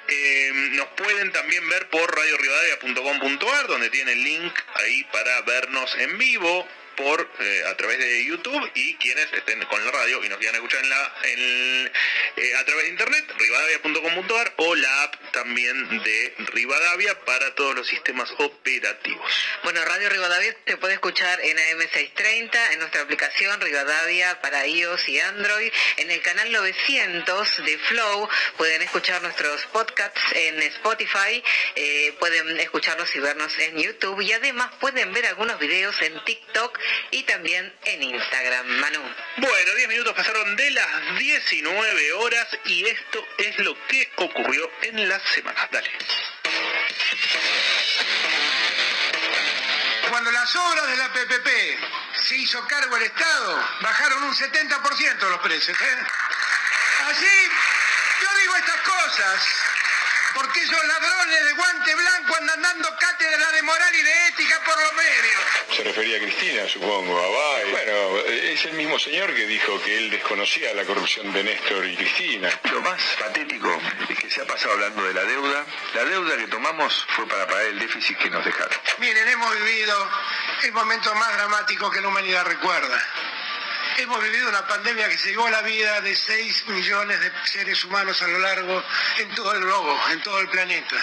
Eh, 0.06 0.50
nos 0.72 0.86
pueden 0.88 1.32
también 1.32 1.68
ver 1.68 1.88
por 1.88 2.14
radiorivadavia.com.ar 2.14 3.66
donde 3.66 3.90
tiene 3.90 4.12
el 4.12 4.22
link 4.22 4.52
ahí 4.74 5.04
para 5.12 5.40
vernos 5.42 5.92
en 5.96 6.16
vivo 6.16 6.68
por 7.02 7.28
eh, 7.40 7.62
a 7.66 7.76
través 7.76 7.98
de 7.98 8.24
YouTube 8.24 8.70
y 8.74 8.94
quienes 8.96 9.32
estén 9.32 9.64
con 9.66 9.84
la 9.84 9.90
radio 9.90 10.22
y 10.24 10.28
nos 10.28 10.38
quieran 10.38 10.56
escuchar 10.56 10.82
en 10.82 10.90
la 10.90 11.14
en, 11.24 11.92
eh, 12.36 12.54
a 12.58 12.64
través 12.64 12.84
de 12.84 12.90
internet 12.90 13.24
rivadavia.com.ar 13.38 14.54
o 14.56 14.74
la 14.74 15.02
app 15.04 15.14
también 15.32 15.88
de 16.02 16.34
Rivadavia 16.52 17.18
para 17.24 17.54
todos 17.54 17.74
los 17.74 17.86
sistemas 17.86 18.30
operativos. 18.38 19.30
Bueno, 19.62 19.84
Radio 19.84 20.08
Rivadavia 20.08 20.54
te 20.64 20.76
puede 20.76 20.94
escuchar 20.94 21.40
en 21.40 21.56
AM630, 21.56 22.72
en 22.72 22.78
nuestra 22.80 23.02
aplicación 23.02 23.60
Rivadavia 23.60 24.40
para 24.40 24.66
iOS 24.66 25.08
y 25.08 25.20
Android, 25.20 25.72
en 25.96 26.10
el 26.10 26.20
canal 26.22 26.50
900 26.52 27.64
de 27.64 27.78
Flow, 27.78 28.28
pueden 28.56 28.82
escuchar 28.82 29.22
nuestros 29.22 29.64
podcasts 29.66 30.20
en 30.34 30.60
Spotify, 30.62 31.42
eh, 31.76 32.14
pueden 32.18 32.60
escucharlos 32.60 33.14
y 33.14 33.20
vernos 33.20 33.56
en 33.58 33.78
YouTube 33.78 34.20
y 34.20 34.32
además 34.32 34.70
pueden 34.80 35.12
ver 35.12 35.26
algunos 35.26 35.58
videos 35.58 36.00
en 36.02 36.22
TikTok 36.24 36.78
y 37.10 37.22
también 37.24 37.74
en 37.84 38.02
Instagram. 38.02 38.66
Manu. 38.66 39.00
Bueno, 39.38 39.74
10 39.74 39.88
minutos 39.88 40.14
pasaron 40.14 40.56
de 40.56 40.70
las 40.70 41.18
19 41.18 42.12
horas 42.12 42.48
y 42.66 42.86
esto 42.86 43.26
es 43.38 43.58
lo 43.58 43.76
que 43.86 44.10
ocurrió 44.16 44.70
en 44.82 45.08
la 45.08 45.20
semana. 45.20 45.68
Dale. 45.70 45.90
Cuando 50.08 50.32
las 50.32 50.56
obras 50.56 50.88
de 50.88 50.96
la 50.96 51.12
PPP 51.12 51.48
se 52.26 52.36
hizo 52.36 52.66
cargo 52.66 52.96
el 52.96 53.04
Estado, 53.04 53.64
bajaron 53.80 54.24
un 54.24 54.34
70% 54.34 55.30
los 55.30 55.40
precios. 55.40 55.80
¿eh? 55.80 55.98
Así, 57.10 57.48
yo 58.22 58.28
digo 58.40 58.56
estas 58.56 58.80
cosas, 58.80 59.48
porque 60.34 60.60
esos 60.60 60.86
ladrones 60.86 61.44
de 61.44 61.52
guante 61.52 61.94
blanco 61.94 62.36
andan 62.36 62.62
dando 62.62 62.96
cátedra 62.96 63.52
de 63.52 63.62
moral 63.62 63.94
y 63.94 64.02
de 64.02 64.28
ética 64.28 64.60
por 64.64 64.80
los 64.80 64.92
medios. 64.94 65.40
Se 65.76 65.84
refería 65.84 66.16
a 66.16 66.20
Cristina, 66.20 66.68
supongo, 66.68 67.18
a 67.18 67.28
Bay. 67.28 67.70
Bueno, 67.70 68.18
es 68.26 68.64
el 68.64 68.72
mismo 68.74 68.98
señor 68.98 69.34
que 69.34 69.46
dijo 69.46 69.80
que 69.82 69.98
él 69.98 70.10
desconocía 70.10 70.74
la 70.74 70.84
corrupción 70.84 71.32
de 71.32 71.44
Néstor 71.44 71.86
y 71.86 71.96
Cristina. 71.96 72.50
Lo 72.70 72.80
más 72.82 73.00
patético 73.18 73.80
es 74.08 74.18
que 74.18 74.30
se 74.30 74.42
ha 74.42 74.46
pasado 74.46 74.74
hablando 74.74 75.02
de 75.04 75.14
la 75.14 75.24
deuda. 75.24 75.64
La 75.94 76.04
deuda 76.04 76.36
que 76.36 76.46
tomamos 76.48 77.06
fue 77.16 77.26
para 77.28 77.46
pagar 77.46 77.66
el 77.66 77.78
déficit 77.78 78.18
que 78.18 78.30
nos 78.30 78.44
dejaron. 78.44 78.76
Miren, 78.98 79.28
hemos 79.28 79.54
vivido 79.54 80.10
el 80.62 80.72
momento 80.72 81.14
más 81.14 81.32
dramático 81.34 81.90
que 81.90 82.00
la 82.00 82.08
humanidad 82.08 82.44
recuerda. 82.44 83.02
Hemos 84.00 84.22
vivido 84.22 84.48
una 84.48 84.66
pandemia 84.66 85.10
que 85.10 85.18
se 85.18 85.28
llevó 85.28 85.46
la 85.50 85.60
vida 85.60 86.00
de 86.00 86.16
6 86.16 86.68
millones 86.68 87.20
de 87.20 87.30
seres 87.44 87.84
humanos 87.84 88.22
a 88.22 88.28
lo 88.28 88.38
largo, 88.38 88.82
en 89.18 89.34
todo 89.34 89.52
el 89.52 89.60
globo, 89.60 89.94
en 90.10 90.22
todo 90.22 90.40
el 90.40 90.48
planeta. 90.48 90.96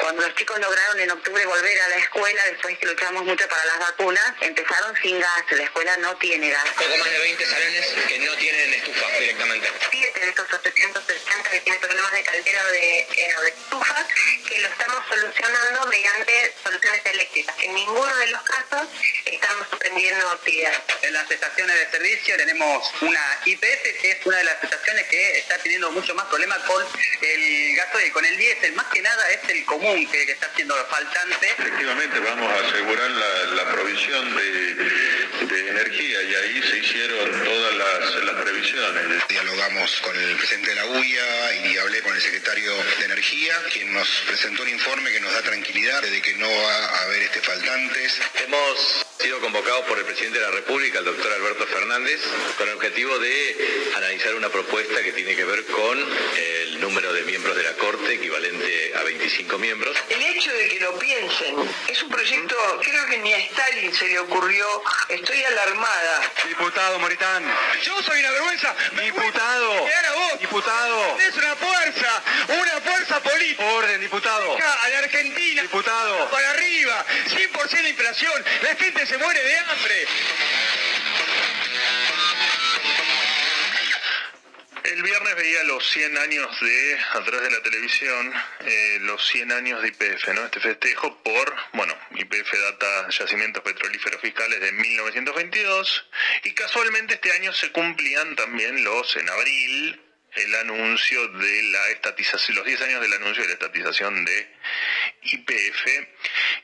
Cuando 0.00 0.22
los 0.22 0.34
chicos 0.36 0.58
lograron 0.60 1.00
en 1.00 1.10
octubre 1.10 1.44
volver 1.44 1.80
a 1.80 1.88
la 1.88 1.96
escuela, 1.96 2.42
después 2.50 2.78
que 2.78 2.86
luchamos 2.86 3.24
mucho 3.24 3.48
para 3.48 3.64
las 3.64 3.78
vacunas, 3.80 4.34
empezaron 4.40 4.94
sin 5.02 5.18
gas, 5.18 5.44
la 5.50 5.64
escuela 5.64 5.96
no 5.98 6.16
tiene 6.18 6.50
gas. 6.50 6.64
Poco 6.76 6.96
más 6.96 7.10
de 7.10 7.18
20 7.18 7.46
salones 7.46 7.86
que 8.06 8.18
no 8.20 8.34
tienen 8.36 8.74
estufa 8.74 9.08
directamente. 9.18 9.68
Siete 9.90 10.20
de 10.20 10.28
estos 10.28 10.52
860 10.52 11.50
que 11.50 11.60
tienen 11.60 11.80
problemas 11.80 12.12
de 12.12 12.22
caldera 12.22 12.62
o 12.62 12.72
de, 12.72 13.00
eh, 13.00 13.34
de 13.42 13.48
estufas, 13.48 14.06
que 14.48 14.60
lo 14.60 14.68
estamos 14.68 15.04
solucionando 15.08 15.86
mediante 15.86 16.54
soluciones 16.62 17.00
eléctricas. 17.04 17.56
En 17.60 17.74
ninguno 17.74 18.16
de 18.16 18.26
los 18.28 18.42
casos 18.42 18.88
estamos 19.24 19.66
suspendiendo 19.68 20.30
actividad. 20.30 20.82
En 21.02 21.12
las 21.12 21.30
estaciones 21.30 21.76
de 21.76 21.90
servicio 21.90 22.36
tenemos 22.36 22.92
una 23.00 23.40
IPF, 23.44 24.00
que 24.00 24.10
es 24.12 24.26
una 24.26 24.36
de 24.36 24.44
las 24.44 24.62
estaciones 24.62 25.06
que 25.08 25.38
está 25.38 25.58
teniendo 25.58 25.90
mucho 25.90 26.14
más 26.14 26.26
problemas 26.26 26.58
con 26.60 26.84
el 27.20 27.76
gasto 27.76 28.00
y 28.00 28.10
con 28.10 28.24
el 28.24 28.36
diésel. 28.36 28.72
Más 28.74 28.86
que 28.86 29.02
nada 29.02 29.30
es 29.30 29.48
el 29.48 29.64
común 29.64 29.87
que, 29.94 30.26
que 30.26 30.32
está 30.32 30.50
siendo 30.54 30.74
faltante. 30.86 31.46
Efectivamente, 31.58 32.18
vamos 32.20 32.52
a 32.52 32.68
asegurar 32.68 33.10
la, 33.10 33.44
la 33.54 33.72
provisión 33.72 34.36
de, 34.36 34.74
de 35.46 35.68
energía 35.70 36.22
y 36.22 36.34
ahí 36.34 36.62
se 36.62 36.78
hicieron 36.78 37.44
todas 37.44 37.74
las, 37.74 38.24
las 38.24 38.42
previsiones. 38.42 39.28
Dialogamos 39.28 40.00
con 40.02 40.16
el 40.16 40.36
presidente 40.36 40.70
de 40.70 40.76
la 40.76 40.86
UIA 40.86 41.66
y 41.66 41.78
hablé 41.78 42.02
con 42.02 42.14
el 42.14 42.20
secretario 42.20 42.72
de 42.98 43.04
Energía, 43.04 43.54
quien 43.72 43.92
nos 43.92 44.08
presentó 44.26 44.62
un 44.62 44.68
informe 44.68 45.10
que 45.10 45.20
nos 45.20 45.32
da 45.32 45.42
tranquilidad 45.42 46.02
de 46.02 46.22
que 46.22 46.34
no 46.34 46.50
va 46.50 46.84
a 46.84 47.02
haber 47.02 47.22
este 47.22 47.40
faltantes. 47.40 48.20
Hemos 48.44 49.06
sido 49.20 49.40
convocados 49.40 49.84
por 49.86 49.98
el 49.98 50.04
presidente 50.04 50.38
de 50.38 50.44
la 50.44 50.52
República, 50.52 50.98
el 50.98 51.04
doctor 51.04 51.32
Alberto 51.32 51.66
Fernández, 51.66 52.20
con 52.56 52.68
el 52.68 52.74
objetivo 52.74 53.18
de 53.18 53.92
analizar 53.96 54.34
una 54.34 54.48
propuesta 54.48 55.02
que 55.02 55.12
tiene 55.12 55.34
que 55.34 55.44
ver 55.44 55.64
con 55.66 55.98
el 55.98 56.80
número 56.80 57.12
de 57.12 57.22
miembros 57.22 57.56
de 57.56 57.62
la 57.62 57.72
Corte, 57.74 58.14
equivalente 58.14 58.92
a 58.96 59.02
25 59.04 59.58
miembros. 59.58 59.77
El 60.08 60.22
hecho 60.22 60.52
de 60.52 60.68
que 60.68 60.80
lo 60.80 60.98
piensen 60.98 61.54
es 61.86 62.02
un 62.02 62.08
proyecto, 62.10 62.56
creo 62.82 63.06
que 63.06 63.18
ni 63.18 63.32
a 63.32 63.38
Stalin 63.38 63.94
se 63.94 64.08
le 64.08 64.18
ocurrió, 64.18 64.66
estoy 65.08 65.44
alarmada. 65.44 66.20
Diputado 66.48 66.98
Moritán. 66.98 67.44
Yo 67.82 68.02
soy 68.02 68.18
una 68.20 68.30
vergüenza. 68.30 68.74
Diputado. 69.04 69.72
a 69.72 70.14
vos. 70.14 70.40
Diputado. 70.40 71.18
Es 71.18 71.34
una 71.36 71.54
fuerza, 71.56 72.22
una 72.48 72.80
fuerza 72.80 73.20
política. 73.20 73.64
Orden, 73.64 74.00
diputado. 74.00 74.56
A 74.56 74.88
la 74.88 74.98
Argentina. 74.98 75.62
Diputado. 75.62 76.28
Para 76.30 76.50
arriba. 76.50 77.04
100% 77.28 77.82
de 77.82 77.88
inflación. 77.90 78.44
La 78.62 78.74
gente 78.74 79.06
se 79.06 79.18
muere 79.18 79.42
de 79.42 79.58
hambre. 79.58 80.06
El 84.92 85.02
viernes 85.02 85.36
veía 85.36 85.64
los 85.64 85.86
100 85.90 86.16
años 86.16 86.60
de, 86.62 86.98
a 87.12 87.22
través 87.22 87.42
de 87.42 87.50
la 87.50 87.62
televisión, 87.62 88.32
eh, 88.60 88.98
los 89.02 89.26
100 89.28 89.52
años 89.52 89.82
de 89.82 89.88
IPF, 89.88 90.28
¿no? 90.28 90.46
Este 90.46 90.60
festejo 90.60 91.22
por, 91.22 91.54
bueno, 91.74 91.94
IPF 92.14 92.54
data 92.54 93.10
yacimientos 93.10 93.62
petrolíferos 93.62 94.18
fiscales 94.22 94.58
de 94.60 94.72
1922 94.72 96.08
y 96.44 96.52
casualmente 96.52 97.14
este 97.14 97.30
año 97.32 97.52
se 97.52 97.70
cumplían 97.70 98.34
también 98.34 98.82
los, 98.82 99.14
en 99.16 99.28
abril, 99.28 100.00
el 100.36 100.54
anuncio 100.54 101.28
de 101.28 101.62
la 101.64 101.88
estatización, 101.88 102.56
los 102.56 102.64
10 102.64 102.80
años 102.80 103.02
del 103.02 103.12
anuncio 103.12 103.42
de 103.42 103.48
la 103.48 103.54
estatización 103.54 104.24
de 104.24 104.56
IPF. 105.22 105.86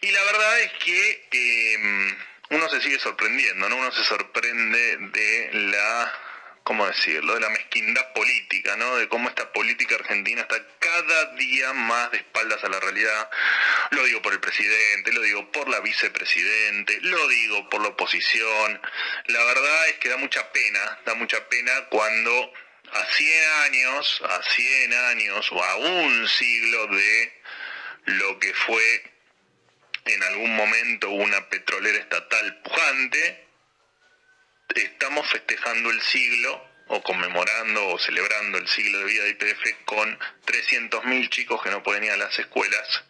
Y 0.01 0.11
la 0.13 0.25
verdad 0.25 0.61
es 0.61 0.73
que 0.83 1.29
eh, 1.31 2.17
uno 2.49 2.71
se 2.71 2.81
sigue 2.81 2.99
sorprendiendo, 2.99 3.69
¿no? 3.69 3.77
Uno 3.77 3.93
se 3.93 4.05
sorprende 4.05 4.97
de 5.13 5.51
la 5.53 6.21
¿cómo 6.65 6.87
decirlo?, 6.87 7.35
de 7.35 7.41
la 7.41 7.51
mezquindad 7.51 8.13
política, 8.15 8.75
¿no? 8.77 8.97
De 8.97 9.09
cómo 9.09 9.29
esta 9.29 9.53
política 9.53 9.95
argentina 9.97 10.41
está 10.41 10.57
cada 10.79 11.35
día 11.35 11.73
más 11.75 12.11
de 12.11 12.19
espaldas 12.19 12.65
a 12.65 12.69
la 12.69 12.81
realidad. 12.81 13.31
Lo 13.91 14.03
digo 14.05 14.23
por 14.23 14.33
el 14.33 14.41
presidente, 14.41 15.13
lo 15.13 15.21
digo 15.21 15.53
por 15.53 15.69
la 15.69 15.81
vicepresidente, 15.81 16.99
lo 17.03 17.29
digo 17.29 17.69
por 17.69 17.83
la 17.83 17.89
oposición. 17.89 18.81
La 19.27 19.45
verdad 19.45 19.89
es 19.89 19.99
que 19.99 20.09
da 20.09 20.17
mucha 20.17 20.51
pena, 20.53 20.99
da 21.05 21.15
mucha 21.15 21.47
pena 21.49 21.73
cuando 21.91 22.53
a 22.93 23.05
100 23.05 23.51
años, 23.65 24.23
a 24.25 24.43
100 24.43 24.95
años 24.95 25.53
o 25.53 25.63
a 25.63 25.77
un 25.77 26.29
siglo 26.29 26.87
de 26.89 27.43
lo 28.07 28.39
que 28.39 28.55
fue 28.55 29.11
en 30.07 30.23
algún 30.23 30.55
momento 30.57 31.11
una 31.11 31.49
petrolera 31.49 31.99
estatal 31.99 32.61
pujante, 32.63 33.44
estamos 34.83 35.29
festejando 35.31 35.91
el 35.91 36.01
siglo 36.01 36.69
o 36.89 37.03
conmemorando 37.03 37.89
o 37.89 37.99
celebrando 37.99 38.59
el 38.59 38.69
siglo 38.69 38.99
de 38.99 39.05
vida 39.05 39.25
de 39.25 39.31
IPF 39.31 39.85
con 39.85 40.19
300.000 40.47 41.29
chicos 41.31 41.63
que 41.63 41.71
no 41.71 41.83
pueden 41.83 42.05
ir 42.05 42.11
a 42.11 42.17
las 42.17 42.39
escuelas 42.39 43.05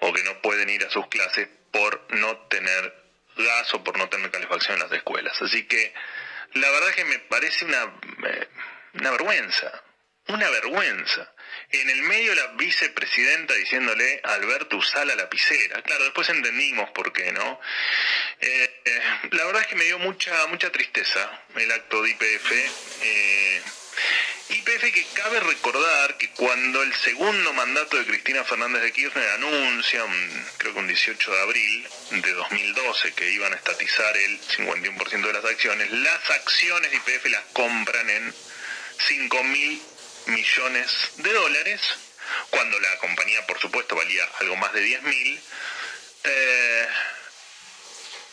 o 0.00 0.12
que 0.12 0.22
no 0.24 0.40
pueden 0.42 0.68
ir 0.68 0.84
a 0.84 0.90
sus 0.90 1.06
clases 1.08 1.48
por 1.70 2.06
no 2.10 2.36
tener 2.48 2.94
gas 3.36 3.72
o 3.74 3.84
por 3.84 3.96
no 3.98 4.08
tener 4.08 4.30
calefacción 4.30 4.74
en 4.74 4.82
las 4.82 4.92
escuelas. 4.92 5.40
Así 5.40 5.64
que 5.66 5.94
la 6.54 6.70
verdad 6.70 6.94
que 6.94 7.04
me 7.04 7.18
parece 7.20 7.64
una, 7.64 7.84
eh, 8.28 8.48
una 8.94 9.10
vergüenza, 9.12 9.82
una 10.28 10.48
vergüenza. 10.50 11.32
En 11.72 11.88
el 11.90 12.02
medio 12.02 12.34
la 12.34 12.46
vicepresidenta 12.54 13.54
diciéndole 13.54 14.20
Alberto 14.24 14.76
usa 14.76 15.04
la 15.04 15.14
lapicera. 15.16 15.82
Claro, 15.82 16.04
después 16.04 16.28
entendimos 16.28 16.90
por 16.90 17.12
qué, 17.12 17.32
¿no? 17.32 17.60
Eh, 18.40 18.80
eh, 18.84 19.00
la 19.32 19.44
verdad 19.44 19.62
es 19.62 19.68
que 19.68 19.76
me 19.76 19.84
dio 19.84 19.98
mucha 19.98 20.46
mucha 20.46 20.70
tristeza 20.70 21.30
el 21.56 21.70
acto 21.72 22.02
de 22.02 22.10
IPF. 22.10 22.52
Eh, 23.02 23.62
IPF 24.50 24.92
que 24.92 25.06
cabe 25.14 25.38
recordar 25.40 26.16
que 26.16 26.30
cuando 26.30 26.82
el 26.82 26.92
segundo 26.94 27.52
mandato 27.52 27.96
de 27.96 28.06
Cristina 28.06 28.42
Fernández 28.44 28.82
de 28.82 28.92
Kirchner 28.92 29.28
anuncia, 29.30 30.04
un- 30.04 30.46
creo 30.58 30.72
que 30.72 30.78
un 30.80 30.88
18 30.88 31.32
de 31.32 31.40
abril 31.40 31.88
de 32.10 32.32
2012, 32.32 33.12
que 33.12 33.30
iban 33.30 33.52
a 33.52 33.56
estatizar 33.56 34.16
el 34.16 34.40
51% 34.40 35.28
de 35.28 35.34
las 35.34 35.44
acciones, 35.44 35.90
las 35.92 36.30
acciones 36.30 36.90
de 36.90 36.96
IPF 36.96 37.26
las 37.30 37.44
compran 37.52 38.10
en 38.10 38.34
5 39.06 39.44
mil 39.44 39.80
millones 40.30 41.10
de 41.16 41.32
dólares, 41.32 41.80
cuando 42.50 42.78
la 42.80 42.98
compañía, 42.98 43.46
por 43.46 43.58
supuesto, 43.60 43.96
valía 43.96 44.24
algo 44.40 44.56
más 44.56 44.72
de 44.72 44.80
10 44.80 45.02
mil. 45.02 45.40
Eh, 46.24 46.88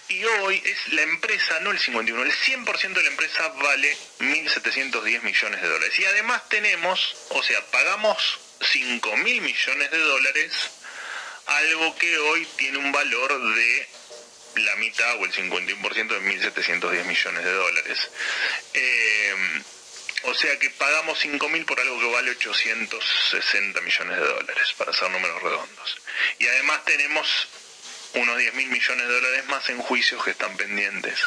y 0.09 0.23
hoy 0.23 0.61
es 0.63 0.93
la 0.93 1.01
empresa, 1.01 1.59
no 1.59 1.71
el 1.71 1.79
51, 1.79 2.23
el 2.23 2.31
100% 2.31 2.93
de 2.93 3.03
la 3.03 3.09
empresa 3.09 3.47
vale 3.49 3.97
1.710 4.19 5.21
millones 5.21 5.61
de 5.61 5.67
dólares. 5.67 5.99
Y 5.99 6.05
además 6.05 6.47
tenemos, 6.47 7.15
o 7.29 7.43
sea, 7.43 7.61
pagamos 7.71 8.39
5 8.61 9.17
mil 9.17 9.41
millones 9.41 9.91
de 9.91 9.99
dólares, 9.99 10.53
algo 11.45 11.95
que 11.97 12.17
hoy 12.17 12.47
tiene 12.55 12.77
un 12.77 12.91
valor 12.91 13.55
de 13.55 13.87
la 14.55 14.75
mitad 14.77 15.15
o 15.17 15.25
el 15.25 15.31
51% 15.33 16.07
de 16.07 16.21
1.710 16.21 17.03
millones 17.05 17.43
de 17.43 17.51
dólares. 17.51 18.09
Eh, 18.73 19.35
o 20.23 20.33
sea 20.33 20.57
que 20.59 20.69
pagamos 20.71 21.19
5 21.19 21.49
mil 21.49 21.65
por 21.65 21.79
algo 21.79 21.99
que 21.99 22.11
vale 22.11 22.31
860 22.31 23.81
millones 23.81 24.19
de 24.19 24.25
dólares, 24.25 24.73
para 24.77 24.91
hacer 24.91 25.09
números 25.09 25.41
redondos. 25.41 25.97
Y 26.39 26.47
además 26.47 26.83
tenemos 26.85 27.47
unos 28.13 28.37
10 28.37 28.53
mil 28.55 28.67
millones 28.67 29.07
de 29.07 29.13
dólares 29.13 29.45
más 29.47 29.69
en 29.69 29.77
juicios 29.79 30.23
que 30.23 30.31
están 30.31 30.55
pendientes. 30.57 31.19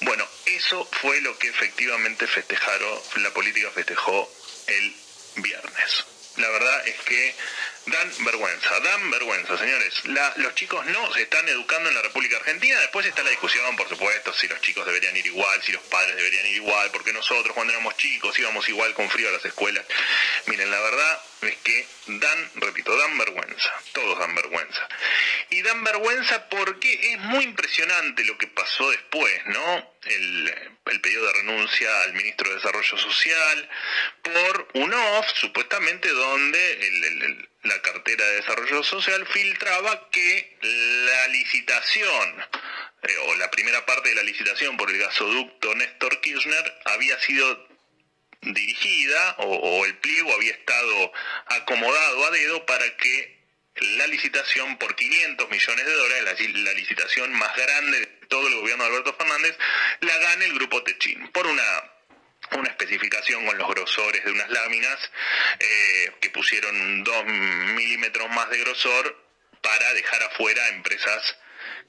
Bueno, 0.00 0.26
eso 0.46 0.88
fue 1.00 1.20
lo 1.20 1.38
que 1.38 1.48
efectivamente 1.48 2.26
festejaron, 2.26 3.00
la 3.16 3.30
política 3.30 3.70
festejó 3.70 4.30
el 4.66 4.94
viernes. 5.36 6.04
La 6.36 6.48
verdad 6.50 6.88
es 6.88 6.96
que 7.00 7.34
dan 7.86 8.24
vergüenza, 8.24 8.80
dan 8.80 9.10
vergüenza, 9.10 9.58
señores. 9.58 10.04
La- 10.06 10.32
los 10.36 10.54
chicos 10.54 10.84
no 10.86 11.12
se 11.12 11.22
están 11.22 11.46
educando 11.48 11.88
en 11.88 11.94
la 11.94 12.02
República 12.02 12.36
Argentina. 12.38 12.78
Después 12.80 13.04
está 13.06 13.22
la 13.22 13.30
discusión, 13.30 13.76
por 13.76 13.88
supuesto, 13.88 14.32
si 14.32 14.48
los 14.48 14.60
chicos 14.60 14.86
deberían 14.86 15.16
ir 15.16 15.26
igual, 15.26 15.62
si 15.62 15.72
los 15.72 15.82
padres 15.82 16.16
deberían 16.16 16.46
ir 16.46 16.56
igual, 16.56 16.90
porque 16.92 17.12
nosotros 17.12 17.54
cuando 17.54 17.72
éramos 17.72 17.96
chicos 17.96 18.38
íbamos 18.38 18.68
igual 18.68 18.94
con 18.94 19.10
frío 19.10 19.28
a 19.28 19.32
las 19.32 19.44
escuelas. 19.44 19.84
Miren, 20.46 20.70
la 20.70 20.80
verdad 20.80 21.22
es 21.42 21.56
que 21.56 21.86
dan, 22.06 22.50
repito, 22.54 22.96
dan 22.96 23.18
vergüenza. 23.18 23.72
Todos 23.92 24.18
dan 24.18 24.34
vergüenza. 24.34 24.88
Y 25.50 25.60
dan 25.62 25.84
vergüenza 25.84 26.48
porque 26.48 27.12
es 27.12 27.18
muy 27.20 27.44
impresionante 27.44 28.24
lo 28.24 28.38
que 28.38 28.46
pasó 28.46 28.90
después, 28.90 29.46
¿no? 29.46 29.94
El, 30.04 30.54
el 30.86 31.00
pedido 31.00 31.26
de 31.26 31.32
renuncia 31.34 32.02
al 32.02 32.12
ministro 32.14 32.48
de 32.48 32.56
Desarrollo 32.56 32.98
Social 32.98 33.68
por 34.22 34.68
un 34.74 34.92
off, 34.94 35.26
supuestamente, 35.34 36.08
donde 36.10 36.72
el- 36.88 37.04
el- 37.04 37.22
el- 37.22 37.48
la 37.64 37.80
cartera 37.80 38.24
de 38.26 38.36
Desarrollo 38.36 38.82
Social 38.82 39.26
filtraba 39.26 40.08
que 40.10 40.58
la 40.60 41.28
licitación 41.28 42.44
eh, 43.02 43.16
o 43.26 43.34
la 43.36 43.50
primera 43.50 43.84
parte 43.86 44.10
de 44.10 44.14
la 44.14 44.22
licitación 44.22 44.76
por 44.76 44.90
el 44.90 44.98
gasoducto 44.98 45.74
Néstor 45.74 46.20
Kirchner 46.20 46.74
había 46.84 47.18
sido 47.20 47.68
dirigida 48.42 49.36
o, 49.38 49.84
el 49.86 49.96
pliego 49.98 50.34
había 50.34 50.52
estado 50.52 51.12
acomodado 51.46 52.26
a 52.26 52.30
dedo 52.30 52.66
para 52.66 52.96
que 52.98 53.42
la 53.76 54.06
licitación 54.06 54.76
por 54.76 54.94
500 54.94 55.50
millones 55.50 55.86
de 55.86 55.92
dólares, 55.92 56.24
la, 56.24 56.60
la 56.60 56.72
licitación 56.74 57.32
más 57.32 57.56
grande 57.56 58.00
de 58.00 58.06
todo 58.28 58.46
el 58.46 58.54
gobierno 58.56 58.84
de 58.84 58.90
Alberto 58.90 59.14
Fernández, 59.14 59.56
la 60.00 60.16
gane 60.18 60.44
el 60.44 60.54
grupo 60.54 60.82
Techín, 60.82 61.28
por 61.32 61.46
una 61.46 61.93
una 62.52 62.68
especificación 62.68 63.44
con 63.46 63.58
los 63.58 63.68
grosores 63.68 64.24
de 64.24 64.32
unas 64.32 64.50
láminas 64.50 64.98
eh, 65.58 66.12
que 66.20 66.30
pusieron 66.30 67.04
2 67.04 67.24
milímetros 67.26 68.28
más 68.30 68.50
de 68.50 68.58
grosor 68.58 69.24
para 69.60 69.94
dejar 69.94 70.22
afuera 70.22 70.68
empresas 70.68 71.36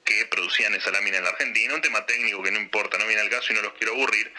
que 0.04 0.26
producían 0.26 0.74
esa 0.74 0.90
lámina 0.90 1.18
en 1.18 1.24
la 1.24 1.30
Argentina. 1.30 1.74
Un 1.74 1.82
tema 1.82 2.06
técnico 2.06 2.42
que 2.42 2.50
no 2.50 2.58
importa, 2.58 2.98
no 2.98 3.06
viene 3.06 3.22
al 3.22 3.30
caso 3.30 3.52
y 3.52 3.56
no 3.56 3.62
los 3.62 3.74
quiero 3.74 3.92
aburrir. 3.92 4.32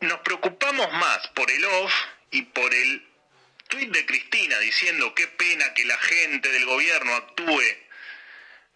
Nos 0.00 0.20
preocupamos 0.20 0.92
más 0.92 1.28
por 1.28 1.50
el 1.50 1.64
off 1.64 1.92
y 2.30 2.42
por 2.42 2.72
el 2.74 3.06
tuit 3.68 3.90
de 3.90 4.06
Cristina 4.06 4.58
diciendo 4.58 5.14
qué 5.14 5.28
pena 5.28 5.72
que 5.74 5.84
la 5.84 5.98
gente 5.98 6.50
del 6.50 6.66
gobierno 6.66 7.14
actúe 7.14 7.62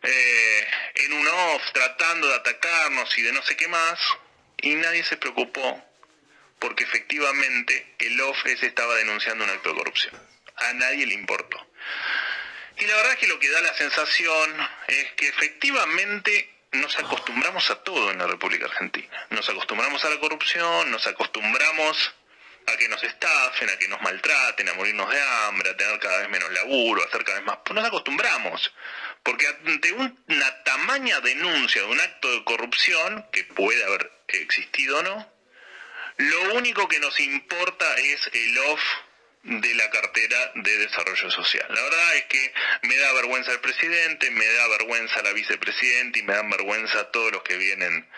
eh, 0.02 0.66
en 0.94 1.12
un 1.14 1.26
off 1.26 1.62
tratando 1.72 2.28
de 2.28 2.34
atacarnos 2.34 3.18
y 3.18 3.22
de 3.22 3.32
no 3.32 3.42
sé 3.42 3.56
qué 3.56 3.68
más, 3.68 3.98
y 4.60 4.74
nadie 4.74 5.02
se 5.04 5.16
preocupó 5.16 5.82
porque 6.58 6.84
efectivamente 6.84 7.94
el 7.98 8.20
off 8.20 8.46
ese 8.46 8.66
estaba 8.66 8.94
denunciando 8.96 9.44
un 9.44 9.50
acto 9.50 9.70
de 9.70 9.76
corrupción. 9.76 10.14
A 10.56 10.72
nadie 10.74 11.06
le 11.06 11.14
importó. 11.14 11.58
Y 12.78 12.84
la 12.86 12.96
verdad 12.96 13.12
es 13.12 13.18
que 13.18 13.26
lo 13.28 13.38
que 13.38 13.50
da 13.50 13.60
la 13.60 13.74
sensación 13.74 14.68
es 14.88 15.12
que 15.12 15.28
efectivamente 15.28 16.50
nos 16.72 16.98
acostumbramos 16.98 17.70
a 17.70 17.82
todo 17.84 18.10
en 18.10 18.18
la 18.18 18.26
República 18.26 18.66
Argentina. 18.66 19.26
Nos 19.30 19.48
acostumbramos 19.48 20.04
a 20.04 20.10
la 20.10 20.18
corrupción, 20.18 20.90
nos 20.90 21.06
acostumbramos 21.06 22.14
a 22.66 22.76
que 22.76 22.88
nos 22.88 23.02
estafen, 23.04 23.68
a 23.68 23.76
que 23.78 23.86
nos 23.88 24.00
maltraten, 24.00 24.68
a 24.68 24.74
morirnos 24.74 25.08
de 25.10 25.20
hambre, 25.20 25.70
a 25.70 25.76
tener 25.76 25.98
cada 26.00 26.18
vez 26.18 26.30
menos 26.30 26.50
laburo, 26.52 27.02
a 27.02 27.06
hacer 27.06 27.22
cada 27.24 27.38
vez 27.38 27.46
más... 27.46 27.58
Pues 27.64 27.74
nos 27.76 27.84
acostumbramos. 27.84 28.74
Porque 29.22 29.46
ante 29.46 29.92
un- 29.92 30.24
una 30.28 30.62
tamaña 30.64 31.20
denuncia 31.20 31.82
de 31.82 31.88
un 31.88 32.00
acto 32.00 32.30
de 32.32 32.42
corrupción, 32.44 33.26
que 33.32 33.44
puede 33.44 33.84
haber 33.84 34.10
existido 34.28 34.98
o 34.98 35.02
no, 35.02 35.33
lo 36.16 36.54
único 36.54 36.86
que 36.88 37.00
nos 37.00 37.18
importa 37.20 37.96
es 37.96 38.30
el 38.32 38.58
off 38.58 38.82
de 39.44 39.74
la 39.74 39.90
cartera 39.90 40.52
de 40.54 40.78
desarrollo 40.78 41.30
social. 41.30 41.66
La 41.68 41.82
verdad 41.82 42.16
es 42.16 42.24
que 42.24 42.54
me 42.82 42.96
da 42.96 43.12
vergüenza 43.12 43.52
el 43.52 43.60
presidente, 43.60 44.30
me 44.30 44.46
da 44.46 44.68
vergüenza 44.68 45.22
la 45.22 45.32
vicepresidenta 45.32 46.18
y 46.18 46.22
me 46.22 46.34
dan 46.34 46.48
vergüenza 46.48 47.10
todos 47.10 47.30
los 47.30 47.42
que 47.42 47.56
vienen, 47.58 48.08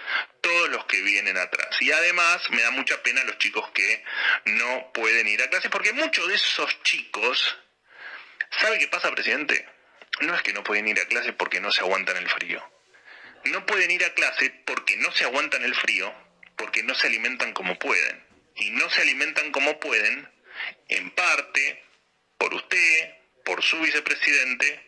todos 0.40 0.68
los 0.70 0.84
que 0.84 1.02
vienen 1.02 1.36
atrás. 1.36 1.76
Y 1.80 1.90
además 1.90 2.48
me 2.50 2.62
da 2.62 2.70
mucha 2.70 3.02
pena 3.02 3.24
los 3.24 3.38
chicos 3.38 3.68
que 3.72 4.04
no 4.44 4.92
pueden 4.92 5.26
ir 5.26 5.42
a 5.42 5.50
clases, 5.50 5.70
porque 5.70 5.92
muchos 5.92 6.28
de 6.28 6.36
esos 6.36 6.82
chicos, 6.84 7.58
¿sabe 8.60 8.78
qué 8.78 8.86
pasa, 8.86 9.10
presidente? 9.10 9.68
No 10.20 10.34
es 10.34 10.42
que 10.42 10.52
no 10.52 10.62
pueden 10.62 10.86
ir 10.86 11.00
a 11.00 11.06
clases 11.06 11.32
porque 11.32 11.60
no 11.60 11.72
se 11.72 11.80
aguantan 11.80 12.16
el 12.18 12.28
frío. 12.30 12.62
No 13.46 13.66
pueden 13.66 13.90
ir 13.90 14.04
a 14.04 14.14
clase 14.14 14.50
porque 14.64 14.96
no 14.96 15.10
se 15.12 15.24
aguantan 15.24 15.62
el 15.64 15.74
frío, 15.74 16.14
porque 16.56 16.82
no 16.82 16.94
se 16.94 17.06
alimentan 17.06 17.52
como 17.52 17.78
pueden. 17.78 18.24
Y 18.56 18.70
no 18.70 18.88
se 18.90 19.02
alimentan 19.02 19.52
como 19.52 19.78
pueden, 19.78 20.28
en 20.88 21.10
parte, 21.10 21.82
por 22.38 22.54
usted, 22.54 23.14
por 23.44 23.62
su 23.62 23.78
vicepresidente 23.80 24.82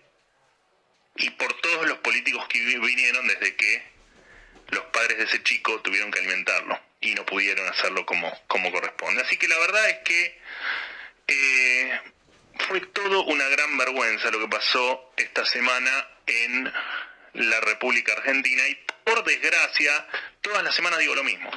y 1.16 1.30
por 1.30 1.52
todos 1.60 1.86
los 1.86 1.98
políticos 1.98 2.46
que 2.48 2.58
vi- 2.60 2.78
vinieron 2.78 3.26
desde 3.28 3.56
que 3.56 3.82
los 4.68 4.84
padres 4.86 5.18
de 5.18 5.24
ese 5.24 5.42
chico 5.42 5.80
tuvieron 5.82 6.10
que 6.10 6.18
alimentarlo 6.20 6.80
y 7.00 7.14
no 7.14 7.24
pudieron 7.26 7.68
hacerlo 7.68 8.04
como, 8.06 8.32
como 8.46 8.70
corresponde. 8.72 9.22
Así 9.22 9.36
que 9.36 9.48
la 9.48 9.58
verdad 9.58 9.90
es 9.90 9.98
que 10.04 10.40
eh, 11.28 12.00
fue 12.68 12.80
todo 12.80 13.24
una 13.24 13.46
gran 13.48 13.76
vergüenza 13.78 14.30
lo 14.30 14.40
que 14.40 14.48
pasó 14.48 15.12
esta 15.16 15.44
semana 15.44 16.08
en 16.26 16.72
la 17.34 17.60
República 17.60 18.12
Argentina 18.14 18.66
y 18.68 18.74
por 19.04 19.24
desgracia 19.24 20.06
todas 20.48 20.64
las 20.64 20.74
semanas 20.74 20.98
digo 20.98 21.14
lo 21.14 21.24
mismo, 21.24 21.50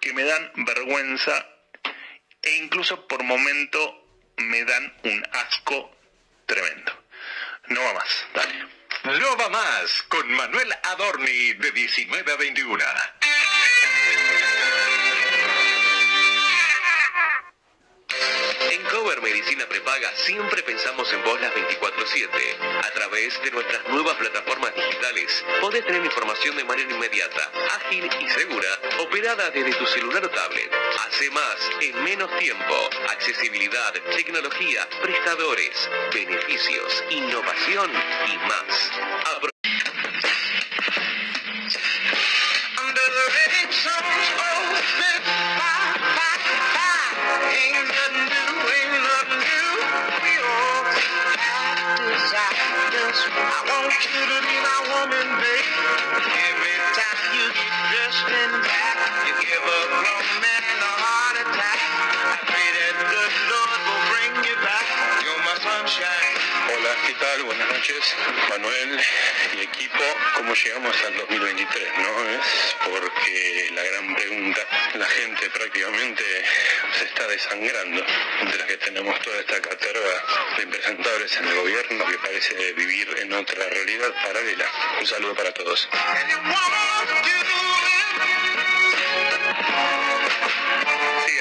que 0.00 0.12
me 0.12 0.22
dan 0.24 0.52
vergüenza 0.54 1.46
e 2.42 2.56
incluso 2.56 3.06
por 3.06 3.22
momento 3.22 4.06
me 4.36 4.64
dan 4.64 4.94
un 5.04 5.26
asco 5.32 5.90
tremendo. 6.46 6.92
No 7.68 7.82
va 7.82 7.94
más, 7.94 8.26
dale. 8.34 8.54
No 9.18 9.36
va 9.36 9.48
más 9.48 10.02
con 10.08 10.30
Manuel 10.32 10.72
Adorni 10.82 11.54
de 11.54 11.72
19 11.72 12.32
a 12.32 12.36
21. 12.36 12.84
En 18.90 18.96
Cover 18.96 19.22
Medicina 19.22 19.66
Prepaga 19.68 20.10
siempre 20.16 20.62
pensamos 20.64 21.12
en 21.12 21.22
vos 21.22 21.40
las 21.40 21.54
24/7. 21.54 22.56
A 22.82 22.90
través 22.90 23.40
de 23.42 23.50
nuestras 23.52 23.88
nuevas 23.88 24.16
plataformas 24.16 24.74
digitales 24.74 25.44
podés 25.60 25.84
tener 25.86 26.04
información 26.04 26.56
de 26.56 26.64
manera 26.64 26.92
inmediata, 26.92 27.52
ágil 27.76 28.10
y 28.20 28.28
segura, 28.28 28.68
operada 28.98 29.50
desde 29.50 29.74
tu 29.74 29.86
celular 29.86 30.24
o 30.24 30.30
tablet. 30.30 30.72
Hace 31.06 31.30
más 31.30 31.70
en 31.80 32.02
menos 32.02 32.36
tiempo. 32.38 32.90
Accesibilidad, 33.10 33.92
tecnología, 34.16 34.88
prestadores, 35.02 35.88
beneficios, 36.12 37.04
innovación 37.10 37.92
y 37.92 38.36
más. 38.48 39.49
¿Cómo 70.50 70.62
llegamos 70.64 70.96
al 71.06 71.16
2023? 71.16 71.88
No 71.98 72.28
es 72.28 72.76
porque 72.84 73.70
la 73.72 73.84
gran 73.84 74.14
pregunta, 74.16 74.60
la 74.94 75.06
gente 75.06 75.48
prácticamente 75.48 76.24
se 76.98 77.04
está 77.04 77.28
desangrando, 77.28 78.04
mientras 78.42 78.66
que 78.66 78.76
tenemos 78.78 79.20
toda 79.20 79.38
esta 79.38 79.60
caterva 79.60 80.10
de 80.56 80.64
impresentables 80.64 81.36
en 81.36 81.46
el 81.46 81.54
gobierno 81.54 82.04
que 82.04 82.18
parece 82.18 82.72
vivir 82.72 83.16
en 83.20 83.32
otra 83.32 83.64
realidad 83.68 84.12
paralela. 84.24 84.66
Un 84.98 85.06
saludo 85.06 85.36
para 85.36 85.52
todos. 85.52 85.88
Sí, 91.26 91.38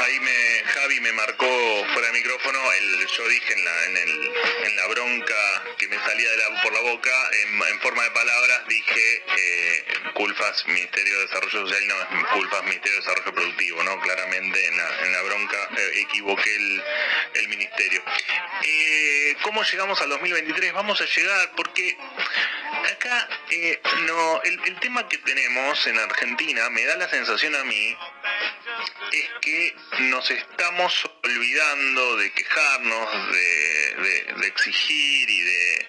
ahí 0.00 0.18
me, 0.18 0.64
Javi 0.64 1.00
me 1.00 1.12
marcó 1.12 1.86
fuera 1.92 2.08
de 2.08 2.12
micrófono, 2.14 2.58
el, 2.72 3.06
yo 3.06 3.28
dije 3.28 3.52
en 3.52 3.64
la, 3.64 3.84
en, 3.84 3.96
el, 3.98 4.32
en 4.64 4.76
la 4.76 4.86
bronca 4.88 5.62
me 5.92 5.98
salía 6.04 6.30
de 6.30 6.36
la- 6.38 6.62
por 6.62 6.72
la 6.72 6.80
boca, 6.80 7.30
en, 7.42 7.80
forma 7.80 8.02
de 8.04 8.10
palabras, 8.12 8.66
dije 8.68 9.24
eh, 9.36 9.84
Culfas, 10.14 10.66
Ministerio 10.66 11.18
de 11.18 11.26
Desarrollo 11.26 11.50
Social, 11.66 11.82
y 11.82 11.86
no, 11.86 11.94
es 12.00 12.26
Culfas, 12.32 12.62
Ministerio 12.64 12.92
de 13.00 13.04
Desarrollo 13.06 13.34
Productivo, 13.34 13.82
¿no? 13.82 14.00
Claramente 14.00 14.66
en 14.68 14.76
la, 14.76 15.00
en 15.04 15.12
la 15.12 15.22
bronca 15.22 15.68
eh, 15.76 15.90
equivoqué 15.96 16.54
el, 16.56 16.82
el 17.34 17.48
ministerio. 17.48 18.02
Eh, 18.62 19.36
¿Cómo 19.42 19.62
llegamos 19.64 20.00
al 20.00 20.08
2023? 20.10 20.72
Vamos 20.72 21.00
a 21.00 21.04
llegar 21.04 21.52
porque 21.56 21.96
acá 22.94 23.28
eh, 23.50 23.80
no 24.06 24.42
el, 24.42 24.60
el 24.64 24.80
tema 24.80 25.06
que 25.08 25.18
tenemos 25.18 25.86
en 25.86 25.98
Argentina 25.98 26.70
me 26.70 26.84
da 26.84 26.96
la 26.96 27.08
sensación 27.10 27.54
a 27.56 27.64
mí 27.64 27.96
es 29.12 29.28
que 29.42 29.74
nos 30.00 30.30
estamos 30.30 31.10
olvidando 31.22 32.16
de 32.16 32.32
quejarnos, 32.32 33.32
de- 33.32 34.34
de 34.40 34.46
exigir 34.46 35.28
y 35.30 35.40
de 35.42 35.81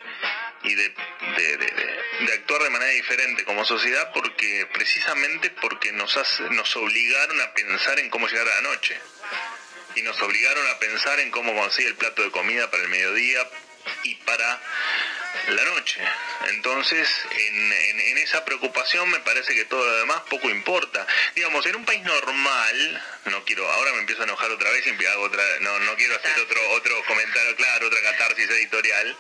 manera 2.84 2.96
diferente 3.02 3.44
como 3.46 3.64
sociedad 3.66 4.12
porque 4.14 4.68
precisamente 4.74 5.50
porque 5.62 5.92
nos 5.94 6.16
hace- 6.18 6.44
nos 6.52 6.76
obligaron 6.76 7.40
a 7.42 7.54
pensar 7.54 7.98
en 8.00 8.10
cómo 8.10 8.28
llegar 8.28 8.48
a 8.48 8.56
la 8.56 8.62
noche 8.62 8.98
y 9.96 10.02
nos 10.02 10.20
obligaron 10.22 10.68
a 10.70 10.80
pensar 10.80 11.20
en 11.20 11.32
cómo 11.32 11.54
conseguir 11.56 11.90
el 11.92 11.96
plato 11.96 12.24
de 12.24 12.32
comida 12.32 12.70
para 12.70 12.84
el 12.84 12.90
mediodía 12.90 13.48
y 14.04 14.16
para 14.16 14.60
la 15.50 15.64
noche. 15.66 15.83
Entonces, 16.50 17.08
en, 17.32 17.72
en- 17.74 18.00
en 18.00 18.18
esa 18.18 18.44
preocupación 18.46 19.10
me 19.10 19.20
parece 19.22 19.54
que 19.56 19.66
todo 19.66 19.86
lo 19.86 19.96
demás 19.98 20.22
poco 20.30 20.50
importa. 20.50 21.06
Digamos, 21.36 21.66
en 21.66 21.76
un 21.76 21.86
país 21.86 22.02
normal, 22.04 23.04
no 23.26 23.44
quiero, 23.46 23.70
ahora 23.72 23.94
me 23.94 24.00
empiezo 24.00 24.22
a 24.22 24.26
enojar 24.26 24.52
otra 24.52 24.70
vez 24.72 24.86
y 24.88 25.06
hago 25.06 25.24
otra, 25.24 25.44
no, 25.62 25.80
no 25.80 25.96
quiero 25.96 26.16
hacer 26.16 26.40
otro, 26.40 26.60
otro 26.72 27.04
comentario, 27.06 27.56
claro, 27.56 27.88
otra 27.88 28.02
catarsis 28.02 28.50
editorial. 28.50 29.18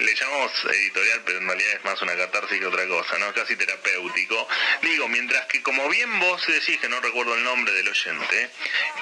Le 0.00 0.14
llamamos 0.14 0.52
editorial, 0.64 1.22
pero 1.24 1.38
en 1.38 1.46
realidad 1.48 1.72
es 1.74 1.84
más 1.84 2.00
una 2.02 2.16
catarsis 2.16 2.58
que 2.58 2.66
otra 2.66 2.86
cosa, 2.86 3.18
¿no? 3.18 3.32
Casi 3.34 3.56
terapéutico. 3.56 4.48
Digo, 4.82 5.08
mientras 5.08 5.46
que 5.46 5.62
como 5.62 5.88
bien 5.88 6.18
vos 6.20 6.46
decís, 6.46 6.78
que 6.80 6.88
no 6.88 7.00
recuerdo 7.00 7.34
el 7.34 7.44
nombre 7.44 7.72
del 7.72 7.88
oyente, 7.88 8.50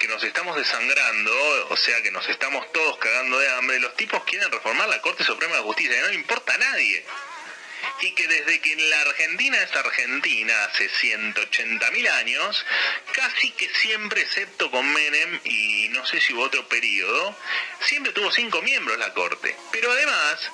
que 0.00 0.08
nos 0.08 0.22
estamos 0.24 0.56
desangrando, 0.56 1.68
o 1.70 1.76
sea 1.76 2.02
que 2.02 2.10
nos 2.10 2.28
estamos 2.28 2.70
todos 2.72 2.98
cagando 2.98 3.38
de 3.38 3.48
hambre, 3.50 3.78
los 3.80 3.94
tipos 3.96 4.22
quieren 4.24 4.50
reformar 4.50 4.88
la 4.88 5.00
Corte 5.00 5.24
Suprema 5.24 5.56
de 5.56 5.62
Justicia, 5.62 5.94
que 5.94 6.00
no 6.02 6.08
le 6.08 6.14
importa 6.14 6.54
a 6.54 6.58
nadie. 6.58 7.04
Y 8.00 8.12
que 8.12 8.28
desde 8.28 8.60
que 8.60 8.76
la 8.76 9.00
Argentina 9.00 9.58
es 9.60 9.74
Argentina, 9.74 10.64
hace 10.64 10.88
180.000 10.88 12.10
años, 12.10 12.66
casi 13.12 13.50
que 13.52 13.68
siempre, 13.74 14.22
excepto 14.22 14.70
con 14.70 14.92
Menem 14.92 15.40
y 15.44 15.88
no 15.90 16.06
sé 16.06 16.20
si 16.20 16.32
hubo 16.32 16.44
otro 16.44 16.68
periodo, 16.68 17.36
siempre 17.80 18.12
tuvo 18.12 18.30
cinco 18.30 18.62
miembros 18.62 18.98
la 18.98 19.12
Corte. 19.14 19.56
Pero 19.72 19.90
además, 19.90 20.50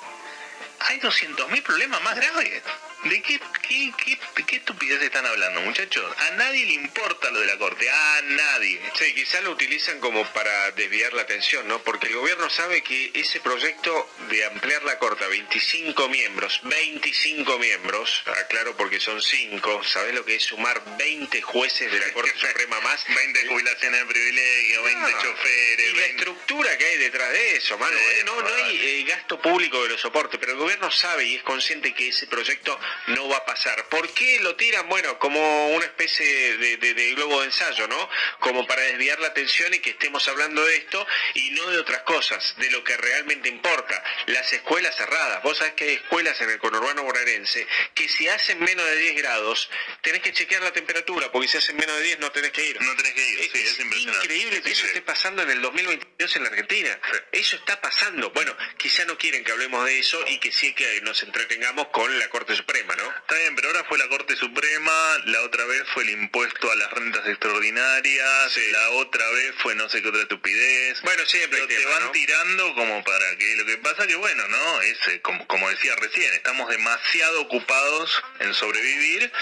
hay 0.81 1.01
200.000 1.01 1.63
problemas 1.63 2.03
más 2.03 2.17
graves. 2.17 2.63
¿De 3.05 3.21
qué, 3.23 3.39
qué, 3.69 3.93
qué, 4.03 4.19
de 4.37 4.47
qué 4.47 4.57
estupidez 4.57 5.03
están 5.03 5.27
hablando, 5.27 5.61
muchachos? 5.61 6.05
A 6.19 6.31
nadie 6.33 6.65
le 6.65 6.73
importa 6.73 7.31
lo 7.31 7.41
de 7.41 7.47
la 7.47 7.59
Corte, 7.59 7.89
a 7.91 8.23
nadie. 8.23 8.81
Sí, 8.99 9.13
quizás 9.15 9.43
lo 9.45 9.51
utilizan 9.51 10.01
como 10.01 10.25
para 10.33 10.71
desviar 10.73 11.13
la 11.13 11.23
atención, 11.23 11.69
¿no? 11.69 11.83
Porque 11.83 12.07
el 12.07 12.15
gobierno 12.15 12.49
sabe 12.49 12.83
que 12.83 13.11
ese 13.15 13.41
proyecto 13.41 14.09
de 14.31 14.45
ampliar 14.47 14.83
la 14.85 14.99
corte 14.99 15.23
a 15.25 15.29
25 15.29 16.09
miembros, 16.09 16.61
25 16.63 17.59
miembros, 17.59 18.23
aclaro 18.43 18.75
porque 18.77 18.99
son 19.01 19.21
5, 19.21 19.85
¿sabés 19.85 20.15
lo 20.15 20.25
que 20.25 20.37
es 20.37 20.43
sumar 20.45 20.83
20 20.97 21.43
jueces 21.43 21.93
de 21.93 21.99
la 22.01 22.11
Corte 22.15 22.33
Suprema 22.39 22.81
más? 22.81 23.05
20 23.07 23.49
jubilaciones 23.49 24.01
de 24.01 24.07
privilegio, 24.07 24.83
20 24.83 25.01
Ah, 25.05 25.19
choferes. 25.23 25.93
Y 25.93 25.97
la 25.97 26.07
estructura 26.07 26.79
que 26.79 26.87
hay 26.87 26.97
detrás 26.99 27.31
de 27.31 27.57
eso, 27.57 27.77
mano. 27.79 27.97
Sí, 27.99 28.05
¿eh? 28.21 28.23
No, 28.25 28.41
no 28.41 28.55
hay 28.55 28.77
eh, 28.81 29.05
gasto 29.05 29.39
público 29.41 29.83
que 29.83 29.91
lo 29.91 29.99
soporte, 29.99 30.39
pero 30.39 30.53
el 30.53 30.59
gobierno 30.59 30.91
sabe 30.91 31.27
y 31.27 31.35
es 31.37 31.43
consciente 31.43 31.93
que 31.93 32.09
ese 32.09 32.27
proyecto 32.27 32.79
no 33.09 33.29
va 33.29 33.39
a 33.39 33.45
pasar. 33.47 33.85
¿Por 33.89 34.09
qué 34.15 34.41
lo 34.41 34.57
tiran? 34.57 34.89
Bueno, 34.89 35.19
como 35.19 35.69
una 35.71 35.85
especie 35.85 36.57
de, 36.59 36.77
de- 36.77 36.95
de 36.95 37.15
globo 37.15 37.41
de 37.41 37.47
ensayo, 37.47 37.87
¿no? 37.89 38.09
Como 38.41 38.67
para 38.67 38.83
desviar 38.83 39.19
la 39.21 39.29
atención 39.29 39.73
y 39.75 39.79
que 39.81 39.91
estemos 39.91 40.27
hablando 40.29 40.65
de 40.65 40.77
esto 40.77 41.07
y 41.35 41.51
no 41.53 41.71
de 41.71 41.79
otras 41.79 42.03
cosas, 42.03 42.55
de 42.59 42.71
lo 42.71 42.83
que 42.85 42.97
realmente 42.97 43.49
importa. 43.49 44.03
Las 44.27 44.53
escuelas 44.53 44.95
cerradas. 44.97 45.43
Vos 45.43 45.59
sabés 45.59 45.75
que 45.75 45.85
hay 45.85 45.95
escuelas 45.95 46.41
en 46.41 46.51
el 46.51 46.59
conurbano 46.59 47.03
bonaerense 47.03 47.67
que 47.95 48.09
si 48.09 48.29
hacen 48.29 48.61
menos 48.61 48.85
de 48.87 48.97
10 48.97 49.17
grados, 49.17 49.71
tenés 50.03 50.23
que 50.23 50.33
chequear 50.33 50.63
la 50.63 50.73
temperatura, 50.73 51.31
porque 51.33 51.49
si 51.49 51.59
hacen 51.59 51.77
menos 51.77 51.97
de 51.97 52.03
10 52.05 52.19
no 52.21 52.31
tenés 52.33 52.51
que 52.53 52.65
ir. 52.65 52.81
No 52.81 52.95
tenés 52.97 53.13
que 53.15 53.29
ir, 53.29 53.39
sí, 53.53 53.59
es, 53.59 53.79
impresionante. 53.81 54.25
increíble 54.27 54.63
que 54.63 54.71
eso 54.71 54.87
esté 54.87 55.03
pasando 55.03 55.43
en 55.43 55.51
el 55.51 55.61
2022 55.63 56.37
en 56.37 56.43
la 56.43 56.49
Argentina. 56.49 56.99
Eso 57.33 57.57
está 57.57 57.81
pasando. 57.81 58.31
Bueno, 58.31 58.57
quizá 58.77 59.05
no 59.05 59.17
quieren 59.19 59.45
que 59.45 59.53
hablemos 59.53 59.85
de 59.85 59.99
eso 59.99 60.23
y 60.29 60.39
que 60.39 60.53
sí 60.53 60.75
que 60.75 61.01
nos 61.03 61.23
entretengamos 61.23 61.89
con 61.89 62.19
la 62.19 62.29
Corte 62.29 62.55
Suprema, 62.57 62.84
¿no? 62.97 63.09
Está 63.11 63.37
bien, 63.39 63.57
pero 63.57 63.69
ahora 63.69 63.85
fue 63.85 63.99
la 63.99 64.09
Corte 64.09 64.37
Suprema, 64.37 64.93
la 65.27 65.41
otra 65.43 65.65
vez 65.65 65.83
fue 65.95 66.03
el 66.05 66.11
impuesto 66.11 66.71
a 66.71 66.77
las 66.77 66.91
rentas 66.93 67.27
extraordinarias, 67.27 68.61
la 68.73 68.91
otra 68.91 69.29
vez 69.31 69.55
fue 69.59 69.75
no 69.75 69.89
sé 69.89 70.03
qué 70.03 70.09
otra 70.09 70.23
estupidez. 70.23 71.01
Bueno, 71.03 71.25
siempre 71.27 71.61
hay 71.61 71.67
Pero 71.67 71.79
te 71.79 71.83
tema, 71.83 71.95
van 71.95 72.05
¿no? 72.05 72.11
tirando 72.13 72.75
como 72.75 73.05
para 73.05 73.37
que 73.37 73.57
lo 73.57 73.65
que 73.65 73.79
pasa 73.79 74.07
que 74.07 74.17
bueno, 74.17 74.47
¿no? 74.49 74.81
Es 74.83 74.99
eh, 75.09 75.21
como, 75.23 75.47
como 75.47 75.69
decía 75.71 75.95
recién, 75.97 76.33
estamos 76.35 76.69
demasiado 76.69 77.41
ocupados 77.43 78.23
en 78.41 78.53
sobrevivir, 78.55 79.33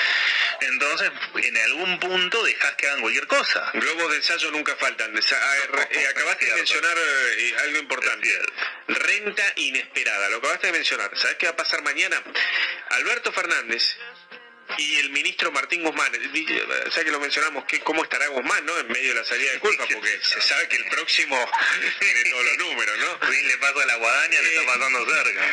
entonces 0.66 1.10
en 1.34 1.56
algún 1.56 1.98
punto 2.00 2.42
dejas 2.42 2.74
que 2.76 2.86
hagan 2.86 3.00
cualquier 3.00 3.26
cosa. 3.26 3.70
Globos 3.74 4.10
de 4.10 4.16
ensayo 4.16 4.50
nunca 4.50 4.76
faltan. 4.76 5.16
Eh, 5.16 6.06
acabaste 6.08 6.46
de 6.46 6.54
mencionar 6.54 6.96
eh, 6.96 7.54
algo 7.64 7.78
importante. 7.78 8.28
Renta 8.88 9.44
inesperada. 9.56 10.28
Lo 10.30 10.38
acabaste 10.38 10.68
de 10.68 10.72
mencionar. 10.74 11.10
¿Sabes 11.16 11.36
qué 11.36 11.46
va 11.46 11.52
a 11.52 11.56
pasar 11.56 11.82
mañana? 11.82 12.22
Alberto 12.90 13.32
Fernández 13.32 13.96
y 14.78 14.96
el 14.96 15.10
ministro 15.10 15.50
Martín 15.52 15.82
Guzmán. 15.82 16.12
Ya 16.12 17.04
que 17.04 17.10
lo 17.10 17.20
mencionamos, 17.20 17.64
que 17.64 17.80
¿cómo 17.80 18.02
estará 18.02 18.26
Guzmán, 18.28 18.64
no? 18.66 18.78
En 18.78 18.88
medio 18.88 19.10
de 19.14 19.20
la 19.20 19.24
salida 19.24 19.52
de 19.52 19.58
culpa, 19.60 19.84
porque 19.92 20.18
se 20.22 20.40
sabe 20.40 20.68
que 20.68 20.76
el 20.76 20.84
próximo 20.86 21.36
tiene 22.00 22.30
todos 22.30 22.44
los 22.44 22.58
números, 22.58 22.98
¿no? 22.98 23.30
Le 23.30 23.58
pasa 23.58 23.82
a 23.82 23.86
la 23.86 23.96
guadaña, 23.96 24.40
le 24.40 24.48
está 24.56 24.66
pasando 24.72 25.06
cerca. 25.06 25.52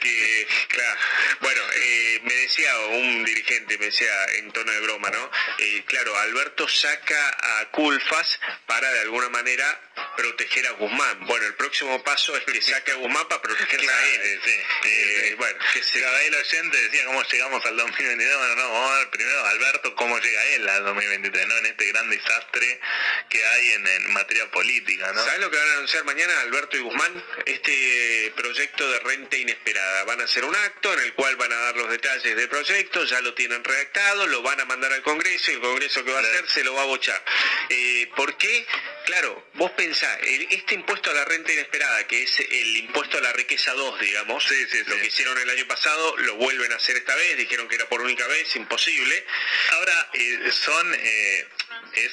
Que, 0.00 0.48
claro, 0.68 1.00
bueno, 1.40 1.62
eh, 1.74 2.20
me 2.22 2.34
decía 2.34 2.78
un 2.78 3.24
dirigente, 3.24 3.78
me 3.78 3.86
decía 3.86 4.24
en 4.36 4.50
tono 4.52 4.70
de 4.72 4.80
broma, 4.80 5.10
¿no? 5.10 5.30
Eh, 5.58 5.84
claro, 5.86 6.16
Alberto 6.18 6.68
saca 6.68 7.60
a 7.60 7.70
Culfas 7.70 8.40
para 8.66 8.90
de 8.92 9.00
alguna 9.00 9.28
manera 9.28 9.80
proteger 10.16 10.66
a 10.66 10.72
Guzmán. 10.72 11.26
Bueno, 11.26 11.46
el 11.46 11.54
próximo 11.54 12.02
paso 12.02 12.36
es 12.36 12.44
que 12.44 12.60
saque 12.62 12.92
a 12.92 12.94
Guzmán 12.96 13.26
para 13.28 13.42
proteger 13.42 13.80
a 13.80 14.08
él. 14.08 14.40
Sí, 14.44 14.50
Eh, 14.84 15.34
bueno, 15.38 15.58
que 15.72 15.82
se... 15.82 16.00
El 16.00 16.34
oyente 16.34 16.76
decía 16.82 17.04
cómo 17.06 17.22
llegamos 17.22 17.64
al 17.66 17.76
2022. 17.76 18.38
Bueno, 18.38 18.59
no, 18.60 18.72
vamos 18.72 18.90
a 18.92 18.98
ver 18.98 19.10
primero 19.10 19.46
Alberto 19.46 19.94
cómo 19.94 20.18
llega 20.18 20.44
él 20.54 20.68
al 20.68 20.84
2023, 20.84 21.46
¿no? 21.46 21.56
En 21.58 21.66
este 21.66 21.86
gran 21.92 22.10
desastre 22.10 22.80
que 23.28 23.44
hay 23.44 23.72
en, 23.72 23.86
en 23.86 24.12
materia 24.12 24.50
política, 24.50 25.12
¿no? 25.12 25.24
¿Sabes 25.24 25.40
lo 25.40 25.50
que 25.50 25.56
van 25.58 25.68
a 25.68 25.72
anunciar 25.74 26.04
mañana 26.04 26.40
Alberto 26.42 26.76
y 26.76 26.80
Guzmán? 26.80 27.24
Este 27.46 28.32
proyecto 28.36 28.90
de 28.90 28.98
renta 29.00 29.36
inesperada. 29.36 30.04
Van 30.04 30.20
a 30.20 30.24
hacer 30.24 30.44
un 30.44 30.54
acto 30.54 30.92
en 30.94 31.00
el 31.00 31.12
cual 31.14 31.36
van 31.36 31.52
a 31.52 31.56
dar 31.56 31.76
los 31.76 31.90
detalles 31.90 32.36
del 32.36 32.48
proyecto, 32.48 33.04
ya 33.04 33.20
lo 33.20 33.34
tienen 33.34 33.62
redactado, 33.64 34.26
lo 34.26 34.42
van 34.42 34.60
a 34.60 34.64
mandar 34.64 34.92
al 34.92 35.02
Congreso 35.02 35.50
y 35.50 35.54
el 35.54 35.60
Congreso 35.60 36.04
que 36.04 36.12
va 36.12 36.18
a 36.18 36.22
hacer 36.22 36.48
se 36.48 36.64
lo 36.64 36.74
va 36.74 36.82
a 36.82 36.86
bochar. 36.86 37.22
Eh, 37.68 38.10
¿Por 38.16 38.36
qué? 38.36 38.66
Claro, 39.06 39.46
vos 39.54 39.70
pensás, 39.72 40.18
el- 40.22 40.46
este 40.50 40.74
impuesto 40.74 41.10
a 41.10 41.14
la 41.14 41.24
renta 41.24 41.52
inesperada, 41.52 42.06
que 42.06 42.22
es 42.22 42.40
el 42.40 42.76
impuesto 42.76 43.18
a 43.18 43.20
la 43.20 43.32
riqueza 43.32 43.72
2, 43.72 44.00
digamos, 44.00 44.44
lo 44.86 44.96
que 45.00 45.06
hicieron 45.06 45.38
el 45.38 45.50
año 45.50 45.66
pasado, 45.66 46.16
lo 46.18 46.36
vuelven 46.36 46.72
a 46.72 46.76
hacer 46.76 46.96
esta 46.96 47.14
vez, 47.16 47.36
dijeron 47.36 47.68
que 47.68 47.74
era 47.76 47.88
por 47.88 48.00
única 48.02 48.26
vez, 48.26 48.48
imposible. 48.56 49.26
Ahora, 49.72 50.10
eh, 50.12 50.50
son, 50.52 50.94
eh, 50.94 51.48
es 51.94 52.12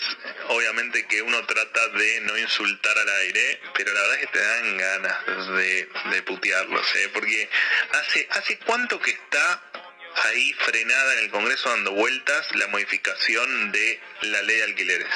obviamente 0.50 1.06
que 1.08 1.22
uno 1.22 1.46
trata 1.46 1.88
de 1.90 2.22
no 2.22 2.38
insultar 2.38 2.98
al 2.98 3.10
aire, 3.10 3.62
pero 3.74 3.94
la 3.94 4.02
verdad 4.02 4.16
es 4.16 4.22
que 4.22 4.34
te 4.34 4.46
dan 4.46 4.78
ganas 4.78 5.48
de, 5.56 5.90
de 6.12 6.24
putearlos, 6.24 6.96
¿eh? 6.96 7.10
porque 7.14 7.50
hace, 7.92 8.28
hace 8.32 8.58
cuánto 8.60 9.00
que 9.00 9.12
está 9.12 9.62
ahí 10.26 10.54
frenada 10.54 11.14
en 11.14 11.20
el 11.20 11.32
Congreso 11.32 11.70
dando 11.70 11.92
vueltas 11.92 12.56
la 12.56 12.68
modificación 12.68 13.72
de 13.72 14.00
la 14.22 14.42
ley 14.42 14.58
de 14.58 14.64
alquileres. 14.64 15.14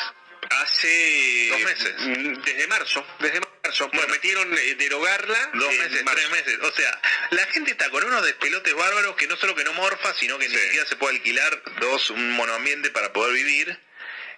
Hace 0.61 1.47
Dos 1.49 1.61
meses. 1.63 1.93
mm, 1.99 2.41
desde 2.43 2.67
marzo, 2.67 3.05
desde 3.19 3.39
marzo 3.63 3.89
prometieron 3.89 4.53
eh, 4.57 4.75
derogarla 4.75 5.49
Dos 5.53 5.73
meses, 5.75 6.03
marzo. 6.03 6.19
tres 6.19 6.29
meses. 6.31 6.59
O 6.61 6.71
sea, 6.73 7.01
la 7.31 7.45
gente 7.47 7.71
está 7.71 7.89
con 7.89 8.03
unos 8.03 8.23
despelotes 8.25 8.73
bárbaros 8.73 9.15
que 9.15 9.27
no 9.27 9.37
solo 9.37 9.55
que 9.55 9.63
no 9.63 9.73
morfa, 9.73 10.13
sino 10.13 10.37
que 10.37 10.49
ni 10.49 10.55
siquiera 10.55 10.85
se 10.85 10.95
puede 10.97 11.15
alquilar 11.17 11.61
dos, 11.79 12.09
un 12.09 12.31
monoambiente 12.31 12.89
para 12.91 13.13
poder 13.13 13.33
vivir. 13.33 13.79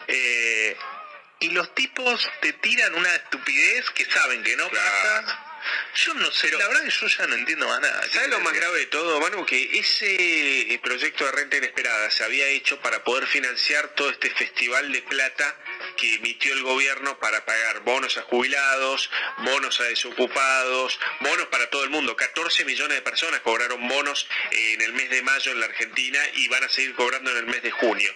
Eh, 0.08 0.78
y 1.40 1.50
los 1.50 1.74
tipos 1.76 2.30
te 2.42 2.54
tiran 2.54 2.94
una 2.96 3.14
estupidez 3.16 3.90
que 3.92 4.06
saben 4.06 4.44
que 4.44 4.56
no 4.56 4.70
pasa. 4.70 5.50
Yo 5.96 6.14
no 6.16 6.30
sé, 6.32 6.52
la 6.52 6.68
verdad 6.68 6.84
que 6.84 6.90
yo 6.90 7.08
ya 7.08 7.26
no 7.28 7.36
entiendo 7.36 7.68
más 7.68 7.80
nada. 7.80 8.02
¿Sabes 8.12 8.30
lo 8.30 8.40
más 8.42 8.54
grave 8.54 8.80
de 8.80 8.86
todo, 8.88 9.20
Manu? 9.22 9.46
Que 9.46 9.80
ese 9.80 10.74
eh, 10.74 10.80
proyecto 10.84 11.26
de 11.26 11.32
renta 11.32 11.56
inesperada 11.58 12.12
se 12.12 12.24
había 12.26 12.46
hecho 12.48 12.80
para 12.82 13.02
poder 13.06 13.26
financiar 13.28 13.88
todo 13.96 14.10
este 14.10 14.30
festival 14.32 14.92
de 14.92 15.02
plata 15.04 15.56
que 15.96 16.16
emitió 16.16 16.54
el 16.54 16.64
gobierno 16.64 17.18
para 17.20 17.46
pagar 17.46 17.82
bonos 17.82 18.18
a 18.18 18.22
jubilados, 18.24 19.10
bonos 19.40 19.80
a 19.80 19.84
desocupados, 19.86 21.00
bonos 21.20 21.48
para 21.48 21.70
todo 21.70 21.84
el 21.84 21.90
mundo. 21.90 22.16
14 22.16 22.66
millones 22.66 22.98
de 22.98 23.02
personas 23.02 23.42
cobraron 23.42 23.88
bonos 23.88 24.28
en 24.52 24.82
el 24.82 24.94
mes 24.94 25.10
de 25.10 25.22
mayo 25.22 25.52
en 25.52 25.60
la 25.60 25.66
Argentina 25.68 26.20
y 26.36 26.48
van 26.48 26.64
a 26.64 26.70
seguir 26.70 26.96
cobrando 26.96 27.32
en 27.32 27.38
el 27.38 27.46
mes 27.46 27.64
de 27.64 27.72
junio. 27.72 28.14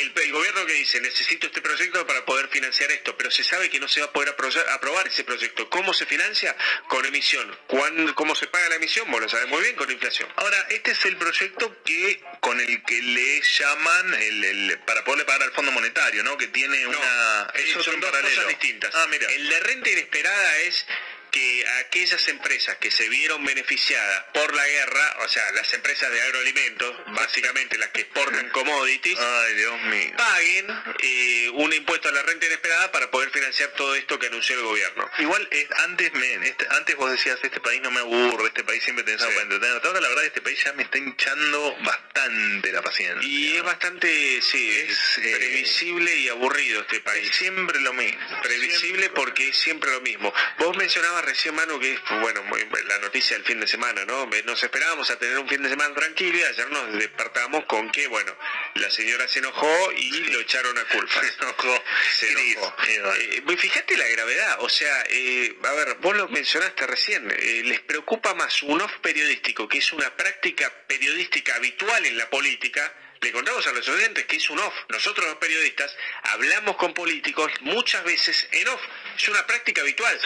El, 0.00 0.12
el 0.22 0.32
gobierno 0.32 0.64
que 0.66 0.72
dice, 0.74 1.00
necesito 1.00 1.46
este 1.46 1.60
proyecto 1.60 2.06
para 2.06 2.24
poder 2.24 2.48
financiar 2.48 2.90
esto, 2.92 3.16
pero 3.16 3.30
se 3.30 3.42
sabe 3.44 3.68
que 3.70 3.80
no 3.80 3.88
se 3.88 4.00
va 4.00 4.06
a 4.06 4.12
poder 4.12 4.34
apro- 4.36 4.68
aprobar 4.70 5.08
ese 5.08 5.24
proyecto. 5.24 5.68
¿Cómo 5.70 5.92
se 5.94 6.06
financia? 6.06 6.56
Con 6.88 7.04
emisión. 7.06 7.56
¿Cuándo- 7.66 8.14
¿Cómo 8.14 8.34
se 8.34 8.46
paga 8.46 8.68
la 8.68 8.76
emisión? 8.76 9.10
Vos 9.10 9.20
lo 9.20 9.28
sabés 9.28 9.48
muy 9.48 9.62
bien, 9.62 9.74
con 9.76 9.90
inflación. 9.90 10.28
Ahora, 10.36 10.66
este 10.70 10.92
es 10.92 11.04
el 11.04 11.16
proyecto 11.16 11.82
que 11.84 12.22
con 12.40 12.60
el 12.60 12.82
que 12.84 13.00
le 13.02 13.40
llaman 13.42 14.14
el, 14.14 14.44
el- 14.44 14.78
para 14.80 15.04
poderle 15.04 15.24
pagar 15.24 15.42
al 15.42 15.52
Fondo 15.52 15.72
Monetario, 15.72 16.22
¿no? 16.22 16.36
Que 16.36 16.48
tiene 16.48 16.86
una... 16.86 17.50
Eh, 17.54 17.62
Eso 17.64 17.80
es 17.80 17.84
son 17.84 18.00
dos 18.00 18.10
paralelo. 18.10 18.34
cosas 18.42 18.48
distintas. 18.48 18.94
Ah, 18.94 19.06
mira. 19.10 19.26
El 19.32 19.48
de 19.48 19.60
renta 19.60 19.90
inesperada 19.90 20.58
es 20.60 20.86
que 21.30 21.64
aquellas 21.80 22.26
empresas 22.28 22.76
que 22.78 22.90
se 22.90 23.08
vieron 23.08 23.44
beneficiadas 23.44 24.24
por 24.34 24.54
la 24.54 24.66
guerra, 24.66 25.16
o 25.24 25.28
sea, 25.28 25.50
las 25.52 25.72
empresas 25.74 26.10
de 26.10 26.20
agroalimentos, 26.22 26.96
básicamente 27.14 27.78
las 27.78 27.88
que 27.90 28.02
exportan 28.02 28.48
commodities, 28.50 29.18
Ay, 29.18 29.54
Dios 29.54 29.80
mío. 29.82 30.12
paguen 30.16 30.66
eh, 31.00 31.50
un 31.54 31.72
impuesto 31.72 32.08
a 32.08 32.12
la 32.12 32.22
renta 32.22 32.46
inesperada 32.46 32.90
para 32.92 33.10
poder 33.10 33.30
financiar 33.30 33.70
todo 33.70 33.94
esto 33.94 34.18
que 34.18 34.26
anunció 34.28 34.56
el 34.56 34.62
gobierno. 34.62 35.08
Igual 35.18 35.48
eh, 35.50 35.68
antes 35.84 36.12
me, 36.14 36.34
este- 36.48 36.66
antes 36.70 36.96
vos 36.96 37.10
decías 37.10 37.38
este 37.42 37.60
país 37.60 37.80
no 37.82 37.90
me 37.90 38.00
aburre, 38.00 38.48
este 38.48 38.64
país 38.64 38.82
siempre 38.82 39.04
te 39.04 39.16
para 39.16 39.42
entretener. 39.42 39.80
Ahora 39.84 40.00
la 40.00 40.08
verdad 40.08 40.24
este 40.24 40.40
país 40.40 40.62
ya 40.62 40.72
me 40.72 40.82
está 40.84 40.98
hinchando 40.98 41.76
bastante 41.84 42.72
la 42.72 42.82
paciencia. 42.82 43.28
Y 43.28 43.56
es 43.56 43.62
bastante, 43.62 44.40
sí, 44.42 44.70
Es, 44.70 45.18
eh, 45.18 45.34
previsible 45.36 46.14
y 46.16 46.28
aburrido 46.28 46.80
este 46.82 47.00
país. 47.00 47.30
Siempre 47.34 47.80
lo 47.80 47.92
mismo. 47.92 48.18
Previsible 48.42 49.10
porque 49.10 49.48
es 49.48 49.56
siempre 49.56 49.90
lo 49.90 50.00
mismo. 50.00 50.32
Vos 50.58 50.76
mencionabas 50.76 51.17
recién, 51.22 51.54
Manu, 51.54 51.78
que 51.80 51.92
es 51.92 52.00
bueno, 52.20 52.42
muy- 52.44 52.66
la 52.86 52.98
noticia 52.98 53.36
del 53.36 53.44
fin 53.46 53.60
de 53.60 53.66
semana, 53.66 54.04
¿no? 54.04 54.26
Nos 54.44 54.62
esperábamos 54.62 55.10
a 55.10 55.18
tener 55.18 55.38
un 55.38 55.48
fin 55.48 55.62
de 55.62 55.68
semana 55.68 55.94
tranquilo 55.94 56.38
y 56.38 56.42
ayer 56.42 56.68
nos 56.70 56.92
despertamos 56.94 57.64
con 57.66 57.90
que, 57.90 58.06
bueno, 58.08 58.34
la 58.74 58.90
señora 58.90 59.26
se 59.28 59.40
enojó 59.40 59.92
y 59.92 60.10
lo 60.30 60.40
echaron 60.40 60.76
a 60.78 60.84
culpa. 60.84 61.20
Se 61.22 61.42
enojó. 61.42 61.84
Se 62.18 62.32
enojó. 62.32 63.14
Eh, 63.18 63.42
pues 63.44 63.60
fíjate 63.60 63.96
la 63.96 64.06
gravedad, 64.08 64.56
o 64.60 64.68
sea, 64.68 65.04
eh, 65.08 65.56
a 65.64 65.72
ver, 65.72 65.94
vos 66.00 66.16
lo 66.16 66.28
mencionaste 66.28 66.86
recién, 66.86 67.30
eh, 67.30 67.62
les 67.64 67.80
preocupa 67.80 68.34
más 68.34 68.62
un 68.62 68.80
off 68.80 68.92
periodístico, 69.02 69.68
que 69.68 69.78
es 69.78 69.92
una 69.92 70.14
práctica 70.16 70.72
periodística 70.86 71.54
habitual 71.56 72.04
en 72.06 72.16
la 72.18 72.28
política, 72.30 72.92
le 73.20 73.32
contamos 73.32 73.66
a 73.66 73.72
los 73.72 73.88
oyentes 73.88 74.26
que 74.26 74.36
es 74.36 74.48
un 74.50 74.58
off. 74.60 74.74
Nosotros 74.88 75.26
los 75.26 75.36
periodistas 75.38 75.94
hablamos 76.22 76.76
con 76.76 76.94
políticos 76.94 77.50
muchas 77.62 78.04
veces 78.04 78.46
en 78.52 78.68
off. 78.68 78.80
Es 79.16 79.28
una 79.28 79.44
práctica 79.46 79.80
habitual. 79.82 80.20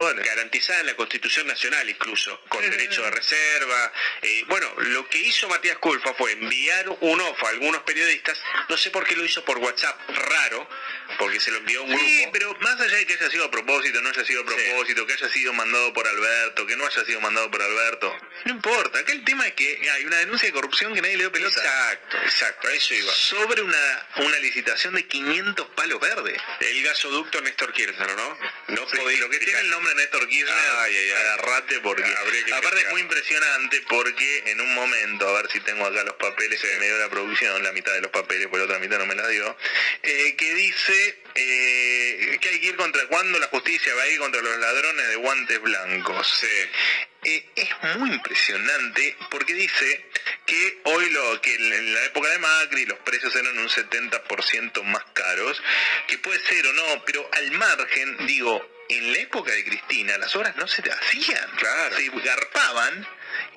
Garantizada 0.00 0.80
en 0.80 0.86
la 0.86 0.96
Constitución 0.96 1.46
Nacional 1.46 1.86
incluso, 1.90 2.40
con 2.48 2.62
derecho 2.62 3.02
de 3.02 3.10
reserva. 3.10 3.92
Eh, 4.22 4.44
bueno, 4.48 4.66
lo 4.78 5.06
que 5.10 5.18
hizo 5.18 5.46
Matías 5.46 5.76
Culfa 5.76 6.14
fue 6.14 6.32
enviar 6.32 6.88
un 7.00 7.20
off 7.20 7.44
a 7.44 7.50
algunos 7.50 7.82
periodistas, 7.82 8.40
no 8.70 8.78
sé 8.78 8.90
por 8.90 9.06
qué 9.06 9.14
lo 9.14 9.26
hizo 9.26 9.44
por 9.44 9.58
WhatsApp, 9.58 10.00
raro, 10.08 10.66
porque 11.18 11.38
se 11.38 11.50
lo 11.50 11.58
envió 11.58 11.80
a 11.80 11.82
un 11.82 11.90
grupo. 11.90 12.02
Sí, 12.02 12.26
pero 12.32 12.56
más 12.60 12.80
allá 12.80 12.96
de 12.96 13.06
que 13.06 13.12
haya 13.12 13.30
sido 13.30 13.44
a 13.44 13.50
propósito, 13.50 14.00
no 14.00 14.08
haya 14.08 14.24
sido 14.24 14.40
a 14.40 14.46
propósito, 14.46 15.06
que 15.06 15.12
haya 15.12 15.28
sido 15.28 15.52
mandado 15.52 15.92
por 15.92 16.08
Alberto, 16.08 16.66
que 16.66 16.76
no 16.76 16.86
haya 16.86 17.04
sido 17.04 17.20
mandado 17.20 17.50
por 17.50 17.60
Alberto, 17.60 18.16
no 18.46 18.52
importa. 18.52 19.00
Acá 19.00 19.12
el 19.12 19.22
tema 19.22 19.46
es 19.48 19.52
que 19.52 19.86
hay 19.90 20.06
una 20.06 20.16
denuncia 20.16 20.46
de 20.48 20.54
corrupción 20.54 20.94
que 20.94 21.02
nadie 21.02 21.18
le 21.18 21.24
dio 21.24 21.32
pelota. 21.32 21.60
Exacto, 21.60 22.16
exacto, 22.24 22.68
a 22.68 22.72
eso 22.72 22.94
iba. 22.94 23.12
Sobre 23.12 23.60
una, 23.60 24.08
una 24.16 24.38
licitación 24.38 24.94
de 24.94 25.06
500 25.06 25.66
palos 25.76 26.00
verdes. 26.00 26.40
El 26.60 26.82
gasoducto 26.84 27.42
Néstor 27.42 27.74
Kirchner, 27.74 28.16
¿no? 28.16 28.38
No 28.68 28.88
Sí, 28.88 28.96
podía 28.96 29.20
lo 29.20 29.28
que 29.28 29.38
tiene 29.38 29.60
el 29.60 29.68
nombre 29.68 29.89
Néstor 29.94 30.28
Kirchner, 30.28 30.54
Ay, 30.78 30.96
ay, 30.96 31.10
ay. 31.10 31.22
agarrate 31.22 31.80
porque 31.80 32.04
aparte 32.54 32.80
es 32.80 32.90
muy 32.90 33.00
impresionante 33.00 33.82
porque 33.88 34.42
en 34.46 34.60
un 34.60 34.74
momento, 34.74 35.28
a 35.28 35.42
ver 35.42 35.50
si 35.50 35.60
tengo 35.60 35.86
acá 35.86 36.02
los 36.04 36.14
papeles 36.14 36.60
que 36.60 36.76
me 36.78 36.86
dio 36.86 36.98
la 36.98 37.08
producción, 37.08 37.62
la 37.62 37.72
mitad 37.72 37.92
de 37.92 38.00
los 38.00 38.10
papeles, 38.10 38.48
por 38.48 38.58
la 38.58 38.64
otra 38.64 38.78
mitad 38.78 38.98
no 38.98 39.06
me 39.06 39.14
la 39.14 39.26
dio, 39.28 39.56
eh, 40.02 40.36
que 40.36 40.54
dice 40.54 41.22
eh, 41.34 42.38
que 42.40 42.48
hay 42.48 42.60
que 42.60 42.66
ir 42.68 42.76
contra 42.76 43.06
cuando 43.06 43.38
la 43.38 43.46
justicia 43.48 43.94
va 43.94 44.02
a 44.02 44.08
ir 44.08 44.18
contra 44.18 44.40
los 44.40 44.58
ladrones 44.58 45.08
de 45.08 45.16
guantes 45.16 45.60
blancos. 45.62 46.44
Eh, 46.44 46.70
es 47.54 47.68
muy 47.98 48.10
impresionante 48.12 49.16
porque 49.30 49.52
dice 49.52 50.06
que 50.46 50.80
hoy 50.84 51.10
lo 51.10 51.40
que 51.42 51.54
en 51.54 51.94
la 51.94 52.04
época 52.06 52.28
de 52.28 52.38
Macri 52.38 52.86
los 52.86 52.98
precios 53.00 53.34
eran 53.36 53.58
un 53.58 53.68
70% 53.68 54.82
más 54.84 55.04
caros, 55.12 55.62
que 56.06 56.18
puede 56.18 56.40
ser 56.46 56.66
o 56.66 56.72
no, 56.72 57.04
pero 57.04 57.28
al 57.32 57.50
margen, 57.52 58.26
digo, 58.26 58.66
en 58.90 59.12
la 59.12 59.18
época 59.20 59.52
de 59.52 59.64
Cristina 59.64 60.18
las 60.18 60.34
obras 60.36 60.56
no 60.56 60.66
se 60.66 60.82
hacían, 60.90 61.50
Claro. 61.56 61.96
se 61.96 62.10
garpaban 62.22 63.06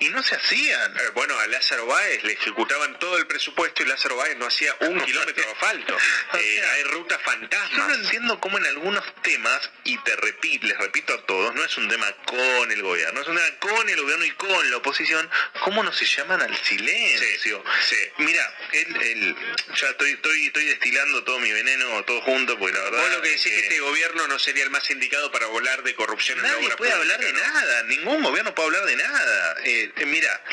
y 0.00 0.08
no 0.08 0.22
se 0.22 0.34
hacían. 0.34 0.96
Eh, 0.96 1.00
Bueno, 1.14 1.38
a 1.38 1.46
Lázaro 1.46 1.86
Báez 1.86 2.22
le 2.24 2.32
ejecutaban 2.32 2.98
todo 2.98 3.16
el 3.18 3.26
presupuesto 3.26 3.82
y 3.82 3.86
Lázaro 3.86 4.16
Báez 4.16 4.36
no 4.36 4.46
hacía 4.46 4.74
un 4.80 5.00
kilómetro 5.02 5.44
de 5.44 5.50
asfalto. 5.52 5.96
O 6.32 6.36
Eh, 6.36 6.56
sea, 6.60 6.72
hay 6.72 6.82
rutas 6.84 7.18
Yo 7.24 7.32
no 7.32 7.40
fantasmas. 7.40 7.98
entiendo 7.98 8.40
cómo 8.40 8.58
en 8.58 8.66
algunos 8.66 9.04
temas, 9.22 9.70
y 9.84 9.96
te 9.98 10.16
repito, 10.16 10.66
les 10.66 10.76
repito 10.78 11.14
a 11.14 11.26
todos, 11.26 11.54
no 11.54 11.64
es 11.64 11.76
un 11.76 11.88
tema 11.88 12.10
con 12.26 12.70
el 12.72 12.82
gobierno, 12.82 13.20
es 13.20 13.28
un 13.28 13.36
tema 13.36 13.58
con 13.58 13.88
el 13.88 14.00
gobierno 14.02 14.24
y 14.24 14.30
con 14.32 14.70
la 14.70 14.76
oposición, 14.78 15.30
cómo 15.62 15.82
no 15.82 15.92
se 15.92 16.04
llaman 16.06 16.42
al 16.42 16.56
silencio. 16.56 17.62
Sí. 17.88 17.96
Mira, 18.18 18.54
el, 18.72 18.96
el- 19.02 19.36
ya 19.76 19.88
estoy, 19.90 20.12
estoy, 20.12 20.46
estoy 20.46 20.64
destilando 20.66 21.22
todo 21.24 21.38
mi 21.38 21.50
veneno, 21.52 22.02
todo 22.04 22.20
junto, 22.22 22.58
porque 22.58 22.76
la 22.76 22.84
verdad... 22.84 23.00
Vos 23.00 23.10
lo 23.10 23.22
que 23.22 23.28
decís 23.30 23.46
es 23.46 23.52
que 23.52 23.60
este 23.60 23.80
gobierno 23.80 24.26
no 24.28 24.38
sería 24.38 24.64
el 24.64 24.70
más 24.70 24.88
indicado 24.90 25.30
para 25.30 25.46
volar 25.46 25.82
de 25.82 25.94
corrupción 25.94 26.38
en 26.38 26.44
la 26.44 26.52
Nadie 26.52 26.66
obra 26.66 26.76
puede 26.76 26.92
pública, 26.92 27.14
hablar 27.14 27.26
de 27.26 27.32
¿no? 27.32 27.40
nada, 27.40 27.82
ningún 27.84 28.22
gobierno 28.22 28.54
puede 28.54 28.66
hablar 28.68 28.84
de 28.86 28.96
nada. 28.96 29.56
Eh, 29.64 29.83
eh, 29.96 30.06
mira, 30.06 30.44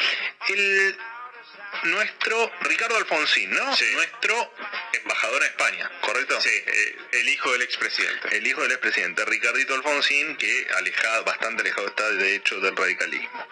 el 0.50 0.98
nuestro 1.84 2.52
Ricardo 2.62 2.98
Alfonsín, 2.98 3.50
¿no? 3.52 3.76
Sí. 3.76 3.86
Nuestro 3.94 4.54
embajador 4.94 5.42
a 5.44 5.46
España, 5.46 5.92
¿correcto? 6.02 6.40
Sí, 6.42 6.50
eh, 6.50 6.96
el 7.14 7.30
hijo 7.30 7.52
del 7.54 7.62
expresidente. 7.64 8.36
El 8.36 8.46
hijo 8.46 8.62
del 8.62 8.72
expresidente, 8.72 9.26
Ricardito 9.26 9.74
Alfonsín, 9.74 10.36
que 10.38 10.68
alejado, 10.78 11.24
bastante 11.24 11.62
alejado 11.62 11.88
está 11.88 12.10
de 12.12 12.36
hecho 12.36 12.60
del 12.60 12.76
radicalismo. 12.76 13.48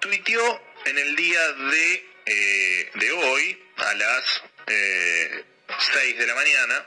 Tuiteó 0.00 0.62
en 0.86 0.98
el 0.98 1.16
día 1.16 1.52
de, 1.52 2.10
eh, 2.26 2.90
de 2.94 3.12
hoy, 3.12 3.62
a 3.76 3.94
las 3.94 4.42
eh, 4.66 5.44
6 5.92 6.18
de 6.18 6.26
la 6.26 6.34
mañana, 6.34 6.86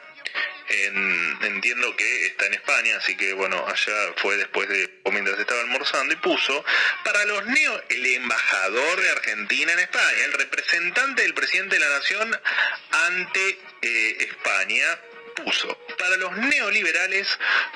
en- 0.70 1.38
entiendo 1.42 1.96
que 1.96 2.26
está 2.28 2.46
en 2.48 2.54
España, 2.56 2.98
así 2.98 3.16
que 3.16 3.34
bueno, 3.34 3.66
allá 3.68 4.14
fue 4.18 4.38
después 4.38 4.68
de, 4.70 5.00
o 5.04 5.12
mientras 5.12 5.40
estaba 5.40 5.62
almorzando, 5.62 6.14
y 6.14 6.18
puso, 6.18 6.64
para 7.04 7.26
los 7.26 7.46
neo, 7.48 7.84
el 7.90 8.06
embajador 8.06 9.02
de 9.02 9.10
Argentina 9.12 9.72
en 9.74 9.80
España, 9.80 10.26
el 10.26 10.34
representante 10.34 11.22
del 11.22 11.34
presidente 11.34 11.76
de 11.76 11.82
la 11.82 11.90
nación 11.90 12.40
ante 12.92 13.60
eh, 13.82 14.18
España, 14.22 14.86
puso, 15.34 15.78
para 15.98 16.18
los 16.18 16.36
neoliberales 16.38 17.28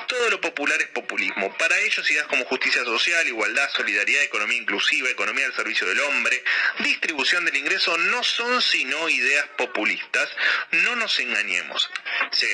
todo 0.08 0.30
lo 0.30 0.42
popular 0.42 0.82
es 0.82 0.88
populismo. 0.88 1.56
Para 1.58 1.78
ellos 1.80 2.10
ideas 2.10 2.28
como 2.28 2.46
justicia 2.46 2.84
social, 2.84 3.28
igualdad, 3.28 3.70
solidaridad, 3.72 4.24
economía 4.24 4.58
inclusiva, 4.58 5.10
economía 5.10 5.46
al 5.46 5.56
servicio 5.56 5.88
del 5.88 6.00
hombre, 6.02 6.44
distribución 6.80 7.46
del 7.46 7.56
ingreso 7.56 7.98
no 7.98 8.24
son 8.24 8.62
sino 8.62 9.10
ideas 9.10 9.48
populistas. 9.58 10.30
No 10.72 10.96
nos 10.96 11.20
engañemos. 11.20 11.90
Sí. 12.32 12.48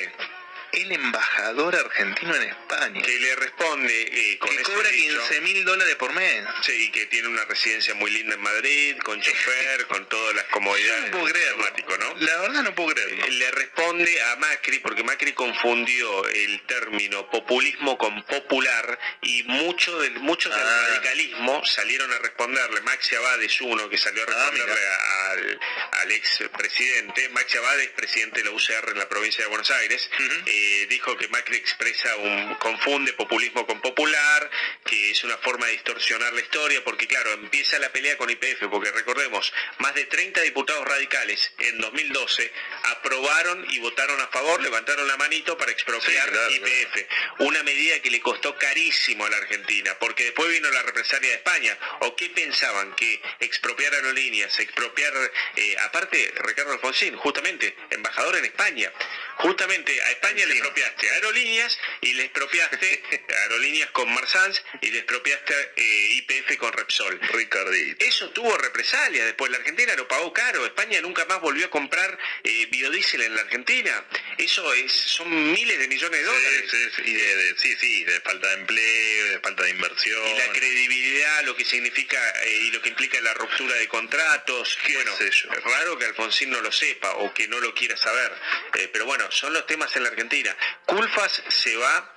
El 0.73 0.91
embajador 0.91 1.75
argentino 1.75 2.35
en 2.35 2.43
España. 2.43 3.01
Que 3.01 3.19
le 3.19 3.35
responde 3.35 4.01
eh, 4.11 4.37
con 4.39 4.49
Que 4.55 4.63
cobra 4.63 4.89
dicho. 4.89 5.19
15 5.27 5.41
mil 5.41 5.63
dólares 5.65 5.95
por 5.95 6.13
mes. 6.13 6.45
Sí, 6.63 6.71
y 6.73 6.91
que 6.91 7.05
tiene 7.07 7.27
una 7.27 7.45
residencia 7.45 7.93
muy 7.93 8.11
linda 8.11 8.35
en 8.35 8.41
Madrid, 8.41 8.97
con 9.03 9.21
chofer, 9.21 9.85
con 9.87 10.07
todas 10.09 10.35
las 10.35 10.45
comodidades. 10.45 11.11
No 11.11 11.19
puedo 11.19 11.33
creerlo. 11.33 11.63
¿no? 11.99 12.15
La 12.19 12.41
verdad 12.41 12.63
no 12.63 12.75
puedo 12.75 12.93
creerlo. 12.93 13.25
Eh, 13.25 13.31
Le 13.31 13.51
responde 13.51 14.21
a 14.23 14.35
Macri, 14.37 14.79
porque 14.79 15.03
Macri 15.03 15.33
confundió 15.33 16.27
el 16.29 16.61
término 16.65 17.29
populismo 17.29 17.97
con 17.97 18.23
popular 18.23 18.99
y 19.21 19.43
mucho 19.43 19.99
del, 19.99 20.13
muchos 20.19 20.51
del 20.53 20.63
Ah. 20.63 20.87
radicalismo 20.89 21.63
salieron 21.65 22.11
a 22.13 22.19
responderle. 22.19 22.81
Maxi 22.81 23.15
Abad 23.15 23.41
es 23.43 23.61
uno 23.61 23.89
que 23.89 23.97
salió 23.97 24.23
a 24.23 24.25
Ah, 24.25 24.49
responderle 24.51 24.85
al, 25.29 25.59
al 26.01 26.11
ex 26.11 26.43
presidente. 26.57 27.29
Maxi 27.29 27.57
Abad 27.57 27.79
es 27.79 27.89
presidente 27.89 28.39
de 28.41 28.45
la 28.49 28.51
UCR 28.55 28.89
en 28.91 28.97
la 28.99 29.07
provincia 29.07 29.43
de 29.43 29.49
Buenos 29.49 29.69
Aires. 29.71 30.09
Eh, 30.45 30.62
dijo 30.89 31.17
que 31.17 31.27
Macri 31.27 31.57
expresa 31.57 32.15
un 32.17 32.55
confunde 32.55 33.13
populismo 33.13 33.65
con 33.65 33.81
popular, 33.81 34.49
que 34.85 35.11
es 35.11 35.23
una 35.23 35.37
forma 35.37 35.65
de 35.67 35.73
distorsionar 35.73 36.33
la 36.33 36.41
historia, 36.41 36.83
porque 36.83 37.07
claro, 37.07 37.31
empieza 37.33 37.79
la 37.79 37.91
pelea 37.91 38.17
con 38.17 38.29
IPF, 38.29 38.67
porque 38.69 38.91
recordemos, 38.91 39.53
más 39.79 39.95
de 39.95 40.05
30 40.05 40.41
diputados 40.41 40.85
radicales 40.87 41.53
en 41.59 41.79
2012 41.79 42.51
aprobaron 42.83 43.65
y 43.71 43.79
votaron 43.79 44.19
a 44.21 44.27
favor, 44.27 44.61
levantaron 44.61 45.07
la 45.07 45.17
manito 45.17 45.57
para 45.57 45.71
expropiar 45.71 46.27
Sí, 46.27 46.31
claro, 46.31 46.51
IPF. 46.51 47.05
Una 47.39 47.63
medida 47.63 47.99
que 48.01 48.09
le 48.09 48.19
costó 48.19 48.55
carísimo 48.57 49.25
a 49.25 49.29
la 49.29 49.37
Argentina, 49.37 49.97
porque 49.99 50.25
después 50.25 50.49
vino 50.49 50.69
la 50.69 50.83
represalia 50.83 51.29
de 51.29 51.35
España. 51.35 51.77
¿O 51.99 52.15
qué 52.15 52.29
pensaban? 52.29 52.93
Que 52.95 53.21
expropiar 53.39 53.93
aerolíneas, 53.93 54.59
expropiar, 54.59 55.13
eh, 55.55 55.75
aparte, 55.83 56.33
Ricardo 56.37 56.73
Alfonsín, 56.73 57.15
justamente, 57.17 57.75
embajador 57.89 58.37
en 58.37 58.45
España, 58.45 58.91
justamente 59.37 60.01
a 60.01 60.11
España 60.11 60.45
le 60.53 60.59
expropiaste 60.59 61.09
aerolíneas 61.09 61.77
y 62.01 62.13
le 62.13 62.23
expropiaste 62.25 63.03
aerolíneas 63.43 63.89
con 63.91 64.13
Marsans 64.13 64.63
y 64.81 64.91
le 64.91 64.99
expropiaste 64.99 65.53
eh, 65.75 66.09
IPF 66.17 66.57
con 66.57 66.73
Repsol. 66.73 67.19
Ricardito. 67.33 68.05
Eso 68.05 68.29
tuvo 68.31 68.57
represalia, 68.57 69.25
después 69.25 69.51
la 69.51 69.57
Argentina 69.57 69.93
lo 69.95 70.07
pagó 70.07 70.31
caro, 70.33 70.65
España 70.65 70.99
nunca 71.01 71.25
más 71.25 71.41
volvió 71.41 71.65
a 71.65 71.69
comprar 71.69 72.17
eh, 72.43 72.65
biodiesel 72.67 73.21
en 73.21 73.35
la 73.35 73.41
Argentina. 73.41 74.05
Eso 74.37 74.73
es, 74.73 74.91
son 74.91 75.51
miles 75.53 75.77
de 75.79 75.87
millones 75.87 76.19
de 76.19 76.25
dólares. 76.25 76.63
Sí, 76.71 76.77
sí, 77.03 77.13
de, 77.13 77.35
de- 77.35 77.57
sí, 77.59 77.75
sí, 77.79 78.03
de 78.03 78.19
falta 78.21 78.47
de 78.49 78.53
empleo, 78.55 79.25
de 79.29 79.39
falta 79.39 79.63
de 79.63 79.69
inversión. 79.71 80.27
Y 80.27 80.33
la 80.37 80.51
credibilidad, 80.51 81.43
lo 81.43 81.55
que 81.55 81.65
significa 81.65 82.19
eh, 82.45 82.55
y 82.55 82.71
lo 82.71 82.81
que 82.81 82.89
implica 82.89 83.19
la 83.21 83.33
ruptura 83.33 83.75
de 83.75 83.87
contratos. 83.87 84.77
Bueno, 84.93 85.11
es 85.19 85.45
raro 85.63 85.97
que 85.97 86.05
Alfonsín 86.05 86.49
no 86.49 86.61
lo 86.61 86.71
sepa 86.71 87.11
o 87.17 87.33
que 87.33 87.47
no 87.47 87.59
lo 87.59 87.73
quiera 87.73 87.95
saber. 87.97 88.31
Eh, 88.75 88.89
pero 88.91 89.05
bueno, 89.05 89.29
son 89.31 89.53
los 89.53 89.65
temas 89.65 89.95
en 89.95 90.03
la 90.03 90.09
Argentina. 90.09 90.42
Culfas 90.85 91.43
se 91.49 91.75
va, 91.77 92.13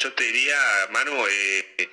yo 0.00 0.12
te 0.12 0.24
diría, 0.24 0.56
Manu, 0.90 1.26
eh, 1.28 1.90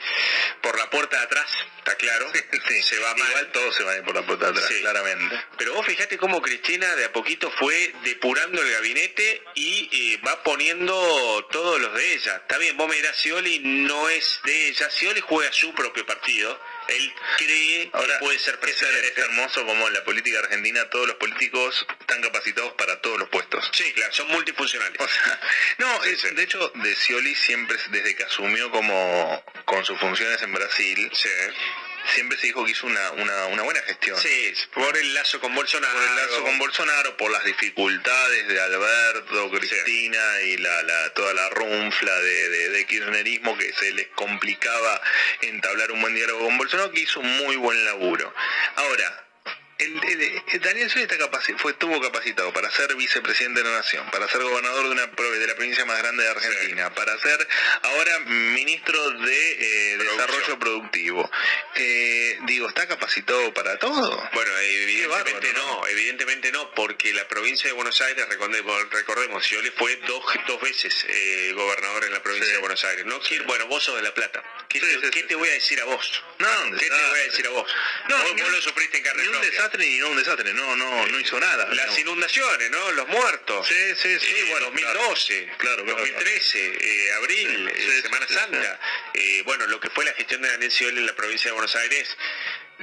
por 0.62 0.78
la 0.78 0.90
puerta 0.90 1.18
de 1.18 1.24
atrás, 1.24 1.52
está 1.80 1.96
claro. 1.96 2.32
Sí, 2.68 2.84
se 2.84 3.00
va 3.00 3.16
mal. 3.16 3.28
Igual 3.30 3.52
todos 3.52 3.76
se 3.76 3.84
van 3.84 3.96
a 3.96 3.98
ir 3.98 4.04
por 4.04 4.16
la 4.16 4.22
puerta 4.22 4.46
de 4.46 4.52
atrás, 4.52 4.68
Sí. 4.68 4.80
claramente. 4.82 5.44
Pero 5.58 5.74
vos 5.74 5.86
fijate 5.86 6.18
cómo 6.18 6.42
Cristina 6.42 6.96
de 6.96 7.06
a 7.06 7.14
poquito 7.14 7.50
fue 7.52 7.94
depurando 8.04 8.62
el 8.62 8.72
gabinete 8.72 9.44
y 9.56 9.90
eh, 10.14 10.22
va 10.26 10.44
poniendo 10.44 11.48
todos 11.52 11.82
los 11.82 11.94
de 11.94 12.14
ella. 12.14 12.36
Está 12.38 12.58
bien, 12.60 12.78
vos 12.78 12.88
me 12.88 12.96
dirás, 12.96 13.18
Scioli 13.18 13.60
no 13.60 14.10
es 14.10 14.40
de 14.44 14.68
ella. 14.70 14.90
Scioli 14.92 15.22
juega 15.22 15.52
su 15.52 15.74
propio 15.74 16.06
partido. 16.06 16.60
Él 16.88 17.14
cree 17.38 17.90
Ahora, 17.94 18.14
que 18.14 18.20
puede 18.26 18.40
ser 18.40 18.56
es, 18.56 18.60
presidente. 18.60 19.08
es 19.08 19.18
hermoso 19.18 19.66
como 19.66 19.88
en 19.88 19.94
la 19.94 20.04
política 20.04 20.40
argentina 20.40 20.90
todos 20.90 21.08
los 21.08 21.16
políticos 21.18 21.86
están 22.00 22.22
capacitados 22.22 22.74
para 22.74 23.00
todos 23.02 23.20
los 23.20 23.30
puestos. 23.30 23.70
Sí, 23.74 23.92
claro, 23.94 24.12
son 24.14 24.28
multifuncionales. 24.30 25.00
O 25.00 25.08
sea, 25.08 25.40
no, 25.78 26.04
es- 26.04 26.36
de 26.36 26.44
hecho, 26.44 26.72
de 26.76 26.96
Scioli 26.96 27.36
siempre, 27.36 27.78
desde 27.90 28.16
que 28.16 28.24
asumió 28.24 28.70
como 28.72 29.44
con 29.66 29.86
sus 29.86 30.00
funciones 30.00 30.42
en 30.42 30.54
Brasil, 30.54 31.10
siempre 32.14 32.38
se 32.38 32.48
dijo 32.48 32.64
que 32.66 32.72
hizo 32.72 32.88
una, 32.88 33.12
una, 33.12 33.46
una 33.48 33.64
buena 33.64 33.82
gestión. 33.84 34.18
Sí, 34.20 34.54
por 34.74 34.98
el 34.98 35.14
lazo 35.14 35.40
con 35.40 35.54
Bolsonaro. 35.56 35.94
Por 35.94 36.04
el 36.10 36.16
lazo 36.16 36.44
con 36.44 36.58
Bolsonaro, 36.60 37.18
por 37.18 37.32
las 37.32 37.44
dificultades 37.46 38.48
de 38.48 38.60
Alberto, 38.62 39.52
Cristina 39.52 40.42
y 40.42 40.58
la, 40.58 40.84
la- 40.84 41.14
toda 41.14 41.34
la 41.34 41.50
runfla 41.50 42.16
de, 42.20 42.50
de- 42.50 42.70
de 42.70 42.86
kirchnerismo 42.86 43.58
que 43.58 43.72
se 43.74 43.92
les 43.94 44.08
complicaba 44.16 45.02
entablar 45.42 45.92
un 45.92 46.02
buen 46.02 46.16
diálogo 46.16 46.46
con 46.46 46.58
Bolsonaro, 46.58 46.92
que 46.92 47.02
hizo 47.02 47.20
un 47.20 47.38
muy 47.38 47.56
buen 47.56 47.84
laburo. 47.86 48.34
Ahora, 48.76 49.28
el, 49.84 50.04
el- 50.04 50.44
el 50.54 50.62
Daniel 50.62 50.90
Scioli 50.90 51.04
está 51.12 51.18
capaci- 51.18 51.58
fue, 51.58 51.72
estuvo 51.72 52.00
capacitado 52.02 52.52
para 52.54 52.70
ser 52.72 52.94
vicepresidente 52.96 53.62
de 53.64 53.70
la 53.70 53.78
Nación, 53.78 54.10
para 54.12 54.28
ser 54.28 54.42
gobernador 54.42 54.84
de 54.86 54.90
una 54.92 55.06
de 55.08 55.48
la 55.48 55.56
provincia 55.56 55.86
más 55.86 55.98
grande 56.00 56.24
de 56.24 56.30
Argentina, 56.30 56.94
para 56.94 57.18
ser 57.20 57.48
ahora 57.84 58.20
ministro 58.20 59.12
de 59.12 59.94
eh, 59.94 59.98
Desarrollo 59.98 60.60
Productivo. 60.60 61.30
Eh, 61.76 62.40
digo, 62.46 62.68
¿está 62.68 62.88
capacitado 62.88 63.54
para 63.54 63.78
todo? 63.80 64.30
Bueno, 64.34 64.52
evidentemente 64.60 65.52
bárbaro, 65.52 65.82
no, 65.82 65.88
evidentemente 65.88 66.52
no, 66.52 66.72
porque 66.74 67.14
la 67.14 67.28
provincia 67.28 67.68
de 67.68 67.74
Buenos 67.74 68.00
Aires, 68.02 68.28
recordemos, 68.30 68.90
recordemos 68.92 69.44
Scioli 69.44 69.72
fue 69.72 69.96
dos, 70.08 70.24
dos 70.48 70.62
veces 70.62 71.06
eh, 71.08 71.52
gobernador 71.56 72.04
en 72.06 72.14
la 72.14 72.22
provincia 72.24 72.52
de 72.54 72.60
Buenos 72.60 72.84
Aires. 72.84 73.06
No 73.06 73.20
quiero- 73.22 73.46
bueno, 73.46 73.68
vos 73.68 73.84
sos 73.84 73.96
de 73.96 74.02
La 74.02 74.14
Plata. 74.14 74.44
¿Qué, 74.70 74.80
te, 74.80 75.10
qué 75.12 75.24
te 75.24 75.36
voy 75.36 75.50
a 75.50 75.52
decir 75.54 75.80
a 75.82 75.86
vos? 75.86 76.24
No, 76.40 76.48
¿Qué 76.80 76.86
te 76.88 76.90
voy 76.90 77.20
a 77.20 77.24
decir 77.24 77.46
a 77.48 77.50
vos? 77.50 77.70
No, 78.10 78.18
vos, 78.24 78.32
vos 78.42 78.52
lo 78.52 78.62
sufriste 78.62 78.98
en 78.98 79.04
carne 79.04 79.24
propia. 79.34 79.50
Desastre 79.72 79.88
ni 79.88 80.00
no 80.00 80.10
un 80.10 80.18
desastre, 80.18 80.54
no, 80.54 80.76
no, 80.76 81.08
no 81.08 81.20
hizo 81.20 81.40
nada. 81.40 81.66
Las 81.66 81.72
digamos. 81.96 82.00
inundaciones, 82.00 82.72
¿no? 82.72 82.92
Los 82.92 83.08
muertos. 83.08 83.68
Sí, 83.68 83.96
sí, 83.96 84.20
sí, 84.20 84.34
Eh, 84.36 84.46
bueno, 84.50 84.66
2012, 84.68 85.46
claro, 85.58 85.84
claro, 85.84 86.00
2013, 86.00 86.78
eh, 86.80 87.14
abril, 87.14 87.72
Sí, 87.76 87.82
eh, 87.82 87.92
sí, 87.96 88.02
Semana 88.02 88.28
Santa. 88.28 88.80
Eh, 89.14 89.42
bueno, 89.46 89.68
lo 89.68 89.80
que 89.80 89.90
fue 89.90 90.06
la 90.06 90.14
gestión 90.14 90.42
de 90.42 90.70
Scioli 90.72 90.98
en 91.00 91.06
la 91.06 91.16
provincia 91.16 91.50
de 91.50 91.54
Buenos 91.54 91.76
Aires 91.76 92.18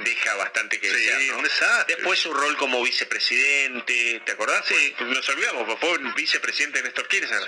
deja 0.03 0.35
bastante 0.35 0.79
que 0.79 0.89
Sí, 0.89 0.95
desear, 0.95 1.21
¿no? 1.21 1.37
un 1.37 1.43
desastre. 1.43 1.95
Después 1.95 2.19
su 2.19 2.33
rol 2.33 2.57
como 2.57 2.81
vicepresidente, 2.83 4.21
¿te 4.25 4.31
acordás? 4.31 4.65
Sí. 4.67 4.93
Fue- 4.97 5.07
nos 5.07 5.27
olvidamos, 5.29 5.65
pues, 5.65 5.79
fue 5.79 5.97
vicepresidente 6.15 6.79
de 6.79 6.83
Néstor 6.85 7.07
Kirchner. 7.07 7.41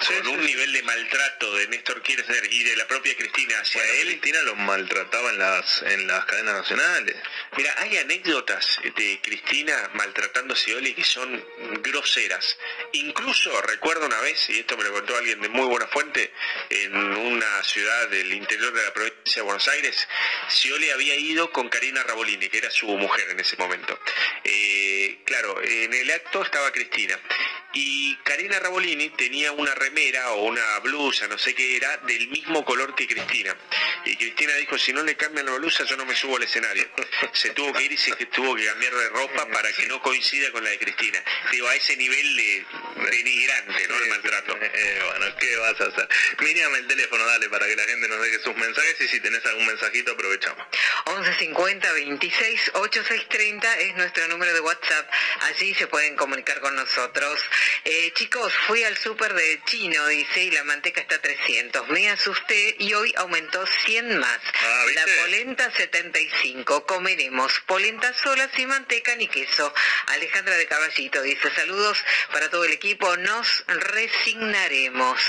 Sí, 0.00 0.14
con 0.18 0.28
un 0.28 0.44
nivel 0.44 0.72
de 0.72 0.82
maltrato 0.82 1.54
de 1.56 1.68
Néstor 1.68 2.02
Kirchner 2.02 2.52
y 2.52 2.62
de 2.64 2.76
la 2.76 2.86
propia 2.86 3.16
Cristina 3.16 3.60
hacia 3.60 3.82
Bueno, 3.82 3.94
él. 4.00 4.08
Cristina 4.08 4.42
los 4.42 4.56
maltrataba 4.56 5.30
en 5.30 5.38
las, 5.38 5.82
en 5.82 6.06
las 6.06 6.24
cadenas 6.24 6.54
nacionales. 6.56 7.16
Mira, 7.56 7.74
hay 7.78 7.96
anécdotas 7.98 8.78
de 8.82 9.20
Cristina 9.22 9.90
maltratando 9.94 10.54
a 10.54 10.56
Scioli 10.56 10.94
que 10.94 11.04
son 11.04 11.44
groseras. 11.82 12.58
Incluso 12.92 13.60
recuerdo 13.62 14.06
una 14.06 14.20
vez, 14.20 14.48
y 14.50 14.60
esto 14.60 14.76
me 14.76 14.84
lo 14.84 14.92
contó 14.92 15.16
alguien 15.16 15.40
de 15.40 15.48
muy 15.48 15.66
buena 15.66 15.86
fuente, 15.88 16.32
en 16.70 16.94
una 16.96 17.62
ciudad 17.64 18.08
del 18.08 18.32
interior 18.32 18.72
de 18.72 18.82
la 18.82 18.92
provincia 18.92 19.36
de 19.36 19.42
Buenos 19.42 19.68
Aires, 19.68 20.08
Scioli 20.48 20.90
había 20.90 21.14
ido 21.16 21.50
con 21.52 21.68
Karina 21.68 21.97
Rabolini, 22.02 22.48
que 22.48 22.58
era 22.58 22.70
su 22.70 22.86
mujer 22.86 23.30
en 23.30 23.40
ese 23.40 23.56
momento. 23.56 23.98
Eh, 24.44 25.20
claro, 25.24 25.60
en 25.62 25.94
el 25.94 26.10
acto 26.10 26.42
estaba 26.42 26.70
Cristina. 26.72 27.18
Y 27.74 28.16
Karina 28.24 28.58
Rabolini 28.60 29.10
tenía 29.10 29.52
una 29.52 29.74
remera 29.74 30.30
o 30.32 30.44
una 30.44 30.78
blusa, 30.78 31.28
no 31.28 31.36
sé 31.36 31.54
qué 31.54 31.76
era, 31.76 31.98
del 31.98 32.28
mismo 32.28 32.64
color 32.64 32.94
que 32.94 33.06
Cristina. 33.06 33.54
Y 34.06 34.16
Cristina 34.16 34.54
dijo, 34.54 34.78
si 34.78 34.92
no 34.92 35.02
le 35.02 35.16
cambian 35.16 35.46
la 35.46 35.52
blusa, 35.52 35.84
yo 35.84 35.96
no 35.96 36.06
me 36.06 36.16
subo 36.16 36.36
al 36.36 36.44
escenario. 36.44 36.88
Se 37.32 37.50
tuvo 37.50 37.72
que 37.74 37.84
ir 37.84 37.92
y 37.92 37.96
se 37.96 38.12
tuvo 38.26 38.54
que 38.56 38.64
cambiar 38.64 38.94
de 38.94 39.08
ropa 39.10 39.46
para 39.48 39.72
que 39.72 39.86
no 39.86 40.00
coincida 40.00 40.50
con 40.50 40.64
la 40.64 40.70
de 40.70 40.78
Cristina. 40.78 41.22
Digo, 41.52 41.68
a 41.68 41.74
ese 41.74 41.96
nivel 41.96 42.36
de 42.36 42.66
denigrante, 43.10 43.88
¿no? 43.88 43.96
El 43.96 44.08
maltrato. 44.08 44.56
Eh, 44.60 45.02
bueno, 45.06 45.36
¿qué 45.38 45.56
vas 45.56 45.80
a 45.80 45.84
hacer? 45.84 46.08
Miriam, 46.40 46.74
el 46.74 46.86
teléfono, 46.86 47.24
dale, 47.26 47.48
para 47.48 47.66
que 47.66 47.76
la 47.76 47.84
gente 47.84 48.08
nos 48.08 48.20
deje 48.22 48.38
sus 48.40 48.56
mensajes 48.56 49.00
y 49.00 49.08
si 49.08 49.20
tenés 49.20 49.44
algún 49.46 49.66
mensajito 49.66 50.12
aprovechamos. 50.12 50.66
1150 51.06 51.92
26 51.92 52.70
8630 52.74 53.78
es 53.80 53.96
nuestro 53.96 54.26
número 54.28 54.52
de 54.54 54.60
WhatsApp. 54.60 55.10
Allí 55.42 55.74
se 55.74 55.86
pueden 55.86 56.16
comunicar 56.16 56.60
con 56.60 56.74
nosotros. 56.74 57.40
Eh, 57.84 58.12
chicos, 58.14 58.52
fui 58.66 58.84
al 58.84 58.96
súper 58.96 59.34
de 59.34 59.60
chino, 59.64 60.06
dice, 60.06 60.44
y 60.44 60.50
la 60.50 60.64
manteca 60.64 61.00
está 61.00 61.16
a 61.16 61.20
300. 61.20 61.88
Me 61.88 62.10
asusté 62.10 62.76
y 62.78 62.94
hoy 62.94 63.14
aumentó 63.16 63.66
100 63.66 64.18
más. 64.18 64.40
Ah, 64.62 64.84
la 64.94 65.04
polenta 65.22 65.70
75. 65.70 66.86
Comeremos 66.86 67.52
polenta 67.66 68.12
sola 68.14 68.48
sin 68.54 68.68
manteca 68.68 69.14
ni 69.16 69.28
queso. 69.28 69.72
Alejandra 70.06 70.56
de 70.56 70.66
Caballito 70.66 71.22
dice, 71.22 71.50
saludos 71.54 72.04
para 72.32 72.50
todo 72.50 72.64
el 72.64 72.72
equipo. 72.72 73.16
Nos 73.16 73.64
resignaremos. 73.66 75.20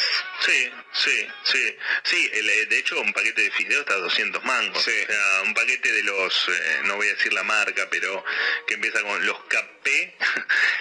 Sí, 0.45 0.71
Sí, 0.91 1.27
sí, 1.43 1.77
sí, 2.03 2.29
el, 2.33 2.49
eh, 2.49 2.65
de 2.65 2.79
hecho 2.79 2.99
un 2.99 3.13
paquete 3.13 3.43
de 3.43 3.51
fideos 3.51 3.81
está 3.81 3.93
a 3.93 3.97
200 3.97 4.43
mangos, 4.43 4.77
o 4.77 4.81
sea, 4.81 5.41
un 5.43 5.53
paquete 5.53 5.91
de 5.91 6.03
los, 6.03 6.49
eh, 6.49 6.79
no 6.85 6.95
voy 6.95 7.07
a 7.07 7.13
decir 7.13 7.31
la 7.31 7.43
marca, 7.43 7.87
pero 7.91 8.23
que 8.67 8.73
empieza 8.73 9.01
con 9.03 9.23
los 9.25 9.37
KP, 9.45 9.87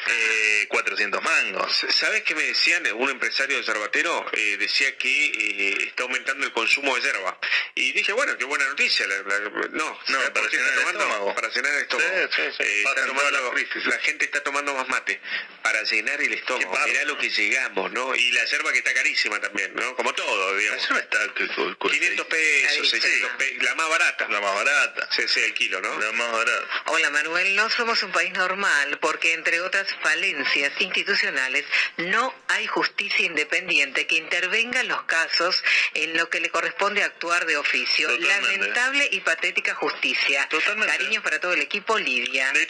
eh, 0.07 0.67
400 0.69 1.23
mangos. 1.23 1.87
¿Sabes 1.91 2.23
qué 2.23 2.35
me 2.35 2.43
decían? 2.43 2.85
Un 2.95 3.11
empresario 3.11 3.59
de 3.59 3.63
yerbatero 3.63 4.27
eh, 4.33 4.57
decía 4.59 4.97
que 4.97 5.27
eh, 5.27 5.77
está 5.87 6.05
aumentando 6.05 6.47
el 6.47 6.53
consumo 6.53 6.95
de 6.97 7.03
yerba. 7.03 7.39
Y 7.75 7.93
dije, 7.93 8.13
bueno, 8.13 8.37
qué 8.39 8.45
buena 8.45 8.65
noticia. 8.67 9.07
la- 9.07 9.19
la- 9.23 9.39
no, 9.41 9.69
No, 9.71 9.99
¿sabes 10.07 10.31
para 10.31 10.47
está 10.47 10.57
el 10.57 10.75
tomando? 10.75 11.01
estómago. 11.01 11.35
Para 11.35 11.49
llenar 11.49 11.73
el 11.75 11.83
estómago. 11.83 12.11
Sí, 12.35 12.43
sí, 12.43 12.43
sí. 12.57 12.63
Está 12.79 13.07
tomando- 13.07 13.53
la 13.85 13.99
gente 13.99 14.25
está 14.25 14.43
tomando 14.43 14.75
más 14.75 14.89
mate 14.89 15.21
para 15.63 15.83
llenar 15.83 16.21
el 16.21 16.33
estómago. 16.33 16.79
Mirá 16.87 17.05
lo 17.05 17.19
que 17.19 17.29
llegamos, 17.31 17.93
¿no? 17.93 18.15
Y 18.17 18.33
la 18.33 18.45
yerba 18.47 18.73
que 18.73 18.79
está 18.79 18.95
carísima 18.95 19.41
también, 19.41 19.75
¿no? 19.75 19.95
Como 19.99 20.13
todo, 20.15 20.57
digamos. 20.57 20.81
La 20.81 20.87
yerba 20.87 21.01
está 21.01 21.35
que- 21.35 21.49
con- 21.49 21.75
con 21.75 21.91
500 21.91 22.27
pesos, 22.27 22.89
600 22.89 23.31
pesos. 23.37 23.63
La 23.65 23.75
más 23.75 23.89
barata. 23.89 24.29
La 24.29 24.41
más 24.41 24.55
barata. 24.55 25.09
Sí, 25.11 25.23
sí, 25.27 25.41
el 25.41 25.55
kilo, 25.55 25.81
¿no? 25.81 25.99
La 25.99 26.13
más 26.13 26.31
barata. 26.31 26.67
Hola 26.87 27.11
Manuel, 27.11 27.57
no 27.57 27.69
somos 27.69 28.01
un 28.05 28.13
país 28.13 28.33
normal 28.33 28.97
porque 29.01 29.33
entre 29.33 29.61
otras 29.61 29.89
falencias 30.01 30.73
institucionales 30.79 31.65
no 31.97 32.33
hay 32.47 32.69
justicia 32.69 33.27
independiente 33.27 34.07
que 34.07 34.15
intervenga 34.15 34.83
en 34.83 34.87
los 34.89 35.03
casos 35.03 35.65
en 35.95 36.17
lo 36.17 36.31
que 36.31 36.39
le 36.39 36.51
corresponde 36.51 37.03
actuar 37.03 37.45
de 37.47 37.57
oficio. 37.57 38.07
Totalmente. 38.09 38.57
Lamentable 38.69 39.09
y 39.11 39.19
patética 39.23 39.75
justicia. 39.75 40.49
Cariños 40.87 41.25
para 41.25 41.41
todo 41.41 41.55
el 41.55 41.61
equipo, 41.63 41.99
Lidia. 41.99 42.53